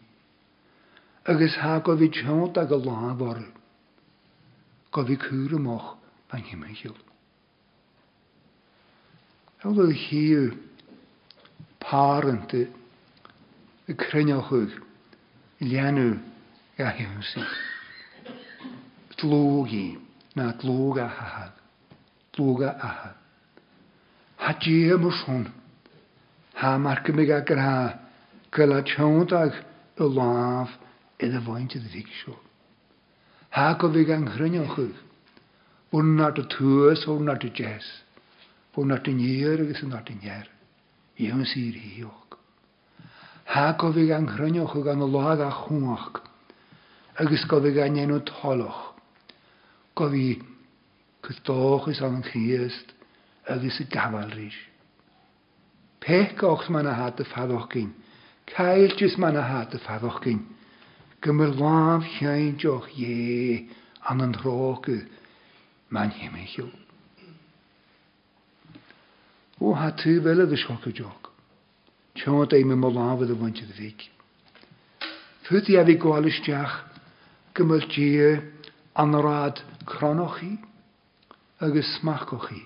agus 1.24 1.54
ha 1.58 1.78
go 1.78 1.96
bhí 1.96 2.08
teont 2.10 2.56
a 2.56 2.66
go 2.66 2.78
láhharu, 2.80 3.46
go 4.90 5.04
bhí 5.04 5.16
cúramach 5.16 5.94
an 6.32 6.42
himmeisiúil. 6.42 6.96
hier 9.62 9.94
hiú 10.50 10.58
páranta 11.80 12.66
i 13.86 13.94
crunechuig 13.94 14.80
tlúgi 19.22 19.94
na 20.34 20.50
dlwg 20.58 20.98
a 20.98 21.06
hahad. 21.06 21.54
dlwg 22.34 22.60
a 22.66 22.70
ahad. 22.82 23.14
Ha 24.42 24.52
mwys 24.98 25.20
hwn, 25.26 25.42
Ha 26.58 26.78
marca 26.78 27.12
mig 27.14 27.30
agar 27.30 27.58
ha 27.58 27.92
gyla 28.52 28.82
ag 28.82 29.52
y 29.98 30.02
laf 30.18 30.70
iddo 31.22 31.40
faint 31.46 31.74
iddo 31.78 31.88
ddig 31.88 32.08
sio. 32.18 32.34
Ha 33.54 33.78
gofig 33.78 34.02
fi 34.04 34.08
gan 34.10 34.26
hrynioch 34.28 34.76
yw. 34.78 34.90
Bwn 35.92 36.16
nad 36.18 36.38
y 36.38 36.42
tŵs 36.50 37.06
o 37.06 37.18
nad 37.22 37.44
y 37.46 37.50
jes. 37.54 37.86
Bwn 38.74 38.90
nad 38.90 39.06
y 39.06 39.12
nier 39.14 39.60
agos 39.62 39.82
nad 39.86 40.10
y 40.10 40.18
nier. 40.22 40.46
iawn 41.22 41.46
sy'r 41.46 41.78
hiog. 41.86 42.34
Ha 43.54 43.70
go 43.78 43.92
fi 43.92 44.06
gan 44.10 44.26
hrynioch 44.34 44.74
yw 44.74 44.82
gan 44.82 45.04
y 45.04 45.08
lag 45.14 45.40
a 45.40 45.50
chwngach. 45.64 46.22
Agos 47.20 47.44
go 47.46 47.62
fi 47.62 47.70
gan 47.76 47.96
enw 48.02 48.18
toloch 48.26 48.91
go 49.94 50.08
bhí 50.08 50.40
chus 51.22 51.40
dóchas 51.44 52.00
an 52.00 52.16
an 52.20 52.24
chiist 52.24 52.94
agus 53.48 53.80
y 53.80 53.84
gabhail 53.84 54.30
ríis. 54.32 54.56
Pech 56.00 56.36
gochs 56.38 56.68
man 56.70 56.86
a 56.86 56.94
hat 56.94 57.20
a 57.20 57.24
fadoch 57.24 57.68
gyn. 57.72 57.92
Caeltys 58.46 59.18
man 59.18 59.36
a 59.36 59.42
hat 59.42 59.74
y 59.74 59.78
ffaddoch 59.84 60.18
gyn. 60.24 60.40
Gymryd 61.22 61.58
laf 61.60 62.02
hyn 62.18 62.56
joch 62.58 62.88
ie 62.98 63.68
an 64.08 64.22
yn 64.24 64.32
an 64.32 64.38
rhogu 64.42 64.96
man 65.92 66.10
yw. 66.18 66.66
O 69.60 69.76
ha 69.78 69.90
tu 69.92 70.16
fel 70.24 70.42
y 70.48 70.56
sioc 70.58 70.88
y 70.90 70.96
joc. 70.96 71.28
Tionod 72.16 72.52
ei 72.56 72.64
mynd 72.66 72.84
o 72.88 72.90
laf 72.90 73.22
ydy 73.22 73.36
fwynt 73.38 73.60
ydy 73.62 73.76
fig. 73.78 74.08
Fydd 75.46 75.70
i 75.70 75.78
afi 75.78 75.94
gwalus 76.02 76.40
diach 76.46 76.80
gymryd 77.54 77.92
ad 77.92 78.48
anorad 79.04 79.60
cronochaí 79.84 80.58
agus 81.60 81.94
smachochaí. 81.98 82.64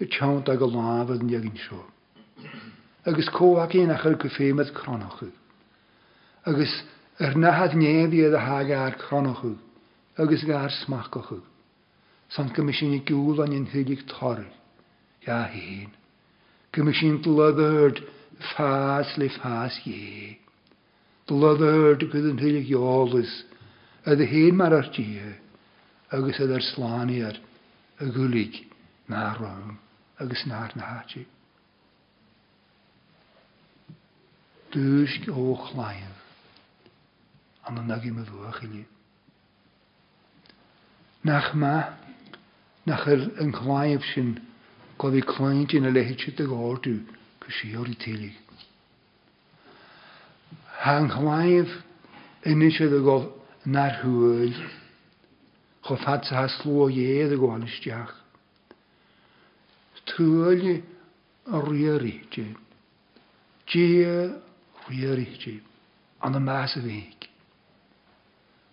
I 0.00 0.06
teanta 0.06 0.56
go 0.56 0.66
láhad 0.68 1.10
an 1.20 1.28
dheaggann 1.28 1.58
seo. 1.68 1.82
Agus 3.04 3.28
cóhaí 3.30 3.86
nach 3.86 4.02
chuil 4.02 4.16
go 4.18 4.28
féimiid 4.28 4.72
cronochu. 4.72 5.30
Agus 6.46 6.74
ar 7.20 7.34
nahad 7.34 7.72
néhíad 7.74 8.34
a 8.34 8.40
hagar 8.40 8.96
cronochu, 8.98 9.56
agus 10.16 10.44
gar 10.44 10.70
smachochu. 10.84 11.40
San 12.30 12.52
go 12.54 12.62
sin 12.72 12.94
i 12.94 13.00
gúil 13.00 13.42
an 13.42 13.52
inhuiigh 13.52 14.06
thoir, 14.06 14.44
Ja 15.26 15.42
héin. 15.52 15.90
Go 16.72 16.84
me 16.84 16.92
sin 16.92 17.20
lehirt 17.22 18.02
fás 18.54 19.16
le 19.16 19.28
fás 19.28 19.78
dhé. 19.84 20.38
Tá 21.26 21.34
lehirt 21.34 22.00
go 22.12 22.18
an 22.30 22.38
thuigh 22.38 22.66
jólas 22.70 23.42
a 24.06 24.14
d 24.14 24.22
hé 24.26 24.52
mar 24.52 24.72
artíhe. 24.72 25.47
agus 26.10 26.38
idir 26.40 26.62
sláíar 26.72 27.36
a 28.00 28.04
gúlaigh 28.08 28.54
nárám 29.12 29.76
agus 30.16 30.40
náir 30.48 30.72
na 30.78 30.84
hátíí. 30.88 31.24
Dúis 34.72 35.12
ó 35.28 35.52
chláin 35.68 36.14
an 37.68 37.76
na 37.76 37.82
nagi 37.84 38.10
me 38.12 38.24
bhuachaine. 38.24 38.86
Nach 41.28 41.52
ma 41.52 41.92
nach 42.88 43.04
ir 43.06 43.28
an 43.36 43.52
chláimh 43.52 44.04
sin 44.14 44.32
go 44.96 45.12
bhí 45.12 45.20
chláint 45.34 45.76
ina 45.76 45.92
lehéitse 45.92 46.32
a 46.40 46.48
gáú 46.48 46.72
go 46.80 47.48
síorí 47.52 47.96
téig. 48.00 48.32
Tá 50.80 51.04
chláimh 51.04 51.68
inis 52.48 52.80
go 52.80 53.28
narthúil 53.68 54.56
cho 55.88 55.96
fad 55.96 56.20
sa 56.28 56.44
sló 56.52 56.86
héad 56.92 57.32
a 57.32 57.38
gáinisteach. 57.40 58.12
Trúile 60.04 60.84
a 61.48 61.56
riaríte. 61.64 62.44
rhyri 63.64 64.34
riaríte 64.88 65.62
an 66.20 66.34
y 66.36 66.40
meas 66.44 66.76
y 66.76 66.80
fyg. 66.86 67.20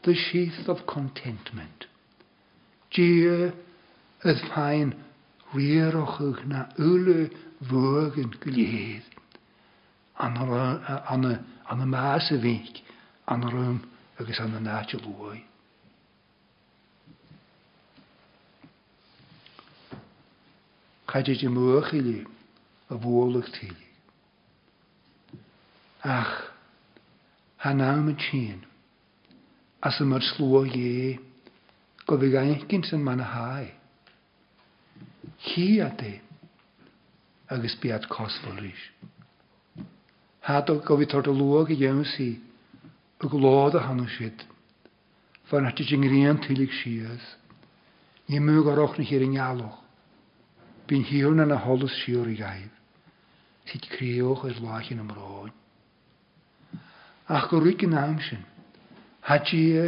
The 0.03 0.13
sheath 0.13 0.67
of 0.67 0.83
contentment. 0.91 1.87
fain 2.91 3.53
rhyr 4.19 4.41
fein 4.53 4.91
riarochuch 5.53 6.43
na 6.51 6.67
ule 6.77 7.31
fwg 7.69 8.19
yn 8.19 8.31
léad. 8.43 9.07
An 10.19 11.79
y 11.79 11.87
meas 11.95 12.27
y 12.35 12.39
fyg. 12.43 12.83
an 13.31 13.47
y 13.47 13.51
rym 13.55 13.79
agus 14.19 14.39
an 14.43 14.57
y 14.59 14.65
náte 14.67 14.97
bhuaig. 14.99 15.47
Chaidir 21.15 21.37
di 21.39 21.47
mwch 21.47 21.93
i 21.95 21.99
li, 22.03 22.17
y 22.91 22.95
bwolwch 22.99 23.47
ti 23.55 23.69
li. 23.71 23.85
Ach, 26.11 26.33
hanam 27.63 28.09
y 28.11 28.15
tîn, 28.19 28.57
as 29.79 30.01
yma'r 30.03 30.25
slwo 30.27 30.65
ie, 30.67 31.15
gofig 32.03 32.35
a'n 32.35 32.51
gynt 32.67 32.91
yn 32.97 33.05
man 33.07 33.23
a 33.23 33.27
hau. 33.31 33.63
Chi 35.45 35.79
a 35.85 35.87
te, 35.95 36.11
agos 37.47 37.79
biad 37.79 38.09
cosfol 38.11 38.59
rys. 38.59 38.83
Had 40.51 40.67
o 40.67 40.81
gofig 40.83 41.13
tord 41.15 41.31
o 41.31 41.37
lwog 41.39 41.71
i 41.71 41.79
iawn 41.85 42.03
si, 42.17 42.27
y 43.23 43.31
glod 43.31 43.79
a 43.79 43.85
hanw 43.87 44.11
sydd, 44.17 44.43
fan 45.47 45.63
at 45.71 45.79
i 45.79 45.87
jyngrian 45.87 46.43
tylig 46.43 46.75
sias, 46.81 47.31
ni 48.27 48.43
mwg 48.43 48.67
o'r 48.75 48.83
ochr 48.89 48.99
ni 48.99 49.07
yn 49.23 49.39
ialwch. 49.39 49.81
Bín 50.85 51.01
hiwn 51.09 51.41
yn 51.41 51.53
y 51.53 51.57
holl 51.63 51.87
siwr 51.89 52.27
i 52.29 52.33
gaib. 52.37 52.73
Tid 53.65 53.85
criwch 53.89 54.43
ar 54.49 54.59
lach 54.65 54.91
yn 54.93 54.99
ymroed. 55.01 55.53
Ach 57.37 57.47
go 57.49 57.57
rig 57.63 57.81
yn 57.87 57.95
am 58.01 58.19
sin. 58.21 58.43
Had 59.29 59.49
i 59.57 59.61
e, 59.79 59.85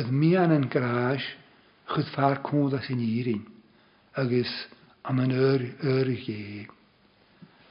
ydd 0.00 0.10
mi 0.22 0.32
an 0.40 0.56
yn 0.56 0.66
graas 0.72 1.22
chyd 1.92 2.10
ffa'r 2.10 2.42
cwnd 2.48 2.74
as 2.80 2.90
yn 2.96 3.02
irin 3.04 3.44
agos 4.24 4.50
am 5.12 5.22
yn 5.28 5.34
yr 5.36 5.64
yr 5.92 6.10
ie. 6.16 6.66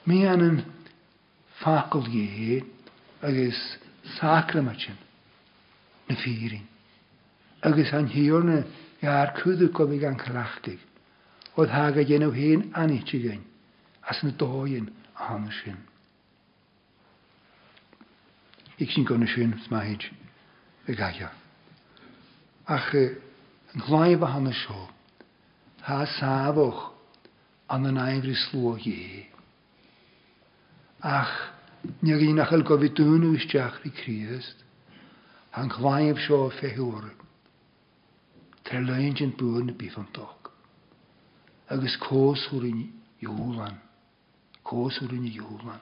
Mi 0.07 0.21
an 0.35 0.45
yn 0.47 0.61
ffacol 1.59 2.07
ie 2.23 2.63
agos 3.31 3.61
sacramachin 4.15 4.99
na 6.07 6.15
ffyrin. 6.23 6.63
Agos 7.67 7.91
an 7.99 8.07
hiwr 8.15 8.47
na 8.53 8.61
ia'r 9.03 9.35
cwddw 9.41 9.73
gofig 9.81 10.07
an 10.11 10.19
calachtig 10.23 10.79
oedd 11.59 11.73
haga 11.75 12.03
dhéanamh 12.07 12.37
hén 12.39 12.61
anití 12.81 13.19
gain 13.25 13.41
as 14.11 14.21
na 14.23 14.31
dóin 14.39 14.85
a 15.11 15.21
hána 15.27 15.51
sy'n. 15.59 15.79
Ik 18.79 18.93
sy'n 18.95 19.07
gona 19.09 19.27
sin 19.27 19.51
smaid 19.65 20.05
y 20.89 20.95
gaia. 20.95 21.33
Ach 22.71 22.89
yn 22.95 23.83
chláib 23.89 24.23
a 24.23 24.29
hána 24.37 24.53
seo, 24.61 24.85
tá 25.83 25.99
safwch 26.15 26.85
an 27.75 27.89
an 27.91 27.99
aimhrí 28.07 28.37
sló 28.47 28.77
hé. 28.79 29.25
Ach, 31.03 31.37
Nag 32.03 32.19
i'n 32.19 32.41
achal 32.43 32.65
gofyd 32.67 32.91
fi 32.99 33.05
dŵn 33.07 33.23
yw 33.23 33.37
i 33.87 33.91
Crist, 33.95 34.65
han 35.55 35.69
chwaib 35.71 36.19
sio 36.25 36.49
fe 36.57 36.73
hwyr, 36.75 37.05
Tre 38.67 38.81
lein 38.83 39.15
jyn 39.15 39.31
bwyr 39.39 39.63
na 39.63 39.71
bifantoch 39.79 40.38
agus 41.69 41.95
cósúrin 41.97 42.89
Jehúlan. 43.19 43.77
Cósúrin 44.63 45.25
Jehúlan. 45.25 45.81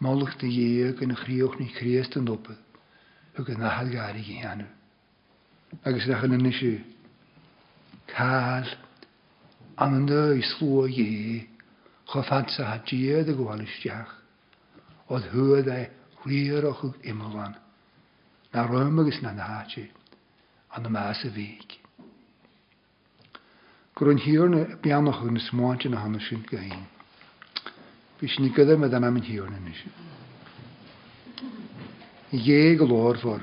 Málach 0.00 0.36
de 0.40 0.48
dhéag 0.48 1.00
yn 1.04 1.12
chríoch 1.20 1.56
ní 1.60 1.66
chríast 1.76 2.16
an 2.16 2.24
dopa, 2.28 2.54
ag 3.36 3.48
yn 3.52 3.60
ahal 3.68 3.90
gari 3.92 4.22
gyn 4.24 4.44
anu. 4.48 4.68
Agus 5.84 6.06
rach 6.08 6.24
yn 6.28 6.38
yna 6.40 6.52
siw, 6.56 6.78
cael, 8.08 8.64
ananda 9.76 10.22
i 10.40 10.44
slua 10.56 10.86
ie, 10.88 11.42
chofad 12.08 12.48
sa 12.56 12.70
ha 12.72 12.78
diad 12.88 13.28
y 13.28 13.36
gwalus 13.36 13.76
diach, 13.84 14.16
oedd 15.12 15.28
hwyd 15.36 15.68
ei 15.76 15.86
hwyr 16.24 16.72
o'ch 16.72 16.88
ymlan 17.12 17.56
na 18.52 18.66
roimegus 18.66 19.22
na 19.22 19.32
na 19.32 19.42
háte 19.44 19.88
an 20.74 20.82
na 20.82 20.88
meas 20.88 21.24
a 21.24 21.28
bhíic. 21.30 21.78
Gur 23.94 24.10
an 24.10 24.18
hiúr 24.18 24.48
na 24.50 24.64
bianoch 24.82 25.22
yn 25.26 25.38
smáinte 25.42 25.88
na 25.90 26.00
hana 26.00 26.18
sy'n 26.20 26.44
go 26.50 26.56
hain. 26.58 26.86
ni 28.20 28.50
gyda 28.50 28.76
me 28.78 28.88
dan 28.88 29.04
am 29.04 29.16
yn 29.16 29.22
hiúr 29.24 29.50
na 29.50 29.58
is. 29.70 29.82
I 32.32 32.42
fawr. 32.42 32.78
go 32.78 32.84
láirhór, 32.90 33.42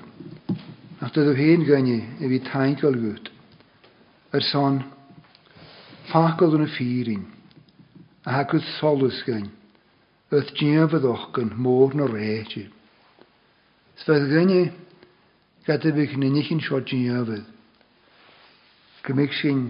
nach 1.02 1.12
do 1.14 1.34
héon 1.36 1.66
fi 1.66 2.02
a 2.20 2.26
bhí 2.28 2.40
taintáil 2.44 3.18
Yr 4.36 4.44
son, 4.52 4.82
ffacol 6.12 6.58
yn 6.58 6.66
y 6.68 6.72
ffyrin. 6.76 7.24
a 8.28 8.32
hagwyd 8.44 8.64
solus 8.80 9.14
solas 9.24 9.24
gain, 9.26 9.48
Yth 10.36 10.52
dianfod 10.60 11.04
och 11.08 11.32
gan 11.34 11.54
môr 11.58 11.96
na 11.96 12.04
réiti. 12.04 12.68
Sfedd 13.96 14.28
gynnu 14.30 14.68
Gadabich 15.68 16.16
na 16.16 16.32
nichin 16.32 16.62
siotin 16.64 17.04
iafydd. 17.12 17.48
Gymig 19.04 19.34
sy'n 19.36 19.66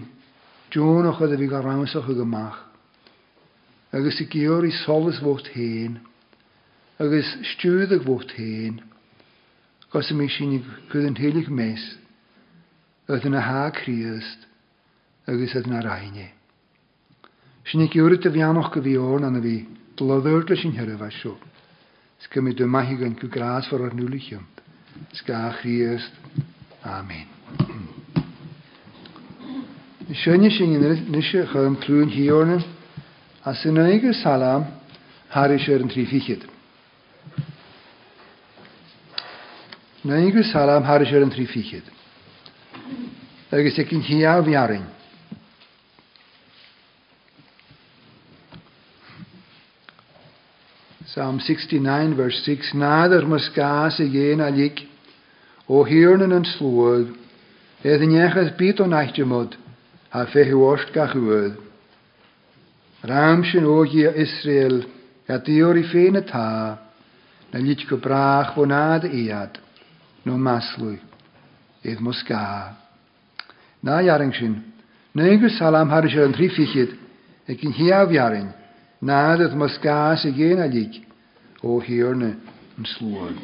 Dŵn 0.76 1.08
o'ch 1.10 1.22
oedd 1.24 1.32
e 1.34 1.38
fi 1.40 1.48
gael 1.50 1.64
rhamasach 1.64 2.06
o 2.06 2.14
gymach. 2.14 2.58
Agus 3.90 4.20
i 4.22 4.26
gyr 4.30 4.66
i 4.68 4.70
solus 4.84 5.18
fwcht 5.24 5.48
hen. 5.56 5.96
Agus 7.02 7.32
stiwyd 7.54 7.90
ag 7.96 8.04
fwcht 8.06 8.36
hen. 8.36 8.76
Gos 9.96 10.12
ym 10.14 10.22
sy'n 10.36 10.52
gwyd 10.92 11.08
yn 11.10 11.18
teilig 11.18 11.50
mes. 11.58 11.82
Oedd 13.10 13.26
yn 13.26 13.34
ha 13.48 13.64
criast. 13.80 14.46
Agus 15.26 15.56
oedd 15.58 15.66
yn 15.72 15.78
a 15.80 15.82
rhaini. 15.88 16.28
Sy'n 17.72 17.82
i 17.88 17.90
gyr 17.96 18.14
i 18.14 18.20
dy 18.22 18.32
fianoch 18.38 18.70
gyfi 18.76 18.94
o'n 19.02 19.26
anna 19.32 19.42
fi. 19.48 19.56
Dloddo'r 19.98 20.46
sy'n 20.62 20.78
hyrfa 20.78 21.10
sio. 21.18 21.34
Sgymryd 22.22 22.62
y 22.62 22.70
mahi 22.76 23.00
gan 23.02 23.18
gygras 23.18 23.66
fawr 23.72 23.88
ar 23.88 23.98
nŵlichiam. 23.98 24.46
Skagiest. 25.12 26.10
Amen. 26.84 27.26
Sjönne 30.22 30.50
singen 30.56 30.82
nisje 31.16 31.42
gaan 31.52 31.76
truun 31.82 32.08
hierne. 32.18 32.58
As 33.44 33.64
in 33.66 33.76
eigen 33.78 34.12
salam 34.14 34.62
harischer 35.36 35.80
en 35.82 35.88
trifichet. 35.94 36.42
Neigen 40.04 40.44
salam 40.52 40.82
harischer 40.90 41.22
en 41.26 41.30
trifichet. 41.30 41.86
Er 43.52 43.58
is 43.66 43.78
ik 43.78 43.92
in 43.92 44.00
hiaar 44.00 44.48
jaring. 44.48 44.84
Psalm 51.14 51.40
69, 51.40 52.14
verse 52.16 52.44
6. 52.44 52.74
Nader 52.76 53.24
maskase 53.26 54.04
yen 54.12 54.42
alik, 54.44 54.82
o 55.64 55.80
hirnen 55.88 56.34
an 56.36 56.44
slwyd, 56.44 57.14
edd 57.80 58.04
nechas 58.12 58.50
bit 58.60 58.76
o'n 58.84 58.92
ha 58.92 60.24
fehu 60.34 60.58
osht 60.68 60.92
gachwyd. 60.92 61.56
Ramsyn 63.08 63.64
o 63.72 63.78
gia 63.88 64.12
Israel, 64.20 64.82
a 65.32 65.38
dior 65.48 65.80
i 65.80 65.84
ffein 65.88 66.20
y 66.20 66.22
ta, 66.28 66.44
na 67.54 67.58
lyd 67.64 67.86
gybrach 67.88 68.52
fo 68.54 68.66
nad 68.68 69.08
no 70.28 70.36
maslwy, 70.36 70.98
edd 71.88 72.04
muskā. 72.04 72.42
Na 73.80 74.00
yaringshin, 74.04 74.60
sy'n, 74.60 74.64
Neigus 75.18 75.56
salam 75.56 75.88
harisher 75.90 76.26
an 76.28 76.34
ekin 77.48 77.72
hiav 77.80 78.12
yaring. 78.12 78.52
Nad 79.06 79.38
ydw 79.44 79.56
mas 79.58 79.76
gas 79.82 80.24
y 80.26 80.32
gén 80.34 80.60
alig 80.64 81.02
o 81.62 81.78
hirne 81.84 82.30
yn 82.78 82.84
slwag. 82.94 83.36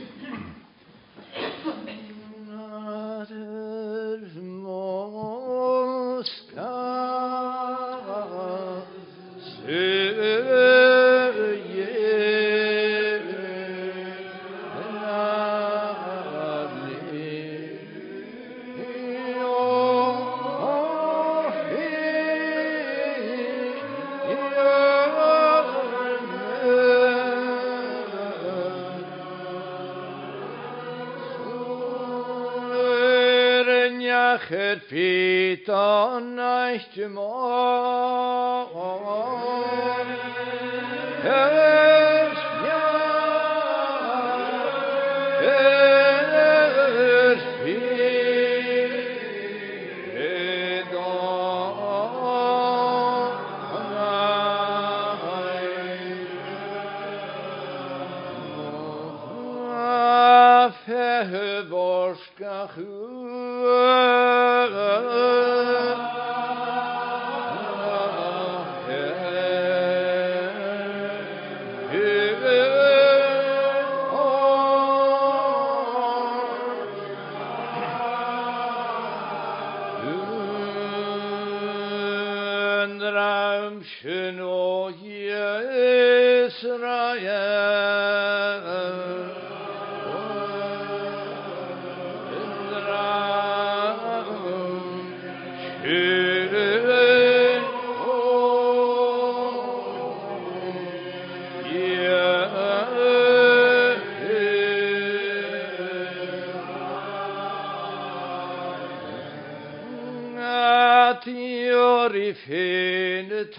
Ooh. 63.07 65.43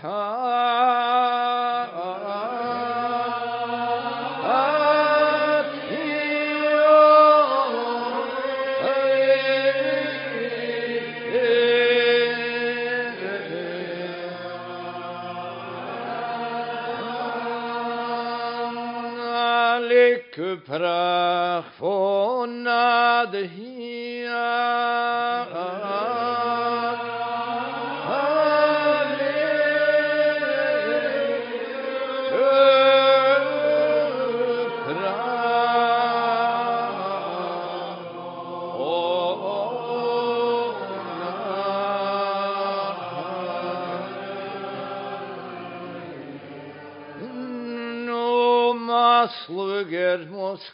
come. 0.06 0.75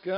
Féle 0.03 0.13
mu 0.13 0.17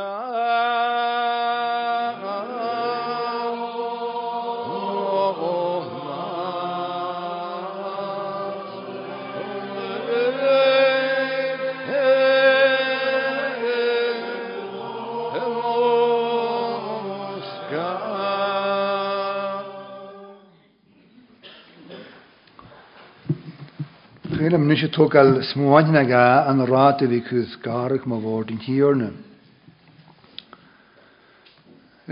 se 24.80 24.88
tógal 24.88 25.44
smáinega 25.52 26.26
an 26.48 26.60
rátaví 26.72 27.20
cús 27.28 27.52
garach 27.60 28.04
má 28.08 28.16
bhór 28.24 28.48
in 28.48 28.64
hiorne. 28.64 29.12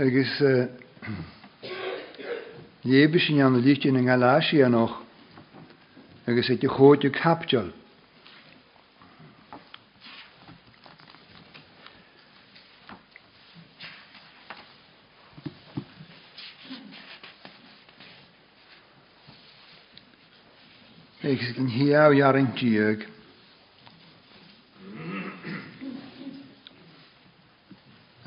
agus 0.02 0.42
lébe 2.82 3.18
sin 3.18 3.40
an 3.42 3.54
líte 3.62 3.86
in 3.88 4.04
galáí 4.08 4.58
anoch 4.66 4.94
agus 6.26 6.48
é 6.50 6.56
de 6.56 6.68
chóte 6.68 7.10
capteal. 7.10 7.68
Ik 21.22 21.40
zit 21.42 21.56
een 21.56 21.66
hiauw 21.68 22.04
al 22.04 22.12
jaren 22.12 22.52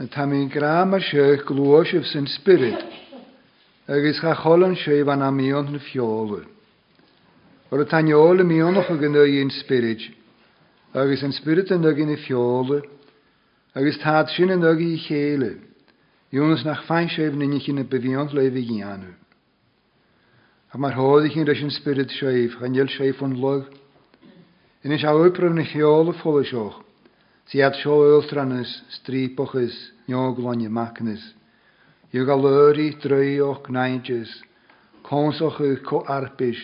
Tamin 0.09 0.49
gramer 0.49 0.99
sheikh 0.99 1.41
gluoshev 1.45 2.03
in 2.15 2.27
spirit. 2.27 2.81
Agus 3.87 4.19
ga 4.19 4.35
cholan 4.35 4.75
sheikh 4.75 5.05
van 5.05 5.19
amion 5.21 5.71
na 5.71 5.79
fiole. 5.79 6.45
Or 7.71 7.81
a 7.81 7.85
tanyole 7.85 8.45
mion 8.45 8.75
of 8.77 8.85
genoi 8.99 9.41
in 9.41 9.49
spirit. 9.49 10.01
Agus 10.93 11.23
in 11.23 11.31
spirit 11.33 11.71
en 11.71 11.81
nog 11.81 11.97
in 11.99 12.07
de 12.07 12.17
fiole. 12.17 12.83
Agus 13.75 13.97
taat 13.97 14.29
sin 14.29 14.49
en 14.49 14.59
nog 14.59 14.79
i 14.79 14.97
chele. 14.97 15.57
Jonas 16.31 16.63
nach 16.63 16.83
fein 16.85 17.07
sheikh 17.09 17.33
in 17.33 17.53
ich 17.53 17.69
in 17.69 17.85
bevion 17.87 18.29
leve 18.33 18.61
gianu. 18.65 19.13
Ha 20.69 20.77
maar 20.77 20.93
hoorde 20.93 21.25
ik 21.25 21.35
in 21.35 21.45
dat 21.45 21.71
spirit 21.71 22.11
sheikh, 22.11 22.51
ganjel 22.59 22.87
sheikh 22.87 23.17
van 23.17 23.39
loog, 23.39 23.65
En 24.81 24.91
is 24.91 25.01
hou 25.03 25.27
op 25.29 25.37
een 25.37 26.13
volle 26.13 26.43
sheikh. 26.43 26.84
Siad 27.45 27.75
sio 27.77 27.95
ultranis, 28.15 28.69
strípochis, 28.89 29.75
neoglonje 30.09 30.69
maknis. 30.69 31.21
Ju 32.11 32.23
galöri 32.25 32.95
dröjok 33.03 33.67
naintis, 33.69 34.31
konsochu 35.05 35.67
ko 35.85 35.99
arpis, 36.09 36.57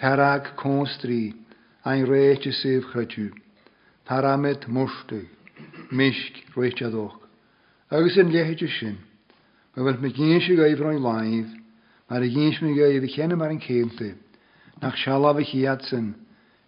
ferag 0.00 0.50
konstri, 0.58 1.34
ein 1.86 2.04
sef 2.50 2.66
evchratju. 2.66 3.28
Paramet 4.08 4.66
mostug, 4.66 5.22
misk 5.92 6.34
reitjadok. 6.56 7.14
Agus 7.90 8.16
yn 8.18 8.32
lehetjes 8.32 8.74
sin, 8.80 8.98
mae 9.76 9.84
welt 9.86 10.02
gynnys 10.18 10.50
i 10.50 10.56
gael 10.58 10.76
fron 10.76 11.00
laif, 11.02 11.46
mae'r 12.10 12.26
gynnys 12.34 12.60
me 12.62 12.74
gael 12.74 12.96
i 12.96 13.00
fi 13.06 13.14
chenne 13.14 13.36
mar 13.38 13.54
yn 13.54 13.62
ceilte, 13.68 14.14
nach 14.82 14.98
sialaf 14.98 15.38
i 15.38 15.46
chiad 15.54 15.86
sin, 15.86 16.10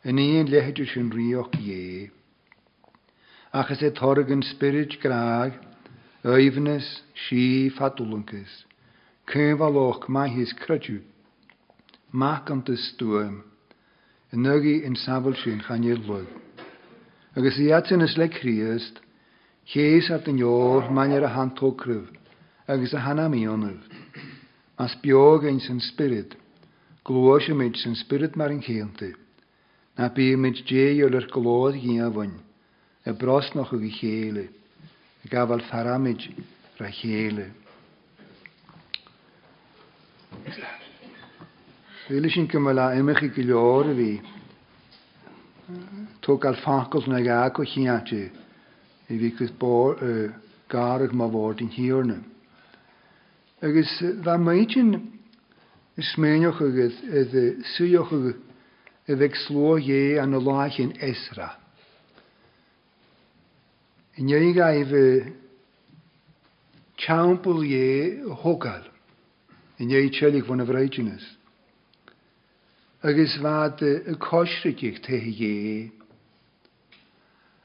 yn 0.04 0.22
un 0.22 0.50
lehetjes 0.54 0.94
sin 0.94 1.10
riog 1.10 1.50
ie. 1.58 2.08
achas 3.52 3.82
et 3.82 3.98
horgen 3.98 4.42
spirit 4.46 4.92
graag, 5.02 5.56
uivenes, 6.22 6.84
si 7.24 7.68
fatulunkes. 7.74 8.64
Keval 9.26 9.76
och 9.76 10.08
ma 10.10 10.24
his 10.26 10.52
krutju, 10.52 11.00
makant 12.12 12.68
is 12.68 12.84
stuem, 12.94 13.42
en 14.32 14.42
nugi 14.42 14.74
in 14.86 14.96
savel 14.96 15.34
sin 15.36 15.58
gaan 15.66 15.82
je 15.82 15.96
lug. 15.96 16.26
Agus 17.36 17.58
i 17.62 17.70
atsin 17.72 18.00
is 18.02 18.16
lek 18.18 18.32
Christ, 18.40 19.00
Gees 19.72 20.10
at 20.10 20.26
in 20.28 20.40
agus 22.70 22.90
a 22.92 23.28
Mas 24.78 24.94
biog 25.02 25.44
in 25.46 25.80
spirit, 25.80 26.34
gloosje 27.04 27.54
mit 27.54 27.76
spirit 27.96 28.36
mar 28.36 28.50
in 28.50 28.60
geente. 28.62 29.14
Na 29.98 30.08
bi 30.08 30.34
mit 30.36 30.66
je 30.68 30.96
joler 30.96 31.26
gloos 31.32 31.74
gien 31.74 32.40
een 33.02 33.16
bros 33.16 33.52
noch 33.54 33.72
ag 33.72 33.80
chéle, 33.96 34.42
a 35.24 35.28
gafal 35.32 35.62
tharamid 35.70 36.20
ra 36.78 36.90
chéle. 36.92 37.46
Bhíle 42.08 42.28
sin 42.34 42.44
go 42.50 42.60
me 42.60 42.74
le 42.76 42.84
imimecha 42.98 43.30
go 43.34 43.40
leir 43.40 43.90
a 43.94 43.96
bhí 43.96 44.20
tó 46.20 46.36
i 51.08 51.64
in 51.64 51.70
hiorne. 51.78 52.18
Agus 53.62 53.98
bhe 54.24 54.36
méidjin 54.48 54.92
sméoch 56.10 56.60
agus 56.60 57.64
suoch 57.76 58.12
a 59.08 59.14
bheith 59.16 59.40
sló 59.46 59.78
dhé 59.80 61.00
Esra. 61.10 61.59
Yn 64.18 64.26
Inye 64.28 64.52
gaive 64.54 65.32
champul 66.98 67.62
ye 67.64 68.22
hogal. 68.42 68.82
Yn 69.78 69.88
chelig 70.12 70.44
fwn 70.44 70.60
y 70.64 70.66
avrajinas. 70.66 71.22
Agus 73.02 73.36
fad 73.40 73.80
y 73.86 74.14
kostrikich 74.18 75.00
te 75.04 75.16
ye. 75.16 75.92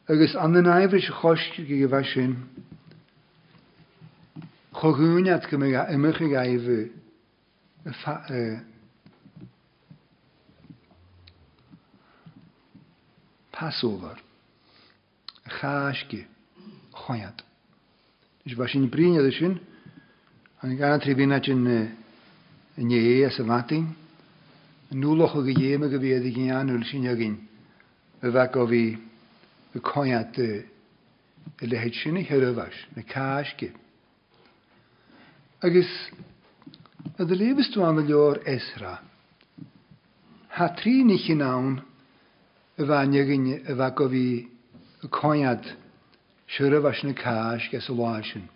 Agus 0.07 0.35
an 0.37 0.55
an 0.55 0.65
aivrish 0.67 1.09
kostrikich 1.21 1.89
vashin. 1.91 2.37
Choguniat 4.73 5.49
gymig 5.49 5.73
ymych 5.89 6.19
gaive 6.29 6.91
Passover. 13.51 14.15
Chashki. 15.49 16.25
chaiad. 17.03 17.37
Is 18.45 18.53
ba 18.55 18.67
sin 18.67 18.87
bríine 18.89 19.21
sin 19.39 19.59
an 20.61 20.75
gan 20.77 20.99
trí 21.01 21.13
bhína 21.19 21.43
sin 21.43 21.65
eh, 21.67 21.91
néé 22.77 23.25
a 23.25 23.31
sa 23.31 23.43
mating, 23.43 23.87
núlacha 24.93 25.39
go 25.45 25.51
dhéime 25.59 25.87
go 25.91 25.97
bhéad 25.99 26.25
gin 26.33 26.51
anúil 26.59 26.83
sin 26.89 27.07
agin 27.07 27.35
a 28.21 28.27
bheit 28.33 28.51
go 28.53 28.67
bhí 28.67 28.85
go 29.73 29.79
coiad 29.81 30.33
eh, 30.39 30.61
i 31.61 31.65
lehéid 31.65 31.95
sinna 32.01 32.21
heirehhais 32.21 32.77
na 32.95 33.01
cáisci. 33.03 33.69
Agus 35.61 35.89
a 37.19 37.23
de 37.25 37.35
lébeúánna 37.35 38.01
leor 38.07 38.39
éra. 38.55 38.99
Tá 40.55 40.69
trínig 40.79 41.21
sin 41.25 41.37
nán 41.43 41.83
a 42.77 42.83
bhhaine 42.83 43.55
a 43.71 43.73
bheit 43.79 43.95
go 43.97 44.05
bhí 44.09 44.27
coiad 45.09 45.63
Siwr 46.47 46.75
a 46.77 46.81
fasna 46.81 47.13
cáis 47.13 47.67
ges 47.71 47.89
a 47.89 47.93
láisin, 47.93 48.49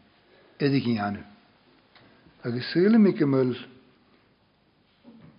idig 0.60 0.86
i 0.88 0.98
anu. 1.00 1.24
Agus 2.44 2.70
sila 2.72 2.98
mi 2.98 3.12
gymwyl 3.18 3.58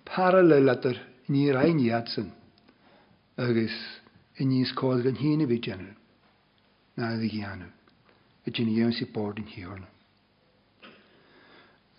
paralel 0.05 0.69
adar 0.69 0.97
ní 1.29 1.47
rhain 1.53 1.79
i 1.81 1.89
adsan, 1.95 2.29
agus 3.39 3.77
i 4.41 4.45
nís 4.45 4.73
cod 4.75 5.03
gan 5.03 5.15
hyn 5.17 5.41
i 5.47 5.47
fi 5.47 5.59
gennym. 5.61 5.95
Na 6.97 7.15
idig 7.15 7.35
i 7.39 7.45
Et 8.47 8.49
Y 8.49 8.51
dyn 8.65 8.69
si 8.75 8.81
ewn 8.83 8.93
sy'n 8.97 9.09
bod 9.13 9.39
yn 9.39 9.47
hiorna. 9.47 9.87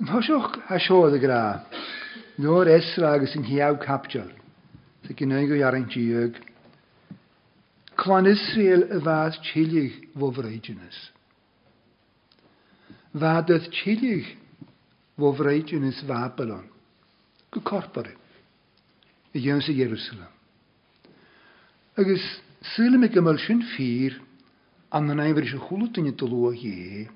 Yn 0.02 0.08
hosioch 0.10 0.58
a 0.74 0.80
siodd 0.82 1.14
y 1.16 1.20
gra, 1.22 1.70
nôr 2.42 2.66
esra 2.68 3.14
agos 3.14 3.36
yn 3.38 3.46
hiaw 3.46 3.78
capdiol, 3.78 4.28
sy'n 5.06 5.16
gynnu 5.18 5.44
gwyarain 5.48 5.86
diog, 5.88 6.34
chuan 8.04 8.26
Israel 8.26 8.82
a 8.90 8.98
bheit 9.06 9.36
tíileigh 9.46 9.94
bhhréidirnas. 10.22 10.98
Bheit 13.14 13.50
a 13.50 13.58
tíileigh 13.70 14.28
bhhréidirnas 15.20 16.02
Babylon, 16.10 16.66
go 17.54 17.62
corpore 17.62 18.16
i 19.34 19.40
dhéan 19.44 19.62
sa 19.64 19.72
Jerusalem. 19.72 20.32
Agus 21.98 22.24
síla 22.74 22.98
me 22.98 23.08
go 23.08 23.22
sin 23.46 23.62
fír 23.78 24.16
an 24.92 25.06
na 25.14 25.26
éhar 25.30 25.46
se 25.52 25.60
choúlaine 25.62 27.08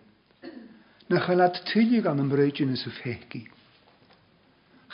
na 1.09 1.19
cha 1.25 1.33
leat 1.39 1.57
tuigh 1.73 2.05
an 2.11 2.19
an 2.23 2.29
bréidirnas 2.29 2.85
a 2.85 2.89
fécií. 3.01 3.47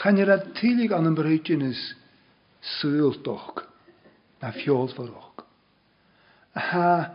Chan 0.02 0.16
je 0.18 0.26
dat 0.26 0.48
tilig 0.58 0.92
aan 0.92 1.06
een 1.06 1.14
breutje 1.14 1.58
is, 1.68 1.96
na 2.82 3.24
naar 4.40 5.31
ha 6.56 7.10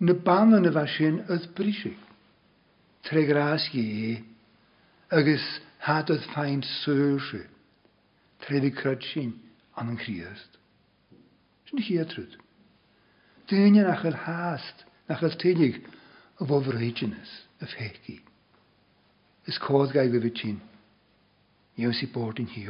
na 0.00 0.12
ban 0.14 0.52
yn 0.58 0.68
y 0.68 0.72
fasin 0.74 1.22
ydd 1.32 1.46
brisi. 1.56 1.94
Tre 3.06 3.22
gras 3.28 3.68
ie, 3.72 4.18
agus 5.14 5.46
had 5.86 6.10
ydd 6.12 6.24
ffain 6.28 6.62
sŵrsi. 6.82 7.40
Tre 8.44 8.60
di 8.60 8.70
cryd 8.76 9.04
sy'n 9.12 9.32
an 9.80 9.94
yn 9.94 10.00
chriast. 10.02 10.58
Sy'n 11.70 11.80
chi 11.86 11.96
atryd. 12.02 12.36
Dyn 13.48 13.78
nach 13.78 14.04
yr 14.06 14.16
hast, 14.26 14.84
nach 15.08 15.22
yr 15.24 15.36
tenig 15.40 15.78
o 16.42 16.48
fo 16.50 16.60
fyrhydynus, 16.66 17.32
y 17.62 17.70
ffegi. 17.70 18.18
Ys 19.46 19.60
codd 19.62 19.94
gael 19.94 20.10
fi 20.14 20.20
fyt 20.26 20.40
ti'n. 20.42 20.56
Iew 21.80 21.92
si 21.94 22.08
bod 22.08 22.40
yn 22.42 22.48
hi 22.52 22.62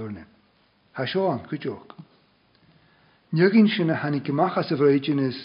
Ha 0.97 1.05
sio 1.07 1.29
an, 1.31 1.43
gwydiog. 1.49 1.93
Nygin 3.37 3.69
sy'n 3.69 3.91
a 3.91 3.95
hannig 4.01 4.25
gymachas 4.25 4.67
as 4.67 4.73
y 4.73 4.77
fyrhydynus, 4.81 5.39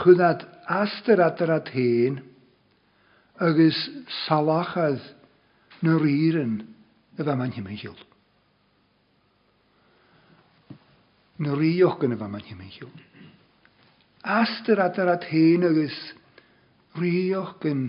chunad 0.00 0.46
astyr 0.68 1.20
adar 1.20 1.50
at 1.58 1.68
hen, 1.76 2.14
agus 3.46 3.76
salachad 4.26 5.00
na 5.84 5.92
rýrin 6.04 6.54
y 7.18 7.26
fa 7.26 7.34
ma'n 7.36 7.52
hymygiol. 7.56 7.98
Na 11.42 11.56
rýioch 11.58 11.98
yn 12.06 12.14
y 12.14 12.18
fa 12.20 12.28
ma'n 12.30 12.44
hymygiol. 12.46 12.92
Astyr 14.38 14.80
adar 14.86 15.10
at 15.16 15.26
hen 15.34 15.66
agus 15.68 15.98
rýioch 17.02 17.58
yn 17.72 17.86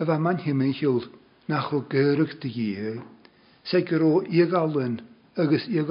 y 0.00 0.08
fa 0.08 0.16
ma'n 0.22 0.40
hymygiol 0.46 1.04
na 1.50 1.60
chw 1.68 1.82
gyrwch 1.92 2.38
dy 2.44 2.54
gyr, 2.56 2.90
gyhe, 2.96 3.60
se 3.68 3.82
gyro 3.90 4.14
igalyn 4.30 4.96
agus 5.44 5.68
i. 5.76 5.82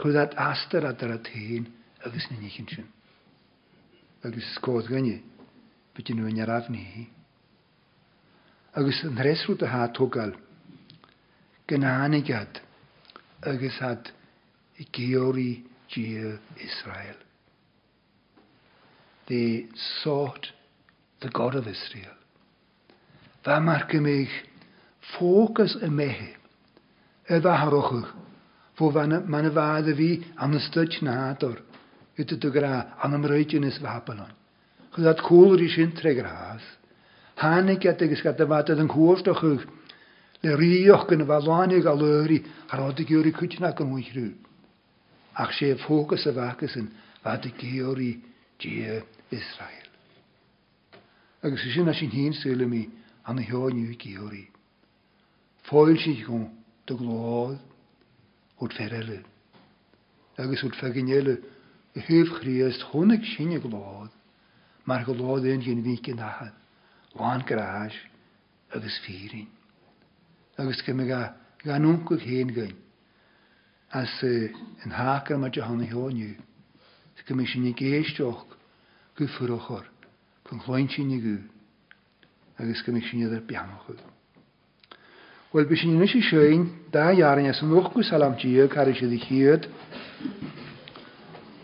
Chwyddad 0.00 0.32
astyr 0.46 0.88
adar 0.92 1.12
at 1.18 1.28
hen 1.36 1.68
agus 2.06 2.30
ni'n 2.30 2.46
eich 2.48 2.60
yn 2.64 2.70
siŵn. 2.76 2.90
agus 4.26 4.44
scód 4.54 4.86
ganne 4.88 5.16
be 5.94 6.14
nu 6.14 6.26
an 6.26 6.40
rafnihí. 6.50 7.02
Agus 8.78 9.00
an 9.06 9.16
réisrú 9.18 9.54
a 9.62 9.66
hátógal 9.74 10.32
gan 11.68 11.82
hánigad 11.82 12.60
agus 13.40 13.76
dat 13.80 14.12
i 14.78 14.84
géorí 14.92 15.64
dí 15.90 16.02
Israel. 16.70 17.16
They 19.26 19.66
sought 20.02 20.46
the 21.20 21.28
God 21.28 21.54
of 21.54 21.66
Israel. 21.66 22.16
Wa 23.44 23.60
mar 23.60 23.86
gemich 23.90 24.32
fócus 25.18 25.74
y 25.82 25.88
mehe, 25.90 26.30
y 27.28 27.38
ddaharochwch, 27.40 28.08
fo 28.78 28.90
fan 28.92 29.18
man 29.28 29.50
y 29.50 29.50
fad 29.50 29.88
y 29.98 30.10
am 30.36 30.54
gyda 32.24 32.40
dy 32.42 32.50
gra 32.54 32.72
an 33.04 33.14
am 33.18 33.24
rhaidyn 33.30 33.66
is 33.68 33.78
vapanon. 33.82 34.30
Chyd 34.94 35.06
at 35.12 35.22
cwlr 35.26 35.62
i 35.64 35.68
sy'n 35.72 35.94
tre 35.96 36.12
gras, 36.18 36.64
hanig 37.42 37.84
at 37.88 38.02
agos 38.04 38.22
gada 38.26 38.46
fadad 38.50 38.82
yn 38.82 38.90
cwrstoch 38.92 39.42
yw, 39.46 39.56
le 40.44 40.56
rioch 40.60 41.08
yn 41.16 41.24
y 41.24 41.28
falwanig 41.30 41.88
a 41.88 41.94
lyri 42.02 42.42
ar 42.70 42.84
odig 42.86 43.12
i'r 43.16 43.28
i 43.30 43.34
cwtna 43.38 43.72
gan 43.78 43.92
wyth 43.94 44.12
rhyw. 44.16 44.32
Ac 45.42 45.54
se 45.56 45.70
ffocus 45.80 46.26
y 46.28 46.34
facus 46.36 46.76
yn 46.80 46.90
fadig 47.24 47.64
i'r 47.70 48.04
Israel. 48.62 49.86
Agos 51.42 51.64
sy'n 51.66 51.90
as 51.90 51.98
sy'n 51.98 52.12
hun 52.12 52.36
sy'n 52.38 52.62
mi 52.70 52.84
an 53.30 53.40
y 53.42 53.48
hion 53.48 53.80
yw 53.80 53.96
i'r 54.12 54.36
i. 54.36 54.44
Foel 55.66 55.96
sy'n 55.98 56.20
gwn 56.26 56.44
dy 56.86 56.98
glodd 57.00 57.58
o'r 58.62 58.76
ferelyn. 58.76 59.24
Agos 60.42 60.62
o'r 60.68 60.76
ffeginyl 60.78 61.32
hir 62.00 62.26
chríist 62.40 62.84
chunig 62.90 63.24
sinne 63.36 63.58
glód, 63.60 64.10
mar 64.88 65.04
go 65.04 65.12
lád 65.12 65.44
éon 65.46 65.60
gin 65.60 65.82
ví 65.82 65.96
cin 66.02 66.16
nachad, 66.16 66.52
bháin 67.14 67.44
goráis 67.48 67.92
agus 68.72 68.98
fírin. 69.04 69.48
Agus 70.58 70.80
go 70.86 70.94
me 70.94 71.04
ganún 71.64 72.04
go 72.04 72.16
chéan 72.16 72.48
gain 72.54 72.74
as 73.92 74.08
an 74.22 74.90
hácar 74.92 75.38
mar 75.38 75.50
de 75.50 75.60
hána 75.60 75.84
heániu, 75.84 76.34
go 77.28 77.34
mé 77.34 77.44
sin 77.46 77.74
géisteach 77.74 78.44
go 79.16 79.26
fuachchar 79.36 79.84
chun 80.48 80.60
chláin 80.60 80.88
sinne 80.88 81.40
agos 82.58 82.82
gymig 82.84 83.02
go 83.04 83.06
mé 83.06 83.10
sinne 83.10 83.28
ar 83.28 83.92
yw. 83.92 84.00
Wel, 85.52 85.66
bys 85.68 85.82
ni'n 85.84 86.00
eisiau 86.00 86.24
sy'n 86.24 86.62
da 86.96 87.10
iawn 87.12 87.44
as 87.52 87.60
yn 87.60 87.74
wrch 87.76 88.08
diog 88.40 88.72
ar 88.80 88.88
eisiau 88.88 89.10
ddichiad 89.12 89.68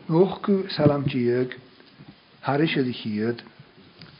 Nochku 0.08 0.64
salam 0.74 1.04
tjeg, 1.08 1.48
harisje 2.42 2.82
de 2.82 2.92
giet, 2.92 3.42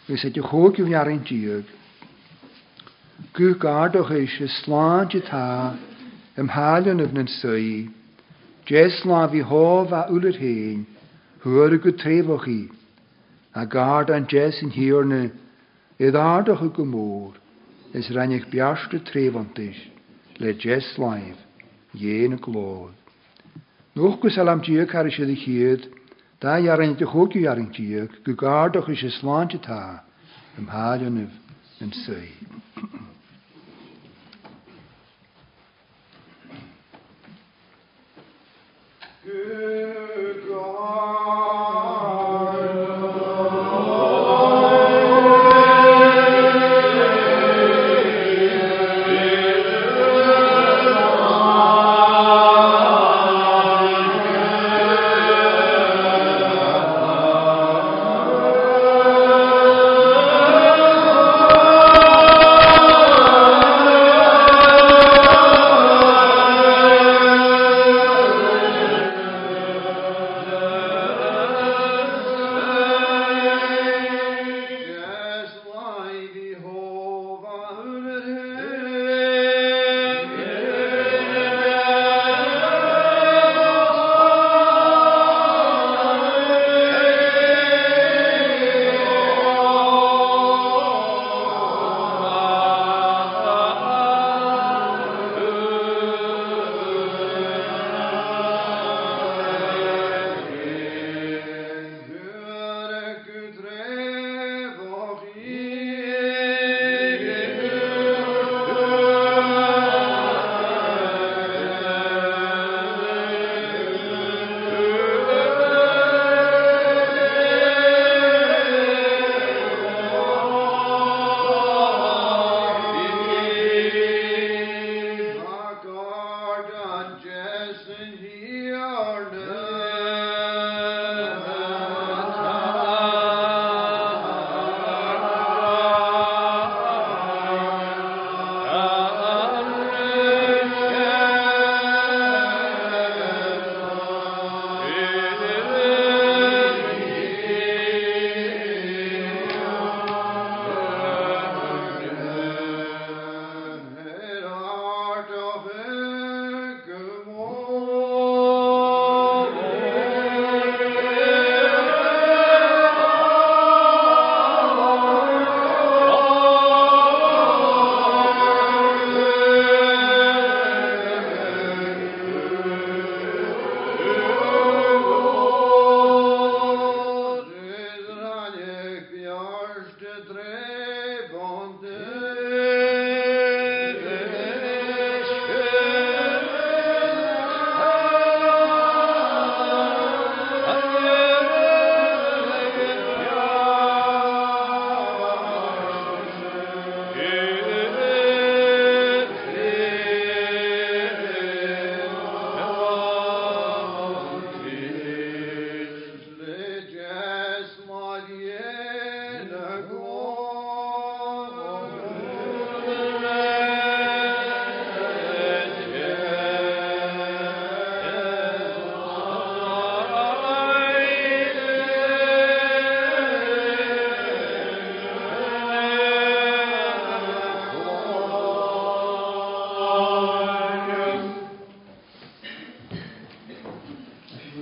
we 0.06 0.16
zetten 0.16 0.42
je 0.42 0.48
gookje 0.48 0.82
van 0.82 0.90
jaren 0.90 1.22
tjeg. 1.24 1.64
Ku 3.32 3.54
kaartoch 3.54 4.10
is 4.10 4.36
je 4.36 4.46
slaantje 4.46 5.22
ta, 5.22 5.76
hem 6.34 6.48
halen 6.48 7.00
op 7.00 7.16
een 7.16 7.26
sui. 7.26 7.90
Jesla 8.64 9.28
vi 9.30 9.42
hova 9.42 10.06
uller 10.10 10.36
heen, 10.36 10.86
hoor 11.40 11.72
ik 11.72 11.96
trevochi. 11.96 12.68
A 13.56 13.64
gaard 13.68 14.10
aan 14.10 14.24
jes 14.26 14.60
in 14.60 14.68
hierne, 14.68 15.30
het 15.96 16.48
ook 16.48 16.76
een 16.78 16.88
moor, 16.88 17.34
is 17.90 18.08
reinig 18.08 18.48
bjaste 18.48 19.02
trevantisch, 19.02 19.88
le 20.36 20.56
jes 20.56 20.96
live, 20.96 21.40
jene 21.90 22.38
kloor. 22.38 22.90
Nog 23.98 24.20
go 24.20 24.28
salam 24.30 24.60
tíod 24.62 24.86
char 24.90 25.10
sé 25.10 25.26
chéad, 25.42 25.82
dá 26.40 26.54
jarint 26.62 26.98
de 27.00 27.04
choú 27.04 27.26
jaring 27.34 27.66
tíod, 27.74 28.14
go 28.26 28.32
gádoch 28.38 28.86
is 28.94 29.00
sé 29.02 29.10
sláinte 29.10 29.58
tá 29.58 30.02
am 30.56 31.18
Good. 39.28 39.67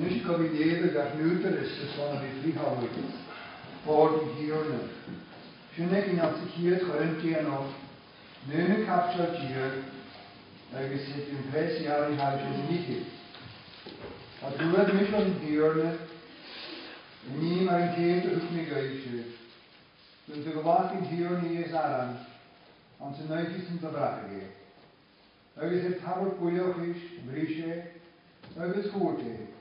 Nu 0.01 0.07
skal 0.21 0.43
vi 0.43 0.49
leve 0.65 0.89
der 0.97 1.07
nødløse 1.17 1.87
sånn 1.97 2.19
vi 2.25 2.29
frihavn, 2.43 3.13
for 3.85 4.17
de 4.17 4.27
hyrene. 4.41 4.81
Skjønner 5.73 6.21
at 6.27 6.43
hier 6.57 6.77
dröhnt 6.83 7.23
ihr 7.25 7.45
noch. 7.47 7.71
Nöne 8.51 8.77
kapsel 8.89 9.31
hier, 9.41 9.79
welches 10.75 11.07
ist 11.21 11.31
im 11.37 11.49
Pressjahr 11.53 12.11
in 12.13 12.19
halbes 12.21 12.61
Mitte. 12.69 12.99
At 14.45 14.59
du 14.61 14.69
er 14.83 14.93
mich 14.99 15.11
von 15.15 15.33
nie 15.41 15.61
niemand 17.41 17.97
geht 17.97 18.29
auf 18.35 18.51
mich 18.53 18.71
reiche. 18.77 19.25
Und 20.29 20.45
der 20.45 20.53
gewachen 20.61 21.07
hyrene 21.09 21.63
ist 21.65 21.73
aran, 21.75 22.17
an 23.01 23.15
zu 23.15 23.25
neuesten 23.33 23.79
Verbrachege. 23.81 24.45
Welches 25.57 25.85
ist 25.95 26.05
Tabel 26.05 26.31
Kujochisch, 26.33 27.05
Brische, 27.31 27.83
welches 28.57 28.93
Gute. 28.93 29.56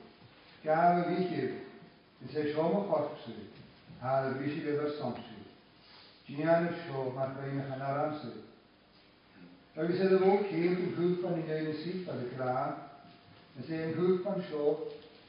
Chiaro 0.66 1.08
dicevo, 1.14 1.54
se 2.28 2.50
sono 2.52 2.86
forse, 2.88 3.32
alla 4.00 4.30
visi 4.30 4.62
della 4.62 4.90
somsi, 4.94 5.22
Gianna 6.24 6.72
show, 6.88 7.10
ma 7.12 7.26
prima 7.26 7.72
hanaramsi. 7.72 8.32
Er 9.74 9.88
is 9.88 10.00
er 10.00 10.20
ook 10.24 10.46
geen 10.48 10.92
hulp 10.96 11.20
van 11.20 11.32
in 11.36 11.44
de 11.64 11.80
ziek 11.84 12.04
van 12.04 12.18
de 12.18 12.30
klaar, 12.36 12.76
en 13.56 13.64
zijn 13.64 13.92
hulp 13.92 14.22
van 14.22 14.42
show, 14.50 14.80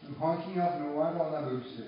een 0.08 0.16
en 0.54 0.62
af 0.62 0.80
noord 0.80 1.20
aan 1.20 1.32
de 1.44 1.50
hulpse. 1.50 1.84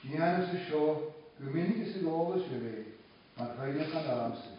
Gianna 0.00 0.46
se 0.50 0.58
show, 0.68 1.02
gemeenlijk 1.38 1.78
is 1.88 1.94
het 1.94 2.06
alles 2.06 2.42
geweest, 2.52 2.88
maar 3.36 3.46
prima 3.48 3.84
hanaramsi. 3.98 4.54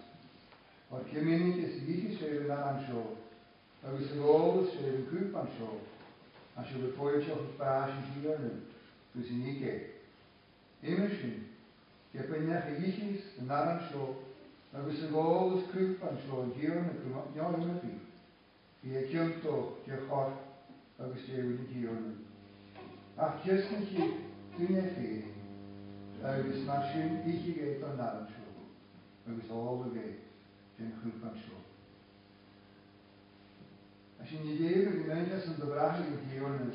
Wat 0.88 1.01
gemeenlijk 1.11 1.57
is, 1.57 1.80
niet 1.88 2.10
is 2.11 2.22
even 2.22 2.57
aan 2.64 2.81
show, 2.89 3.05
er 3.84 4.01
is 4.01 4.11
er 4.11 4.23
alles 4.34 4.68
geweest, 4.72 5.10
hulp 5.10 5.31
van 5.31 5.47
show. 5.57 5.69
Ajuda-te 6.55 7.31
a 7.31 7.35
paz 7.57 7.91
de 8.21 8.31
Ana, 8.31 8.51
tu 9.11 9.23
sinike. 9.23 9.91
Imagine, 10.84 11.45
je 12.13 12.21
bent 12.27 12.47
net 12.47 12.63
and 12.67 13.21
en 13.39 13.47
daarom 13.47 13.80
zo, 13.91 14.23
maar 14.71 14.85
we 14.85 14.93
zijn 14.95 15.13
alles 15.13 15.61
kruip 15.71 16.01
en 16.01 16.17
zo, 16.27 16.53
hier 16.57 16.75
en 16.77 16.91
kruip, 17.09 17.25
ja, 17.34 17.49
je 17.59 17.65
moet 17.65 17.84
niet. 17.84 18.01
Je 18.80 19.17
kunt 19.17 19.41
toch, 19.41 19.71
je 19.84 20.07
we 20.95 21.19
zijn 21.25 21.47
weer 21.47 21.67
hier 21.67 21.89
en. 21.89 22.25
Ach, 23.15 23.43
je 23.43 23.51
we 24.55 24.67
zijn 26.53 26.65
maar 26.65 26.84
schön, 26.84 27.25
ik 27.25 27.55
je 27.55 27.80
het 27.81 28.30
en 29.25 29.35
we 29.35 29.41
zijn 29.47 29.57
alle 29.59 29.88
geet, 29.93 30.21
en 30.77 30.93
kruip 31.19 31.35
Значи 34.30 34.44
недели 34.45 34.86
мене 35.00 35.40
са 35.41 35.52
добрали 35.54 36.04
отделно. 36.14 36.72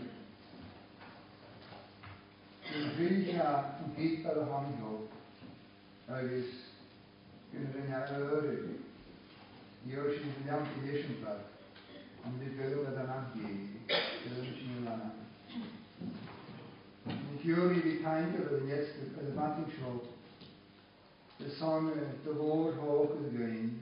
Vilja 2.99 3.49
fördjupade 3.97 4.43
han 4.51 4.67
då 4.81 4.93
Ögis 6.17 6.51
Gunrenja 7.53 8.01
Öre 8.17 8.57
Yoshi 9.87 10.27
Nyam 10.45 10.63
Yeshimpat 10.85 11.39
Om 12.25 12.33
det 12.39 12.57
behöver 12.57 12.91
den 12.91 13.11
ange 13.11 13.49
Örekinulana 14.31 15.11
Und 17.07 17.39
Juri 17.45 17.81
vi 17.85 17.91
tänker 17.97 18.39
över 18.45 18.59
den 18.61 18.69
jetzt 18.69 18.95
över 19.21 19.33
Vattenschot 19.33 20.05
Det 21.39 21.51
som 21.51 21.87
det 22.25 22.33
vår 22.33 22.73
har 22.73 22.89
åker 23.03 23.39
gön 23.39 23.79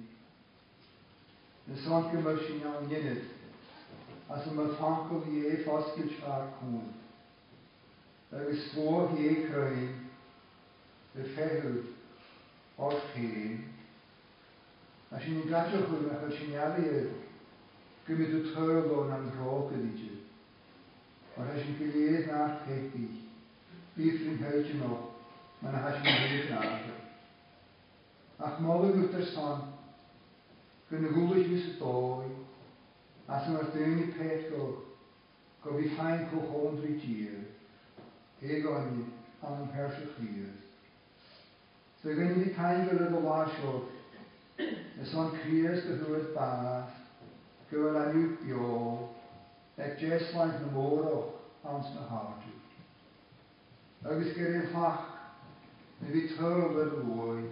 Det 1.65 1.77
som 1.83 2.03
kommer 2.11 2.37
sin 2.37 2.67
av 2.67 2.89
nynnet 2.89 3.23
as 4.35 4.45
yma 4.51 4.65
ffacol 4.77 5.27
i 5.31 5.45
e 5.47 5.57
ffosgyd 5.63 6.11
ffac 6.17 6.49
cwn. 6.59 6.87
Agus 8.35 8.65
fwo 8.73 9.05
hi 9.13 9.27
e 9.31 9.35
creu, 9.45 9.85
y 11.17 11.23
ffehw, 11.37 11.77
o'r 12.83 12.97
ffein, 13.05 13.61
a 15.15 15.21
sy'n 15.23 15.39
ni'n 15.39 15.53
gadw 15.53 15.79
chwyn 15.85 16.11
ac 16.17 16.25
a 16.27 16.31
sy'n 16.35 16.57
iawn 16.57 16.81
i 16.83 16.89
gymryd 18.09 18.35
y 18.41 18.41
tyrlon 18.49 19.15
am 19.15 19.29
drog 19.37 19.71
ydi 19.79 19.93
ti. 20.01 20.11
Ond 21.37 21.53
a 21.55 21.61
sy'n 21.61 21.79
gilydd 21.79 22.27
na'r 22.33 22.59
peti, 22.67 23.07
bydd 23.95 24.19
rhywun 24.19 24.43
hyd 24.43 24.75
yn 24.75 24.85
o, 24.91 24.99
mae'n 25.63 25.79
a 25.85 25.95
sy'n 26.01 26.11
gilydd 26.25 26.51
na'r 26.51 26.83
peti. 26.83 26.99
Ac 28.51 28.59
modd 28.61 28.89
y 28.89 28.93
gwrdd 28.99 29.17
yr 29.23 29.31
son, 29.31 29.65
gynnu 30.91 31.15
mis 31.47 31.71
y 31.71 31.77
doi, 31.79 32.27
as 33.29 33.49
mae'r 33.51 33.71
dyn 33.75 33.97
i 34.05 34.07
peth 34.17 34.45
go, 34.53 34.67
go 35.65 35.75
fi 35.77 35.89
home 35.99 36.27
go 36.33 36.43
hôn 36.53 36.77
dwi 36.81 36.93
tir, 37.03 37.41
e 38.43 38.61
goni 38.63 39.07
am 39.43 39.65
yn 39.65 39.73
persych 39.73 40.13
fydd. 40.19 40.53
So 42.03 42.15
gyn 42.15 42.45
i 42.47 42.53
cain 42.59 42.85
gyda 42.87 43.09
go 43.11 43.23
wasio, 43.25 43.73
nes 44.61 45.15
o'n 45.23 45.33
cries 45.41 45.83
dy 45.89 45.97
hwyd 46.05 46.29
bath, 46.37 46.95
gyda 47.73 47.93
la 47.97 48.05
nhw 48.15 48.31
bio, 48.45 48.93
ec 49.77 49.99
jeslaeth 50.05 50.61
na 50.63 50.71
môro 50.77 51.17
ans 51.67 51.91
na 51.97 52.07
hartu. 52.13 52.55
Agus 54.07 54.31
gyda 54.39 54.69
ffach, 54.71 55.03
na 55.99 56.13
fi 56.15 56.29
tyr 56.31 56.65
o 56.69 56.71
byd 56.79 56.95
lwy, 57.03 57.51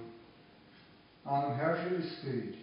am 1.27 1.51
yn 1.51 1.59
persych 1.65 1.99
ystyd, 1.99 2.57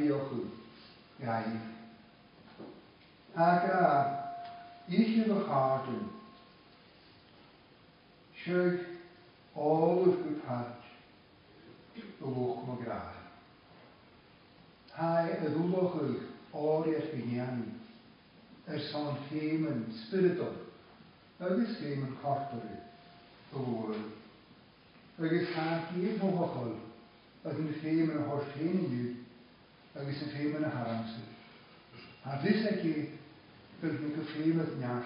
Jair. 1.23 1.61
Aka. 3.35 4.25
Yeshe 4.91 5.25
Begarden. 5.29 6.11
het 8.35 8.81
All 9.55 10.05
of 10.07 10.15
het 10.15 10.67
Bewoog 12.19 12.67
me 12.67 12.83
graag. 12.85 13.15
Hij 14.91 15.31
het 15.41 15.55
oorlog 15.55 15.95
al 16.51 16.85
er 16.85 17.01
begin. 17.15 17.79
Er 18.65 18.79
zijn 18.81 19.17
themen 19.31 19.93
spiritual. 20.07 20.53
Agus 21.41 21.79
De 21.79 22.07
kortere. 22.23 22.79
Bewoord. 23.53 23.97
is 25.19 25.49
gaat 25.49 25.89
hier 25.95 26.19
voor 26.19 26.83
ac 27.47 27.59
yn 27.63 27.69
ffeim 27.81 28.07
mewn 28.11 28.23
holl 28.29 28.41
ffein 28.53 28.79
i 28.83 28.87
yw, 28.99 29.11
ac 30.01 30.09
yn 30.13 30.17
ffeim 30.31 30.55
mewn 30.57 30.65
y 30.67 31.11
sydd. 31.13 31.35
A 32.31 32.39
ddys 32.43 32.65
ac 32.73 32.81
i, 32.83 32.95
gyd 33.83 34.01
yn 34.07 34.17
gyffeim 34.17 34.57
at 34.65 34.73
niar. 34.81 35.05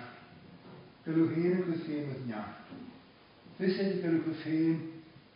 Gyd 1.05 1.19
yn 1.25 1.35
hyn 1.35 1.57
yn 1.61 1.69
gyffeim 1.73 2.07
at 2.15 2.23
niar. 2.31 2.55
Ddys 3.59 3.81
ac 3.83 3.91
i 3.91 3.99
gyd 4.01 4.09
yn 4.15 4.23
gyffeim 4.25 4.79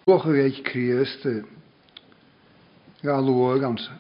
Wocherreich 0.05 0.61
Christe, 0.63 1.45
galore 3.01 3.59
gans 3.61 3.91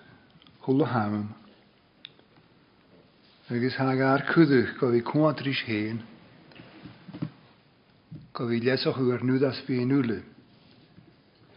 is 3.48 3.74
haar 3.76 3.86
hagar 3.86 4.22
kudig 4.22 4.74
go 4.78 4.90
vi 4.90 5.02
kontris 5.02 5.64
heen. 5.64 6.00
Go 8.32 8.46
vi 8.46 8.62
lesoch 8.62 8.98
ur 8.98 9.24
nu 9.24 9.38
das 9.38 9.64
bi 9.64 9.84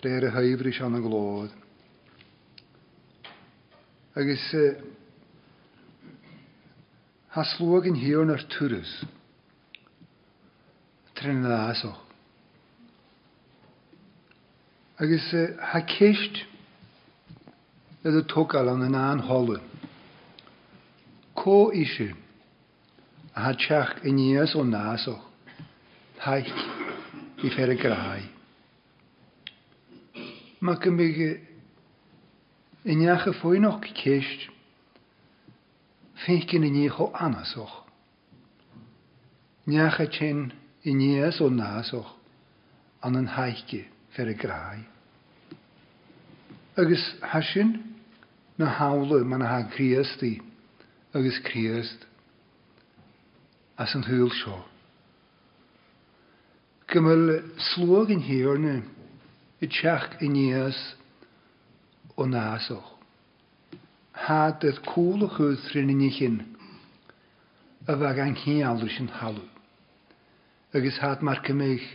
réir 0.01 0.27
a 0.27 0.31
haimhrí 0.41 0.73
se 0.76 0.84
an 0.84 1.01
glód. 1.01 1.51
Agus 4.15 4.77
haslwag 7.35 7.88
yn 7.89 7.97
an 7.99 8.21
yn 8.27 8.34
yr 8.35 8.45
tŵrys. 8.51 8.93
trin 11.19 11.41
na 11.43 11.65
asoch. 11.71 11.97
Agus 15.03 15.26
ha 15.59 15.80
céist 15.91 16.39
le 18.05 18.19
a 18.19 18.23
tógal 18.23 18.69
an 18.71 18.84
an 18.88 18.95
an 18.95 19.19
holle. 19.19 19.59
Có 21.35 21.71
isisi 21.73 22.13
a 23.35 23.39
ha 23.41 23.51
teach 23.51 24.05
i 24.07 24.11
nías 24.15 24.55
ó 24.55 24.63
násoch, 24.63 25.23
haich 26.23 26.55
i 27.43 27.49
fer 27.51 27.69
a 27.71 28.38
ma 30.61 30.73
gymige 30.76 31.40
injache 32.86 33.34
foin 33.34 33.65
och 33.65 33.84
kecht 33.84 34.49
finkin 36.26 36.64
in 36.64 36.84
jeho 36.90 37.11
anasoch. 37.14 37.84
Njache 39.68 40.07
chen 40.11 40.53
in 40.84 40.99
jes 41.02 41.40
o 41.41 41.49
nasoch 41.49 42.10
an 43.02 43.15
een 43.15 43.27
haike 43.27 43.86
fer 44.15 44.34
graai. 44.34 44.80
Agus 46.77 47.03
hasyn 47.22 47.80
na 48.57 48.65
hawle 48.65 49.23
man 49.26 49.41
ha 49.41 49.57
i 49.80 50.40
agus 51.15 51.40
kriest 51.45 52.02
as 53.77 53.95
yn 53.95 54.03
hwyl 54.07 54.30
sio. 54.44 54.57
Gymal 56.90 57.38
slwag 57.69 58.10
yn 58.11 58.19
hirne, 58.26 58.81
i 59.61 59.68
teach 59.68 60.73
o 62.18 62.23
nasoch. 62.23 62.88
Had 64.14 64.64
ydd 64.68 64.77
cwl 64.86 65.23
o 65.26 65.30
cúla 65.31 65.56
chuúd 65.64 65.91
i 65.91 65.95
ni 65.95 66.10
chyn, 66.15 66.38
y 67.88 67.94
fag 68.02 68.19
an 68.23 68.36
chéáú 68.40 68.88
yn 68.99 69.07
halw. 69.19 69.44
Ygys 70.76 70.99
had 71.02 71.23
mar 71.27 71.40
cumméich 71.44 71.86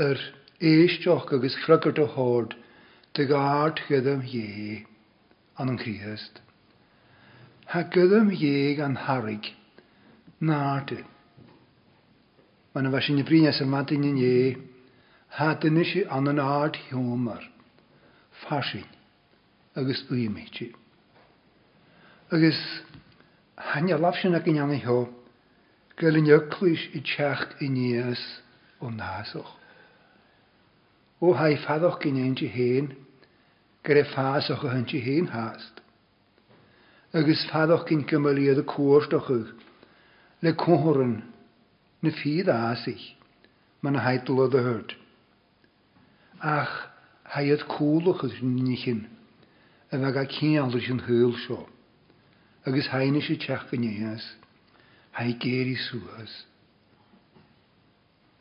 ar 0.00 0.20
éisteach 0.60 1.32
ygys 1.36 1.56
chrugur 1.64 1.94
do 1.96 2.04
hord, 2.14 2.56
de 3.16 3.24
gart 3.32 3.80
gydym 3.88 4.20
ie, 4.28 4.84
an 5.58 5.72
an 5.74 5.78
chríhest. 5.80 6.40
Ha 7.74 7.82
gydym 7.96 8.28
ie 8.36 8.76
an 8.80 8.96
harig 9.08 9.52
náte. 10.40 11.00
Mae'n 12.76 12.92
fas 12.92 13.08
i'n 13.08 13.24
brynas 13.24 13.60
yn 13.64 13.72
madyn 13.72 14.04
i'n 14.04 14.20
dhé 14.20 14.40
Hadyn 15.36 15.76
eisiau 15.80 16.08
an 16.16 16.30
yn 16.30 16.38
ard 16.42 16.76
hiomar, 16.86 17.42
fasin 18.42 18.86
agus 19.80 20.00
uimiiti. 20.14 20.68
Agus 22.36 22.56
hanne 23.72 23.98
laf 24.04 24.16
sin 24.22 24.34
ag 24.38 24.48
an 24.52 24.72
heo, 24.84 24.96
gael 26.02 26.20
yn 26.22 26.30
yclwys 26.38 26.86
i 26.96 27.02
teach 27.10 27.52
i 27.60 27.68
nias 27.74 28.22
o 28.80 28.88
nasoch. 28.94 29.52
O 31.20 31.34
hai 31.42 31.52
ffaddoch 31.66 32.00
gyn 32.06 32.16
ein 32.22 32.34
ti 32.40 32.48
hen, 32.56 32.88
gyda 33.84 34.06
ffasoch 34.14 34.64
o 34.64 34.72
hyn 34.72 34.88
ti 34.94 35.04
hen 35.10 35.28
hast. 35.36 35.84
Agus 37.12 37.44
ffaddoch 37.52 37.84
gyn 37.92 38.08
oedd 38.32 38.64
y 38.64 38.68
cwrs 38.72 39.12
doch 39.16 39.28
ych, 39.36 39.52
le 40.48 40.56
cwrn 40.64 41.14
na 42.00 42.16
ffydd 42.22 42.48
asich, 42.56 43.06
mae'n 43.84 44.00
haidl 44.06 44.40
o 44.40 44.48
dy 44.56 44.64
hyrt 44.70 44.96
ach 46.48 46.74
haiad 47.34 47.62
cúlachas 47.74 48.34
nichin 48.40 49.00
a 49.92 49.96
bheit 50.02 50.16
a 50.20 50.24
cíanir 50.34 50.80
sin 50.86 51.00
thuúil 51.04 51.32
seo. 51.44 51.60
agus 52.66 52.86
haine 52.92 53.20
sé 53.26 53.34
teach 53.44 53.64
gonéas, 53.70 54.24
ha 55.16 55.22
géirí 55.42 55.74
suas. 55.88 56.32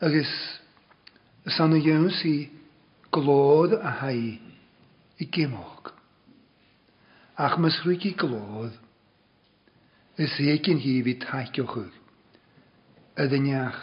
Agus 0.06 0.32
sanna 1.56 1.78
dhéí 1.86 2.34
glod 3.14 3.72
a 3.82 3.90
haí 4.02 4.30
i 5.20 5.26
Ach 7.46 7.58
mas 7.64 7.76
glod 7.84 8.72
es 10.24 10.34
yekin 10.40 10.78
écin 10.80 10.80
hí 10.84 10.94
hí 11.06 11.14
taiciochuig 11.24 11.94
a 13.20 13.22
dneach 13.28 13.82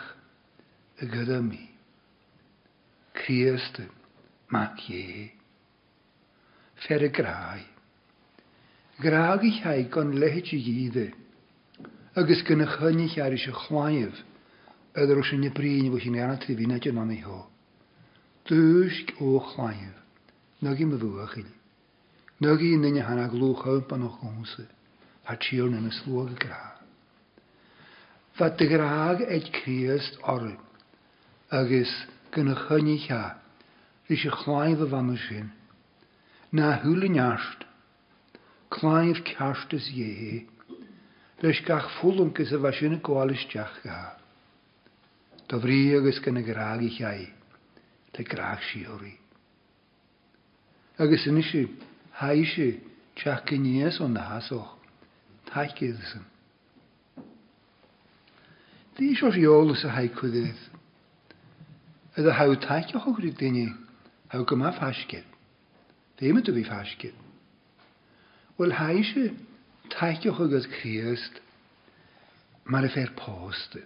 a 1.02 1.04
mac 4.52 4.76
ie. 4.90 5.32
Fer 6.84 7.00
y 7.06 7.10
grau. 7.14 7.62
Graag 9.00 9.46
i 9.48 9.54
chai 9.58 9.80
gan 9.90 10.10
lehet 10.20 10.50
i 10.52 10.58
gydde. 10.60 11.06
Agus 12.20 12.42
gynnych 12.44 12.74
hynny 12.76 13.06
chynnych 13.08 13.24
ar 13.24 13.32
eisiau 13.34 13.56
chwaif, 13.56 14.18
ydw 15.00 15.14
rwys 15.16 15.30
yn 15.38 15.48
y 15.48 15.50
brin 15.56 15.86
chi'n 15.88 15.88
i 15.88 16.00
fi'n 16.04 16.20
edrych 16.66 16.90
yn 16.92 17.14
ho. 17.24 17.40
Dwysg 18.50 19.14
o 19.24 19.40
chwaif. 19.52 19.94
Nog 20.62 20.78
i'n 20.80 20.92
myfwach 20.92 21.36
Nog 22.42 22.60
i'n 22.62 22.82
nyn 22.84 23.00
i 23.00 23.04
hana 23.06 23.28
glwch 23.32 23.64
o'n 23.70 23.84
pan 23.88 24.02
o'ch 24.04 24.18
gwnsau. 24.20 24.68
Ha 25.28 25.36
tîr 25.38 25.64
yn 25.70 25.78
y 25.80 25.90
y 25.90 26.36
graag. 26.42 26.76
Fa 28.36 28.48
dy 28.52 28.66
graag 28.68 29.24
Agus 31.52 31.92
cha 33.06 33.41
is 34.12 34.22
je 34.22 34.30
chláimh 34.30 34.80
a 34.80 34.86
bhana 34.86 35.16
sin. 35.16 35.48
Na 36.52 36.76
thuúlaneast, 36.84 37.64
chláimh 38.68 39.20
ceart 39.24 39.72
is 39.72 39.88
dhé, 39.94 40.44
leis 41.42 41.60
gach 41.66 41.88
fúlam 42.00 42.30
gus 42.36 42.52
a 42.52 42.58
bheit 42.60 42.76
sinna 42.78 42.98
gáis 43.04 43.40
teach 43.48 43.76
ga. 43.84 44.00
Tá 45.48 45.56
bhrí 45.58 45.94
agus 45.96 46.18
gona 46.20 46.42
gráí 46.44 46.90
cheai, 46.92 47.30
Tá 48.12 48.20
graach 48.22 48.60
siúí. 48.72 49.14
Agus 50.98 51.24
inisi 51.26 51.64
haise 52.20 52.68
teach 53.16 53.44
gníos 53.50 53.96
ó 54.04 54.08
na 54.12 54.24
hasoch, 54.36 54.76
taice 55.48 55.96
san. 56.12 56.26
Dí 58.98 59.16
seo 59.16 59.32
als 59.32 59.84
a 59.84 59.88
haid 59.96 60.12
chuidh. 60.20 60.68
Yd 62.12 62.28
hawdd 62.36 62.60
taich 62.68 62.92
o'ch 62.92 63.08
o'ch 63.08 63.22
rydyn 63.24 63.54
ni 63.56 63.68
ha 64.32 64.38
go 64.42 64.56
ma 64.56 64.70
fasgid. 64.72 65.24
Déime 66.20 66.42
du 66.46 66.52
bhí 66.56 66.64
fasgid. 66.64 67.12
Well 68.56 68.72
haise 68.80 69.24
taiiceoch 69.94 70.40
agus 70.44 70.66
chríist 70.76 71.34
mar 72.64 72.82
a 72.84 72.88
fer 72.94 73.10
póste. 73.20 73.82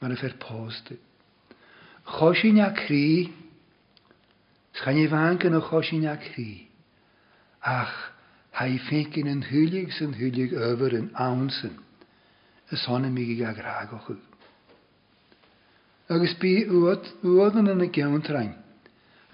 Mar 0.00 0.12
a 0.12 0.16
fer 0.20 0.34
póste. 0.46 0.96
Chosín 2.06 2.60
a 2.62 2.70
chrí 2.82 3.26
schan 4.78 5.02
i 5.04 5.06
bhacan 5.10 5.58
a 5.58 5.60
chosín 5.70 6.06
a 6.06 6.14
chrí. 6.26 6.48
Ach, 7.66 7.94
ha 8.60 8.64
i 8.70 8.78
fécin 8.78 9.26
an 9.32 9.42
thuúlig 9.42 9.90
san 9.98 10.14
thuúlig 10.14 10.52
över 10.54 10.94
an 11.00 11.10
ansan 11.18 11.74
is 12.70 12.84
honna 12.86 13.10
mi 13.10 13.26
o 13.42 13.52
gragochu. 13.58 14.14
Agus 16.14 16.38
bí 16.38 16.62
uad 16.70 17.02
uadan 17.26 17.66
an 17.74 17.80
a 17.82 17.90
geantrain 17.92 18.54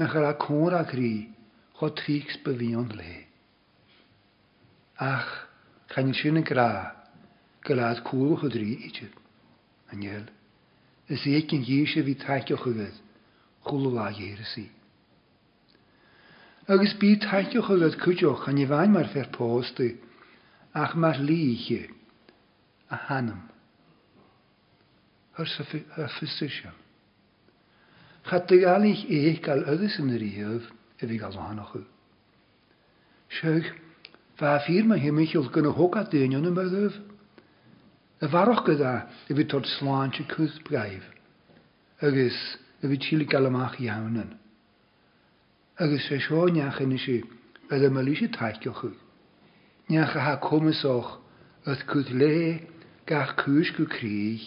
yn 0.00 0.08
chyra 0.08 0.32
cwr 0.40 0.74
ac 0.78 0.92
rhi, 0.96 1.12
cho 1.78 1.88
trics 1.96 2.38
byddion 2.44 2.92
le. 2.96 3.10
Ach, 5.04 5.32
chan 5.92 6.08
i'n 6.12 6.16
siŵn 6.16 6.40
y 6.40 6.44
gra, 6.48 6.68
gylad 7.66 8.00
cwr 8.08 8.32
o 8.36 8.40
chod 8.44 8.56
rhi 8.60 8.78
eich. 8.88 9.02
Aniel, 9.92 10.24
ys 11.12 11.26
i 11.28 11.34
eich 11.40 11.52
yn 11.56 11.64
gysio 11.68 12.04
fi 12.08 12.14
tacio 12.24 12.56
chyfyd, 12.62 13.00
chwlwa 13.68 14.08
geir 14.16 14.40
ys 14.46 14.54
i. 14.62 14.66
Agus 16.72 16.96
bi 17.02 17.12
tacio 17.26 17.64
chyfed 17.68 18.00
cwdioch 18.04 18.46
chan 18.46 18.62
i 18.64 18.68
fain 18.72 18.96
mae'r 18.96 19.12
fer 19.12 19.28
posti, 19.36 19.90
ach 20.84 20.96
mae'r 21.02 21.20
li 21.28 21.40
chi, 21.66 21.82
a 22.96 23.00
hanym. 23.08 23.44
Hyr 25.36 25.48
sy'n 25.48 25.84
ffysysio. 26.14 26.78
Chad 28.28 28.46
dy 28.46 28.58
gael 28.62 28.84
eich 28.86 29.00
eich 29.10 29.40
gael 29.44 29.64
ydys 29.70 29.94
yn 30.02 30.12
yr 30.16 30.22
iaf 30.24 30.66
e 31.02 31.06
fi 31.10 31.16
gael 31.22 31.34
mahanach 31.38 31.72
ochr. 31.78 31.82
Siog, 33.38 33.66
fa 34.42 34.52
ffyr 34.62 34.86
mae 34.86 35.00
hymich 35.02 35.34
yw'r 35.34 35.48
gynnu 35.56 35.72
hwg 35.74 35.98
a 35.98 36.02
dynion 36.12 36.46
yn 36.46 36.52
ymwyd 36.52 37.00
Y 38.22 38.28
farwch 38.36 38.62
gyda 38.68 38.92
e 39.26 39.36
fi 39.40 39.46
tord 39.50 39.66
slan 39.72 40.14
sy'n 40.14 40.28
cwth 40.34 40.60
braif. 40.70 41.02
Ygys, 42.06 42.38
e 42.84 42.92
fi 42.94 43.00
tîl 43.02 43.26
gael 43.34 43.50
ymach 43.50 43.80
iawn 43.82 44.22
yn. 44.22 44.30
Ygys 45.82 46.06
e 46.14 46.20
sio 46.28 46.44
niach 46.54 46.78
yn 46.86 46.94
eisiau, 46.98 47.26
ydw 47.74 47.90
yma 47.90 48.06
eisiau 48.06 48.30
taicioch 48.38 48.84
yw. 48.86 48.92
Niach 49.96 50.14
a 50.22 50.28
ha 50.28 50.36
och, 50.94 51.12
ydd 51.74 51.84
cwth 51.90 52.14
le, 52.22 52.32
gach 53.14 53.34
cwys 53.42 53.74
gw 53.80 53.90
crych, 53.98 54.46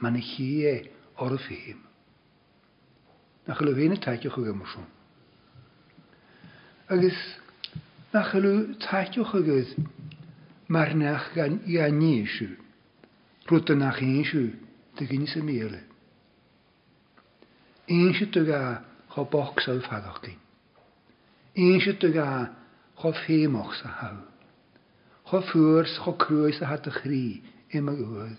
mae'n 0.00 0.16
eich 0.22 0.32
hi 0.40 0.50
e 0.64 0.76
o'r 1.20 1.36
ffeym 1.36 1.88
nach 3.46 3.58
chaú 3.58 3.72
y 3.74 3.98
taiice 3.98 4.30
chu 4.30 4.52
mar 4.52 4.68
sin. 4.72 4.84
Agus 6.94 7.18
na 8.12 8.20
chaú 8.30 8.52
taiiceocha 8.84 9.38
agus 9.40 9.70
mar 10.68 10.86
marnach 10.90 11.24
gan 11.36 11.54
i 11.66 11.74
a 11.78 11.88
níisiú, 12.00 12.48
ruta 13.50 13.74
nach 13.74 13.98
dy 14.96 15.06
gynnu 15.08 15.24
sy'n 15.24 15.40
sa 15.40 15.40
méle. 15.48 15.78
Éonse 17.88 18.26
tu 18.32 18.40
ga 18.46 18.62
cho 19.14 19.24
box 19.32 19.66
á 19.72 19.80
fagach 19.88 20.18
cin. 20.24 20.36
Éonse 21.62 21.92
tu 22.00 22.12
ga 22.14 22.28
cho 23.00 23.08
ffemoch 23.24 23.72
sy'n 23.78 23.88
ha. 24.00 24.10
Cho 25.30 25.40
ffwrs, 25.48 25.96
cho 26.04 26.12
crwys 26.20 26.60
a 26.62 26.66
hat 26.70 26.84
rhi, 26.84 27.00
chrí 27.00 27.24
im 27.78 27.88
a 27.88 27.94
gohfuil. 27.96 28.36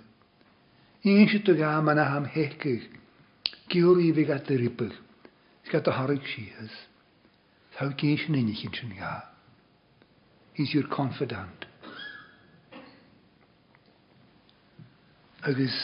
Éonse 1.04 1.42
tu 1.44 1.58
ham 1.60 2.26
heicigh 2.36 2.86
Geúí 3.70 4.12
bhí 4.14 4.26
gat 4.28 4.50
a 4.52 4.58
ripa 4.60 4.86
ga 5.72 5.80
a 5.86 5.92
Harrig 5.98 6.22
sihas, 6.28 6.72
Tá 7.80 7.86
gé 7.90 8.18
sin 8.26 8.36
inich 8.36 8.66
in 8.66 8.72
sin 8.74 8.94
ga. 8.98 9.22
He's 10.54 10.74
your 10.76 10.84
confidant. 10.84 11.66
Agus 15.44 15.76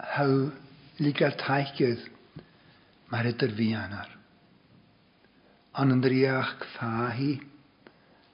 how 0.00 0.50
ligar 0.98 1.30
taiceid 1.38 2.00
mar 3.12 3.22
idir 3.22 3.54
bhíanar. 3.56 4.08
An 5.76 5.92
an 5.92 6.02
dríach 6.02 6.56
fáhí 6.76 7.40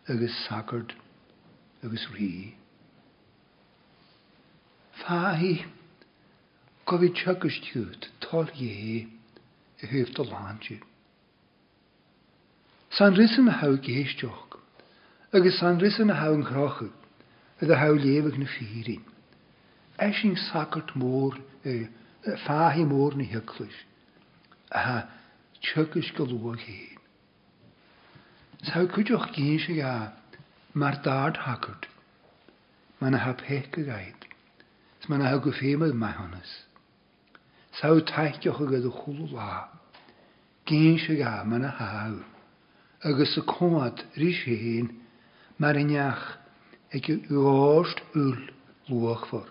agus 0.09 0.31
sacard 0.49 0.93
agus 1.83 2.07
rí. 2.17 2.55
Fáhí 5.05 5.67
go 6.87 6.97
bhí 6.99 7.11
tugus 7.15 7.61
tol 8.25 8.49
ye 8.61 8.73
y 9.83 9.91
hyft 9.91 10.19
o 10.23 10.27
lantju. 10.29 10.79
San 12.99 13.15
rysyn 13.19 13.51
y 13.51 13.55
haw 13.61 13.75
geistioch, 13.87 14.57
agos 15.35 15.57
san 15.61 15.81
rysyn 15.83 16.13
y 16.15 16.19
haw 16.21 16.37
yn 16.37 16.47
crochu, 16.47 16.89
yd 17.63 17.75
y 17.75 17.79
haw 17.81 17.93
lefyg 17.99 18.39
na 18.43 18.49
ffyrin. 18.55 19.03
Eising 20.07 20.39
sacart 20.49 20.95
môr, 20.99 21.37
fahi 22.47 22.87
môr 22.91 23.17
na 23.19 23.27
hyglwys, 23.35 23.77
a 24.79 24.85
ha 24.87 24.99
tjygys 25.65 26.13
galwag 26.19 26.63
hyn. 26.69 27.01
Saw 28.65 28.87
cwdioch 28.95 29.29
geisig 29.37 29.83
a 29.85 29.95
mar 30.81 30.97
dard 31.05 31.43
hagart, 31.45 31.91
mae'n 33.03 33.19
hap 33.27 33.43
hech 33.51 33.69
gydaid, 33.75 34.25
mae'n 35.11 35.27
hag 35.29 35.51
o 35.51 35.85
mae 35.93 36.15
honnes. 36.21 36.55
Saw 37.83 37.97
taithio 38.07 38.53
agad 38.55 38.85
gyda 38.85 38.91
chwlw 38.97 39.25
la. 39.37 39.55
Gyn 40.71 40.99
sy'n 41.05 41.17
gael 41.21 41.47
ma'n 41.53 41.65
a 41.67 41.71
haw. 41.79 42.13
Agus 43.09 43.33
y 43.41 43.43
cwad 43.53 44.03
rhys 44.21 44.43
hyn, 44.51 44.93
mae'r 45.65 45.81
uniach 45.81 46.23
ag 46.99 47.09
yw'r 47.15 47.91
ŵl 48.13 48.37
lwach 48.93 49.25
ffwr. 49.33 49.51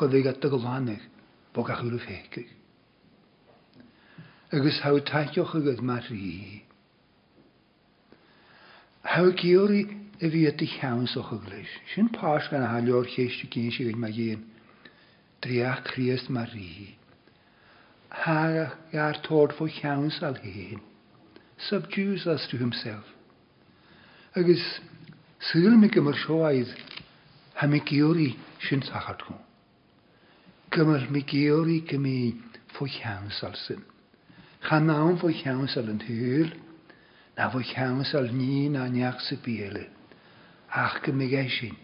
Goddig 0.00 0.28
at 0.32 0.46
y 0.48 0.52
glanach, 0.54 1.04
bo 1.52 1.66
gach 1.68 1.82
yw'r 1.84 1.98
ffegig. 2.06 2.48
Agus 4.60 4.80
haw 4.86 5.02
taithioch 5.12 5.52
gyda 5.68 5.84
mae'r 5.92 6.08
rhi. 6.08 6.32
Haw 9.16 9.28
gyori 9.44 9.84
y 10.24 10.32
fi 10.36 10.46
ydy 10.54 10.70
llawn 10.78 11.04
sy'ch 11.16 11.36
o 11.36 11.40
glis. 11.44 11.68
Sy'n 11.92 12.08
pas 12.16 12.48
gan 12.54 12.64
a 12.64 12.72
halio'r 12.78 13.12
cheisio 13.12 13.52
gyn 13.58 13.68
sy'n 13.76 13.92
gyda 13.92 14.06
mae 14.08 14.26
un. 14.38 14.50
Dreach 15.44 15.84
Christ 15.92 16.32
mae 16.38 16.48
rhi 16.56 16.90
harach 18.12 18.74
i'r 18.94 19.16
tord 19.24 19.54
fo 19.56 19.68
llawns 19.76 20.18
al 20.28 20.36
hyn, 20.42 20.80
subdues 21.68 22.26
us 22.26 22.46
to 22.50 22.58
himself. 22.60 23.06
Agus 24.36 24.62
syl 25.50 25.74
mi 25.80 25.88
gymryd 25.92 26.20
sioaidd 26.22 26.74
ha 27.60 27.66
mi 27.68 27.80
geori 27.88 28.30
sy'n 28.68 28.84
sachart 28.88 29.24
hwn. 29.28 29.40
Gymryd 30.74 31.08
mi 31.14 31.24
geori 31.28 31.80
gymi 31.90 32.16
fo 32.76 32.88
llawns 32.98 33.40
al 33.46 33.56
sy'n. 33.64 33.80
Cha 34.68 34.78
nawn 34.82 35.18
fo 35.22 35.32
llawns 35.32 35.76
al 35.80 35.90
yn 35.92 36.04
hyl, 36.06 36.52
na 37.36 37.48
fo 37.52 37.64
llawns 37.72 38.12
al 38.18 38.28
ni 38.36 38.68
na 38.72 38.86
niach 38.92 39.24
sy'n 39.26 39.42
biele. 39.46 39.86
Ach 40.72 41.00
gymig 41.04 41.32
gaisin 41.32 41.76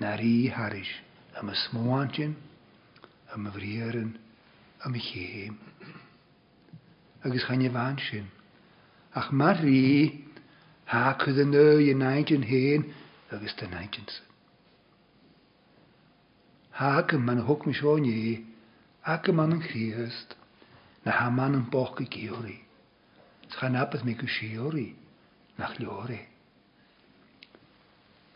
na 0.00 0.16
i 0.20 0.48
harish 0.52 0.96
am 1.38 1.52
y 1.52 1.54
smwantyn, 1.68 2.34
am 3.34 3.46
y 3.48 3.52
vrieren, 3.54 4.10
am 4.84 4.92
y 4.96 5.00
chym 5.02 5.56
agus 7.24 7.42
chan 7.44 7.62
i 7.64 7.68
fan 7.72 7.98
sin. 8.06 8.26
Ach 9.16 9.30
mae 9.32 9.54
rhi, 9.56 9.84
ha 10.90 11.00
cydd 11.22 11.38
yn 11.44 11.54
y 11.80 11.94
naid 11.96 12.32
yn 12.36 12.44
hen, 12.50 12.84
agus 13.32 13.54
dy 13.60 13.68
naid 13.72 13.96
yn 14.00 14.08
sy. 14.12 14.18
Ha 16.80 16.90
gym 17.08 17.24
ma'n 17.28 17.40
hwg 17.46 17.68
mi 17.68 17.74
sio 17.78 17.94
ni, 18.02 18.12
a 19.08 19.16
gym 19.24 19.38
ma'n 19.40 19.54
yn 19.58 19.64
na 21.04 21.14
ha 21.20 21.30
ma'n 21.36 21.56
yn 21.60 21.66
boch 21.72 22.00
i 22.02 22.06
giori. 22.10 22.58
Tcha 23.48 23.68
na 23.70 23.84
bydd 23.92 24.04
mi 24.04 24.14
gysiori, 24.20 24.88
na 25.56 25.68
chliori. 25.74 26.20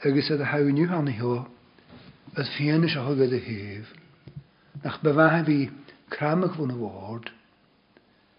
Agus 0.06 0.30
ydw 0.36 0.48
hawn 0.52 0.80
i 0.80 0.86
fan 0.88 1.10
i 1.12 1.16
ho, 1.20 1.34
ydw 2.34 2.46
ffyn 2.54 2.86
ysio 2.88 3.04
hwg 3.08 3.24
ydw 3.26 3.40
hyf, 3.48 3.92
na'ch 4.84 5.00
bydd 5.04 5.24
fi 5.50 5.58
cramach 6.12 6.54
fwn 6.56 6.76
y 6.76 6.80
ward, 6.80 7.34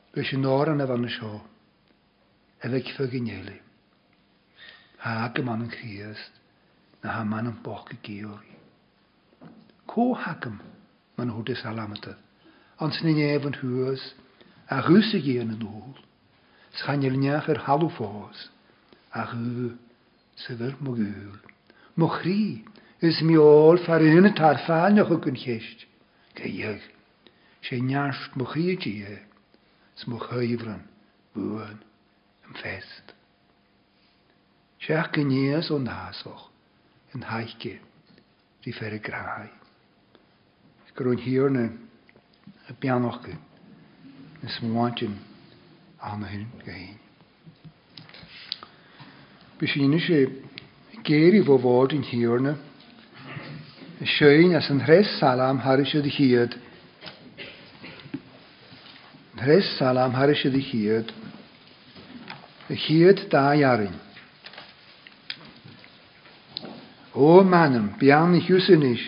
Bys 0.09 0.31
yn 0.33 0.45
o'r 0.49 0.69
yn 0.71 0.79
efo'n 0.83 1.03
y 1.07 1.11
sio. 1.13 1.29
Efeg 2.65 2.87
ffyg 2.95 3.11
i 3.19 3.19
nelu. 3.21 3.51
Ha 5.03 5.11
ag 5.27 5.37
y 5.37 5.43
man 5.49 5.61
yn 5.67 5.69
chriast. 5.73 6.39
Na 7.03 7.13
ha 7.19 7.25
man 7.33 7.49
yn 7.51 7.59
boch 7.67 7.91
y 7.93 7.97
geori. 8.07 8.55
Co 9.91 10.05
hagam 10.23 10.55
man 11.19 11.29
hwdys 11.35 11.61
ydydd. 11.61 12.09
Ond 12.81 12.97
sy'n 12.97 13.11
ni 13.19 13.27
ef 13.27 13.45
yn 13.51 13.59
hwys. 13.61 14.01
A 14.73 14.81
rhys 14.87 15.11
i 15.13 15.21
gyn 15.27 15.53
yn 15.55 15.67
ôl. 15.69 16.01
Sganilniach 16.81 17.51
yr 17.53 17.61
halw 17.69 17.91
ffos. 17.93 18.47
A 19.13 19.27
rhy. 19.29 19.37
rhw. 19.37 19.71
Syfyr 20.45 20.73
mwgwl. 20.81 21.37
Mwchri. 22.01 22.41
Ys 23.05 23.21
mi 23.29 23.37
ôl 23.45 23.77
ffa'r 23.85 24.09
yn 24.09 24.33
y 24.33 24.35
tarffa'n 24.41 25.03
ychwg 25.05 25.19
o 25.21 25.23
gynllist. 25.29 25.85
Geiag. 26.41 26.81
Sy'n 27.61 27.85
niarst 27.93 28.33
mwchri 28.41 28.71
y 28.73 28.79
gyd. 28.89 29.17
smog 30.03 30.23
hivran 30.31 30.81
buan 31.35 31.79
yn 32.47 32.55
fest. 32.61 33.11
Siach 34.79 35.09
gynias 35.15 35.67
o 35.75 35.79
nasoch 35.83 36.45
en 37.15 37.25
haike 37.27 37.75
die 38.63 38.71
fer 38.75 38.95
y 38.95 39.01
grau. 39.03 39.49
Gyrwy'n 40.95 41.21
hierne 41.23 41.65
a 42.67 42.73
y 42.73 42.77
bianoch 42.83 43.21
gyn 43.25 43.39
nes 44.43 44.55
mwantyn 44.63 45.15
am 46.03 46.23
hyn 46.27 46.45
gyn. 46.65 46.97
Bysyn 49.59 49.95
eisiau 49.95 50.31
geiri 51.07 51.39
fo 51.47 51.55
fod 51.63 51.95
yn 51.95 52.05
hir 52.07 52.39
na 52.47 52.55
y 54.03 54.07
sien 54.17 54.55
as 54.59 54.67
yn 54.71 54.79
hres 54.87 55.11
salam 55.19 55.59
is 55.83 55.95
di 56.07 56.11
hyd 56.19 56.55
Hres 59.39 59.69
salam 59.79 60.11
haris 60.19 60.41
ydi 60.49 60.59
hyd. 60.67 61.11
Y 62.67 62.75
hyd 62.75 63.21
da 63.31 63.43
iarin. 63.55 63.93
O 67.15 67.29
manam, 67.47 67.85
bian 68.01 68.35
i 68.35 68.41
hwsyn 68.43 68.83
is, 68.89 69.03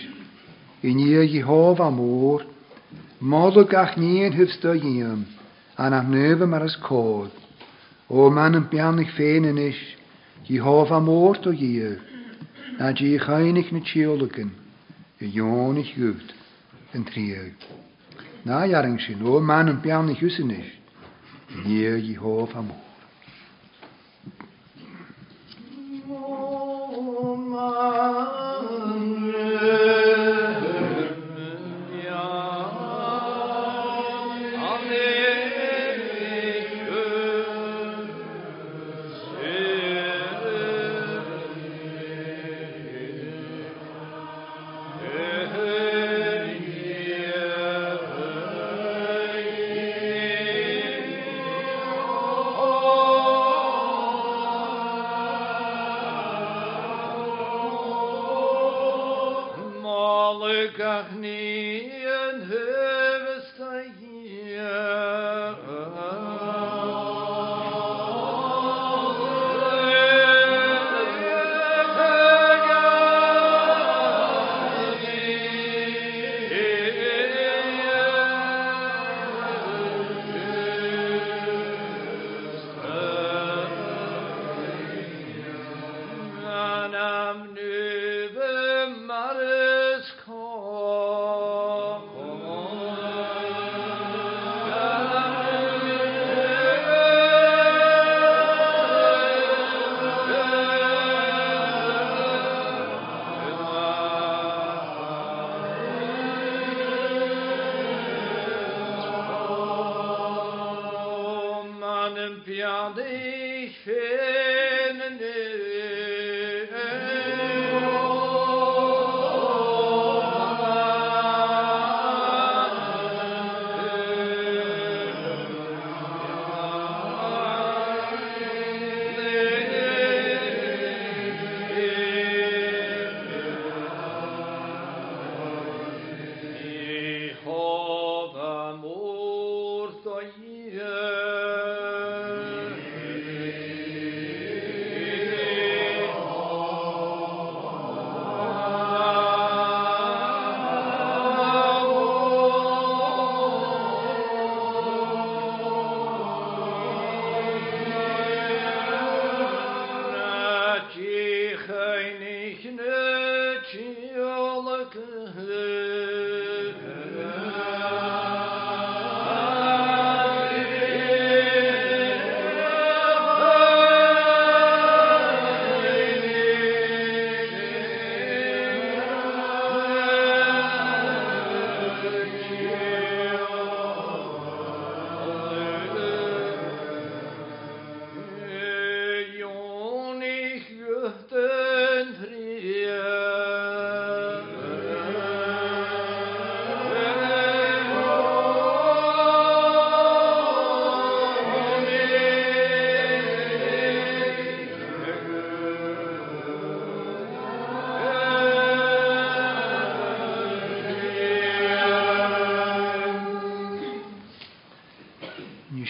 i 0.87 0.93
ni 0.95 1.09
i 1.11 1.41
hof 1.49 1.81
am 1.87 1.99
o'r, 2.05 2.45
modd 3.33 3.59
o 3.61 3.65
gach 3.75 3.97
ni 3.99 4.13
yn 4.29 4.37
hyfsto 4.39 4.73
iam, 4.91 5.27
a'n 5.75 5.97
am 5.99 6.09
nef 6.15 6.43
am 6.47 6.55
ar 6.61 6.65
ys 6.69 6.79
O 6.87 8.29
manam, 8.39 8.69
bian 8.71 9.03
i 9.03 9.05
ffein 9.11 9.51
yn 9.51 9.59
is, 9.67 9.79
i 10.47 10.57
hof 10.63 10.95
am 10.99 11.11
o'r 11.17 11.43
do 11.43 11.51
iw, 11.51 11.91
na 12.79 12.95
di 12.95 13.13
i 13.15 13.19
chainig 13.27 13.69
na 13.75 13.83
tiolygyn, 13.91 14.51
i 15.19 15.25
ion 15.35 15.77
i 15.77 15.85
hwyd 15.91 16.31
yn 16.95 17.03
triwyd. 17.11 17.59
najaringschen, 18.45 19.21
o 19.23 19.39
is. 19.39 19.79
pianih 19.83 20.21
usinich, 20.23 20.79
near 21.65 21.97
Jehovah 21.97 22.61
more. 22.61 22.90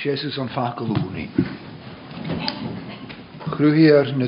Jesus 0.01 0.33
an 0.41 0.47
faculúni. 0.49 1.29
Chrúhi 3.53 3.85
ar 3.93 4.07
na 4.17 4.25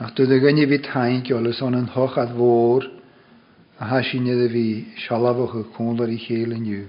Ach 0.00 0.12
tu 0.16 0.24
dy 0.26 0.38
gynnu 0.40 0.64
fi 0.68 0.78
taint 0.86 1.28
olys 1.38 1.60
on 1.66 1.76
yn 1.76 1.84
hoch 1.96 2.16
at 2.22 2.32
fôr 2.38 2.86
a 3.78 3.84
hasin 3.92 4.24
iddo 4.32 4.46
e 4.48 4.52
fi 4.54 4.64
sialafwch 5.04 5.54
y 5.56 5.62
cwnlar 5.76 6.08
i 6.08 6.16
chael 6.24 6.56
yn 6.56 6.64
yw. 6.70 6.82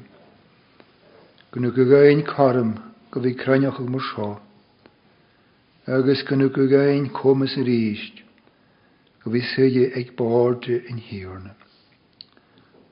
Gwnnw 1.51 1.73
gygain 1.77 2.23
corym 2.31 2.71
gyfi 3.13 3.33
crynioch 3.43 3.83
y 3.83 3.87
mwysio. 3.91 4.29
Agus 5.99 6.23
gwnnw 6.31 6.49
gygain 6.59 7.11
comys 7.21 7.57
yr 7.63 7.71
eisht 7.75 8.23
gyfi 9.25 9.43
sydd 9.51 9.79
eich 9.99 10.15
bod 10.23 10.67
yn 10.79 11.03
hirna. 11.11 11.57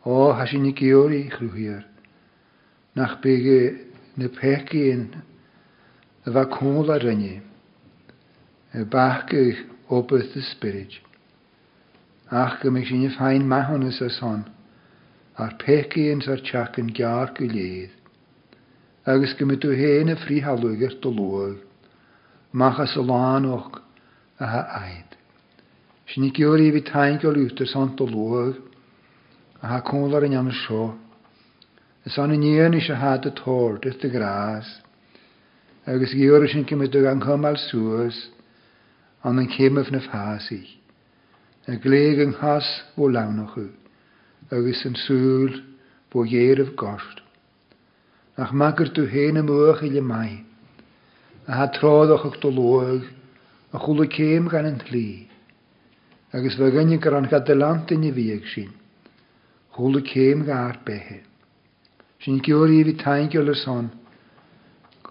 O 0.03 0.19
hasin 0.41 0.67
i 0.67 0.75
giori 0.85 1.25
chrwhi 1.35 1.71
ar 1.79 1.83
nach 2.95 3.21
ne 3.23 3.75
na 4.15 4.25
in 4.71 5.09
a 6.25 6.45
kola 6.45 6.97
rani 6.97 7.41
rinne 8.73 8.85
bachge 8.89 9.57
opus 9.89 10.33
the 10.33 10.41
spirit. 10.41 10.93
Ach 12.31 12.59
go 12.61 12.71
mich 12.71 12.89
in 12.89 13.09
fein 13.11 13.43
mahannas 13.47 14.01
as 14.01 14.17
hon, 14.21 14.45
ar 15.37 15.51
pecíons 15.59 16.27
ar 16.27 16.37
teach 16.37 16.79
an 16.79 16.87
gear 16.87 17.25
gar 17.27 17.33
gelied 17.33 17.89
Agus 19.05 19.33
go 19.33 19.45
mit 19.45 19.61
hene 19.61 20.15
fri 20.25 20.39
haluger 20.41 20.91
to 21.01 21.09
lol 21.09 21.55
mach 22.53 22.79
es 22.79 22.95
a 22.95 23.01
och 23.01 23.79
a 24.39 24.45
ha 24.47 24.85
aid. 24.85 25.17
Sin 26.07 26.23
i 26.23 26.31
gúirí 26.31 26.71
bhí 26.71 26.81
tain 26.89 27.19
go 27.19 27.29
lútar 27.29 27.67
san 27.67 27.93
do 27.95 28.05
lóil 28.07 28.55
a 29.61 29.67
ha 29.67 29.81
cólar 29.81 30.23
an 30.23 30.33
anna 30.33 30.99
Is 32.05 32.19
an 32.19 32.29
inéana 32.29 32.79
se 32.85 32.91
há 32.93 33.15
a 33.15 33.31
tóir 33.31 33.83
is 33.89 33.95
de 34.01 34.09
grás, 34.15 34.67
agus 35.91 36.11
gheir 36.17 36.43
sin 36.51 36.63
cimimi 36.71 36.87
do 36.95 36.99
an 37.11 37.19
chumáil 37.23 37.57
suasas 37.61 38.19
an 39.29 39.39
an 39.41 39.47
chéimeh 39.53 39.89
na 39.95 39.99
fáí, 40.09 40.59
a 41.67 41.71
léag 41.91 42.21
an 42.25 42.33
chas 42.41 42.67
ó 43.03 43.09
lenachu, 43.15 43.65
agus 44.57 44.83
an 44.89 44.93
súl 45.05 45.49
bó 46.11 46.23
dhéirmh 46.33 46.75
gost. 46.83 47.23
Ach 48.37 48.53
magur 48.61 48.93
tú 48.99 49.07
héna 49.15 49.41
muach 49.49 49.81
i 49.81 49.89
le 49.95 50.01
mai, 50.11 50.33
a 51.47 51.53
ha 51.57 51.65
trádachach 51.79 52.37
do 52.43 52.51
loag 52.59 53.01
a 53.73 53.79
chula 53.83 54.05
céim 54.17 54.47
gan 54.53 54.67
an 54.73 54.77
tlí, 54.85 55.07
agus 56.31 56.53
bhe 56.61 56.69
gnne 56.77 57.01
gur 57.01 57.17
an 57.17 57.29
cad 57.33 57.47
de 57.49 57.55
land 57.63 57.89
in 57.97 58.05
i 58.05 58.11
bhíag 58.21 58.45
sin, 58.53 58.69
chula 59.75 60.05
céim 60.15 60.45
gar 60.51 60.83
bethe. 60.85 61.23
sin 62.25 62.41
georí 62.41 62.81
hí 62.83 62.93
tain 62.97 63.29
ge 63.29 63.39
le 63.43 63.53
san. 63.53 63.85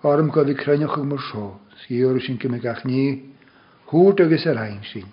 Karm 0.01 0.28
go 0.35 0.43
bhí 0.45 0.55
crenne 0.62 0.89
chu 0.95 1.05
mar 1.11 1.20
seo, 1.31 1.51
sciú 1.82 2.16
sin 2.20 2.39
go 2.43 2.49
me 2.51 2.59
gach 2.59 2.82
ní 2.85 3.31
thuút 3.89 4.19
agus 4.24 4.47
ar 4.51 4.59
hain 4.59 4.81
sin, 4.91 5.07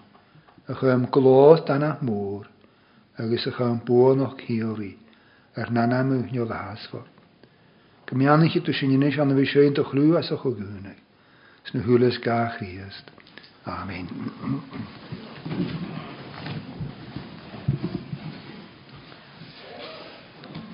a 0.67 0.73
chum 0.73 1.05
golás 1.13 1.61
dana 1.67 1.99
mór 2.01 2.49
agus 3.21 3.45
a 3.45 3.51
chum 3.57 3.77
bu 3.85 4.15
nach 4.17 4.33
chií 4.41 4.63
ar 5.61 5.69
nana 5.69 6.01
muhneo 6.03 6.45
le 6.49 6.57
hasfa. 6.57 7.01
Go 8.09 8.17
meannaiche 8.17 8.63
tú 8.65 8.73
sinis 8.73 9.19
anna 9.21 9.35
bhí 9.37 9.45
séint 9.45 9.77
a 9.77 9.83
chhrú 9.83 10.17
as 10.17 10.31
a 10.31 10.37
chugúna, 10.41 10.95
s 10.97 11.69
na 11.73 11.81
thuúlas 11.85 12.17
ga 12.25 12.49
chríast. 12.57 13.05
Amen. 13.69 14.07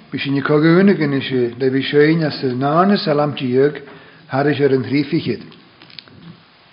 Bys 0.07 0.23
ni 0.31 0.39
cogwn 0.39 0.88
yn 0.93 1.17
y 1.17 1.19
si, 1.19 1.39
da 1.59 1.67
fi 1.73 1.81
sioen 1.84 2.21
as 2.23 2.38
y 2.47 2.51
na'n 2.55 2.93
y 2.95 2.97
salam 3.03 3.34
diog 3.35 3.79
haris 4.31 4.61
ar 4.63 4.75
yn 4.77 4.85
rhiffichyd. 4.88 5.41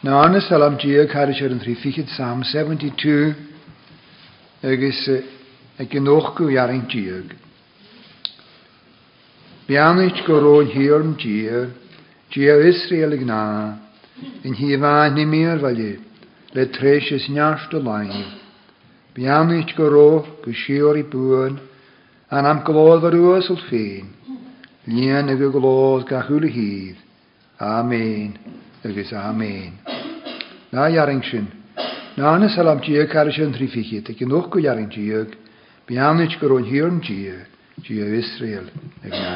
Na'n 0.06 0.39
y 0.39 0.43
salam 0.47 0.77
diog 0.78 1.11
haris 1.19 1.40
ar 1.43 1.51
yn 1.56 1.62
rhiffichyd 1.65 2.12
Psalm 2.12 2.44
72 2.47 3.32
agos 4.70 5.02
y 5.82 5.89
gynochgw 5.90 6.47
i 6.55 6.61
ar 6.62 6.70
ein 6.77 6.86
diog. 6.94 7.35
Bianwyd 9.66 10.23
gorôn 10.28 10.70
hir 10.70 11.01
yn 11.02 11.16
diog, 11.24 11.74
diog 12.36 12.65
Israel 12.70 13.19
ag 13.19 13.27
na, 13.27 13.43
yn 14.47 14.55
hifain 14.61 15.16
ni 15.19 15.27
mir 15.35 15.59
falle, 15.65 15.93
le 16.55 16.69
treis 16.70 17.11
ys 17.19 17.27
niarft 17.35 17.74
o 17.74 17.82
lain. 17.82 18.28
Bianwyd 19.19 19.74
gorôn 19.74 20.23
gwysio'r 20.47 21.02
i 21.02 21.09
bwyn, 21.11 21.59
an 22.35 22.47
am 22.51 22.61
fy 22.66 22.73
rŵw 23.15 23.27
uas 23.31 23.48
ffyn. 23.65 24.06
Nian 24.90 25.28
lían 25.28 25.31
ag 25.31 26.06
gach 26.11 26.31
yw'r 26.32 26.47
hydd. 26.55 26.97
Amen, 27.62 28.32
agus 28.85 29.12
amen. 29.27 29.73
Na 30.74 30.89
jaring 30.97 31.23
sy'n. 31.31 31.47
na 32.16 32.36
na 32.39 32.48
salam 32.55 32.78
tíag 32.81 33.09
car 33.12 33.31
sin 33.35 33.55
trí 33.55 33.66
fichiit, 33.70 34.11
ag 34.12 34.20
nuch 34.31 34.48
go 34.51 34.59
jaring 34.62 34.90
tíag, 34.90 35.31
bianit 35.86 36.36
go 36.40 36.47
roin 36.52 36.69
hirn 36.70 37.01
tíag, 37.02 37.47
tíag 37.82 38.12
Israel 38.23 38.66
ag 39.06 39.12
na. 39.12 39.35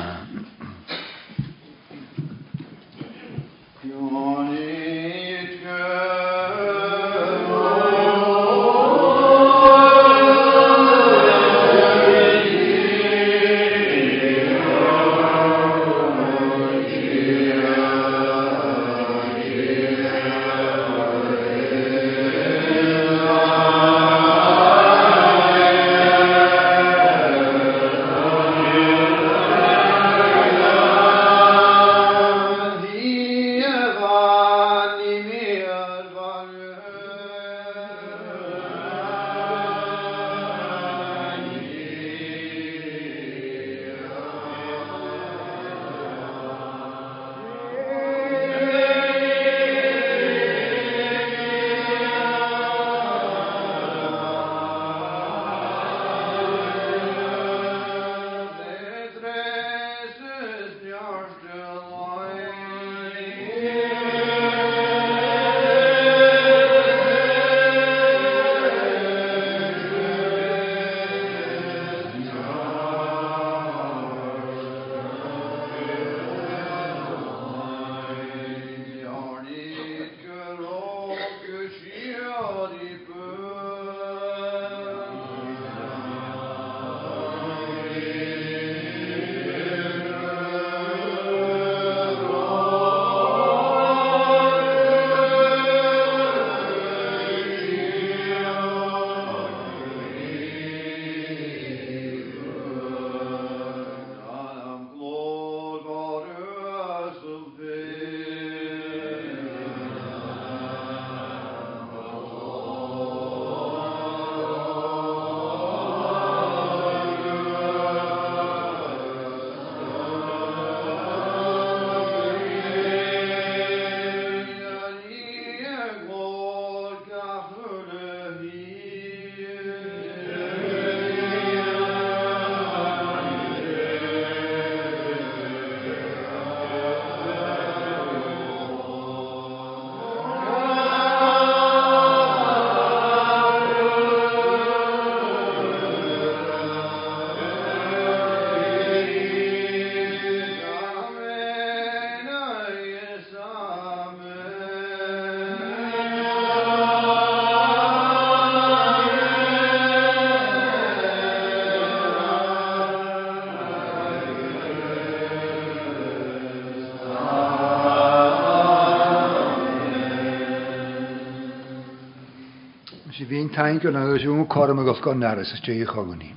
taint 173.58 173.82
yna 173.90 174.04
oes 174.06 174.22
yw'n 174.22 174.44
corm 174.54 174.78
ag 174.84 174.88
olgon 174.92 175.18
naras 175.18 175.50
ys 175.56 175.64
jei 175.66 175.80
ogon 175.82 176.20
ni. 176.20 176.28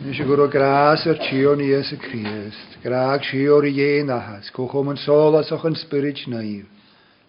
Nes 0.00 0.16
i 0.16 0.24
gwrw 0.24 0.46
gras 0.54 1.02
ar 1.12 1.20
tio 1.26 1.52
ni 1.60 1.66
ys 1.76 1.92
y 1.92 1.98
Crist, 2.00 2.78
graag 2.86 3.26
si 3.28 3.42
o'r 3.52 3.68
i 3.68 3.74
ein 3.84 4.14
ahas, 4.16 4.48
cwch 4.56 4.78
o'n 4.80 4.96
sol 5.04 5.36
as 5.42 5.52
o'ch 5.52 5.68
yn 5.70 5.76
spirit 5.82 6.24
naif, 6.32 6.72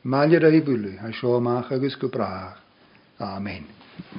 malir 0.08 0.48
ar 0.48 0.56
ei 0.56 0.64
bwlw, 0.64 0.96
a 1.04 1.12
sio 1.20 1.36
mach 1.44 1.74
agos 1.76 2.00
gwbrach. 2.06 2.64
Amen. 3.34 3.70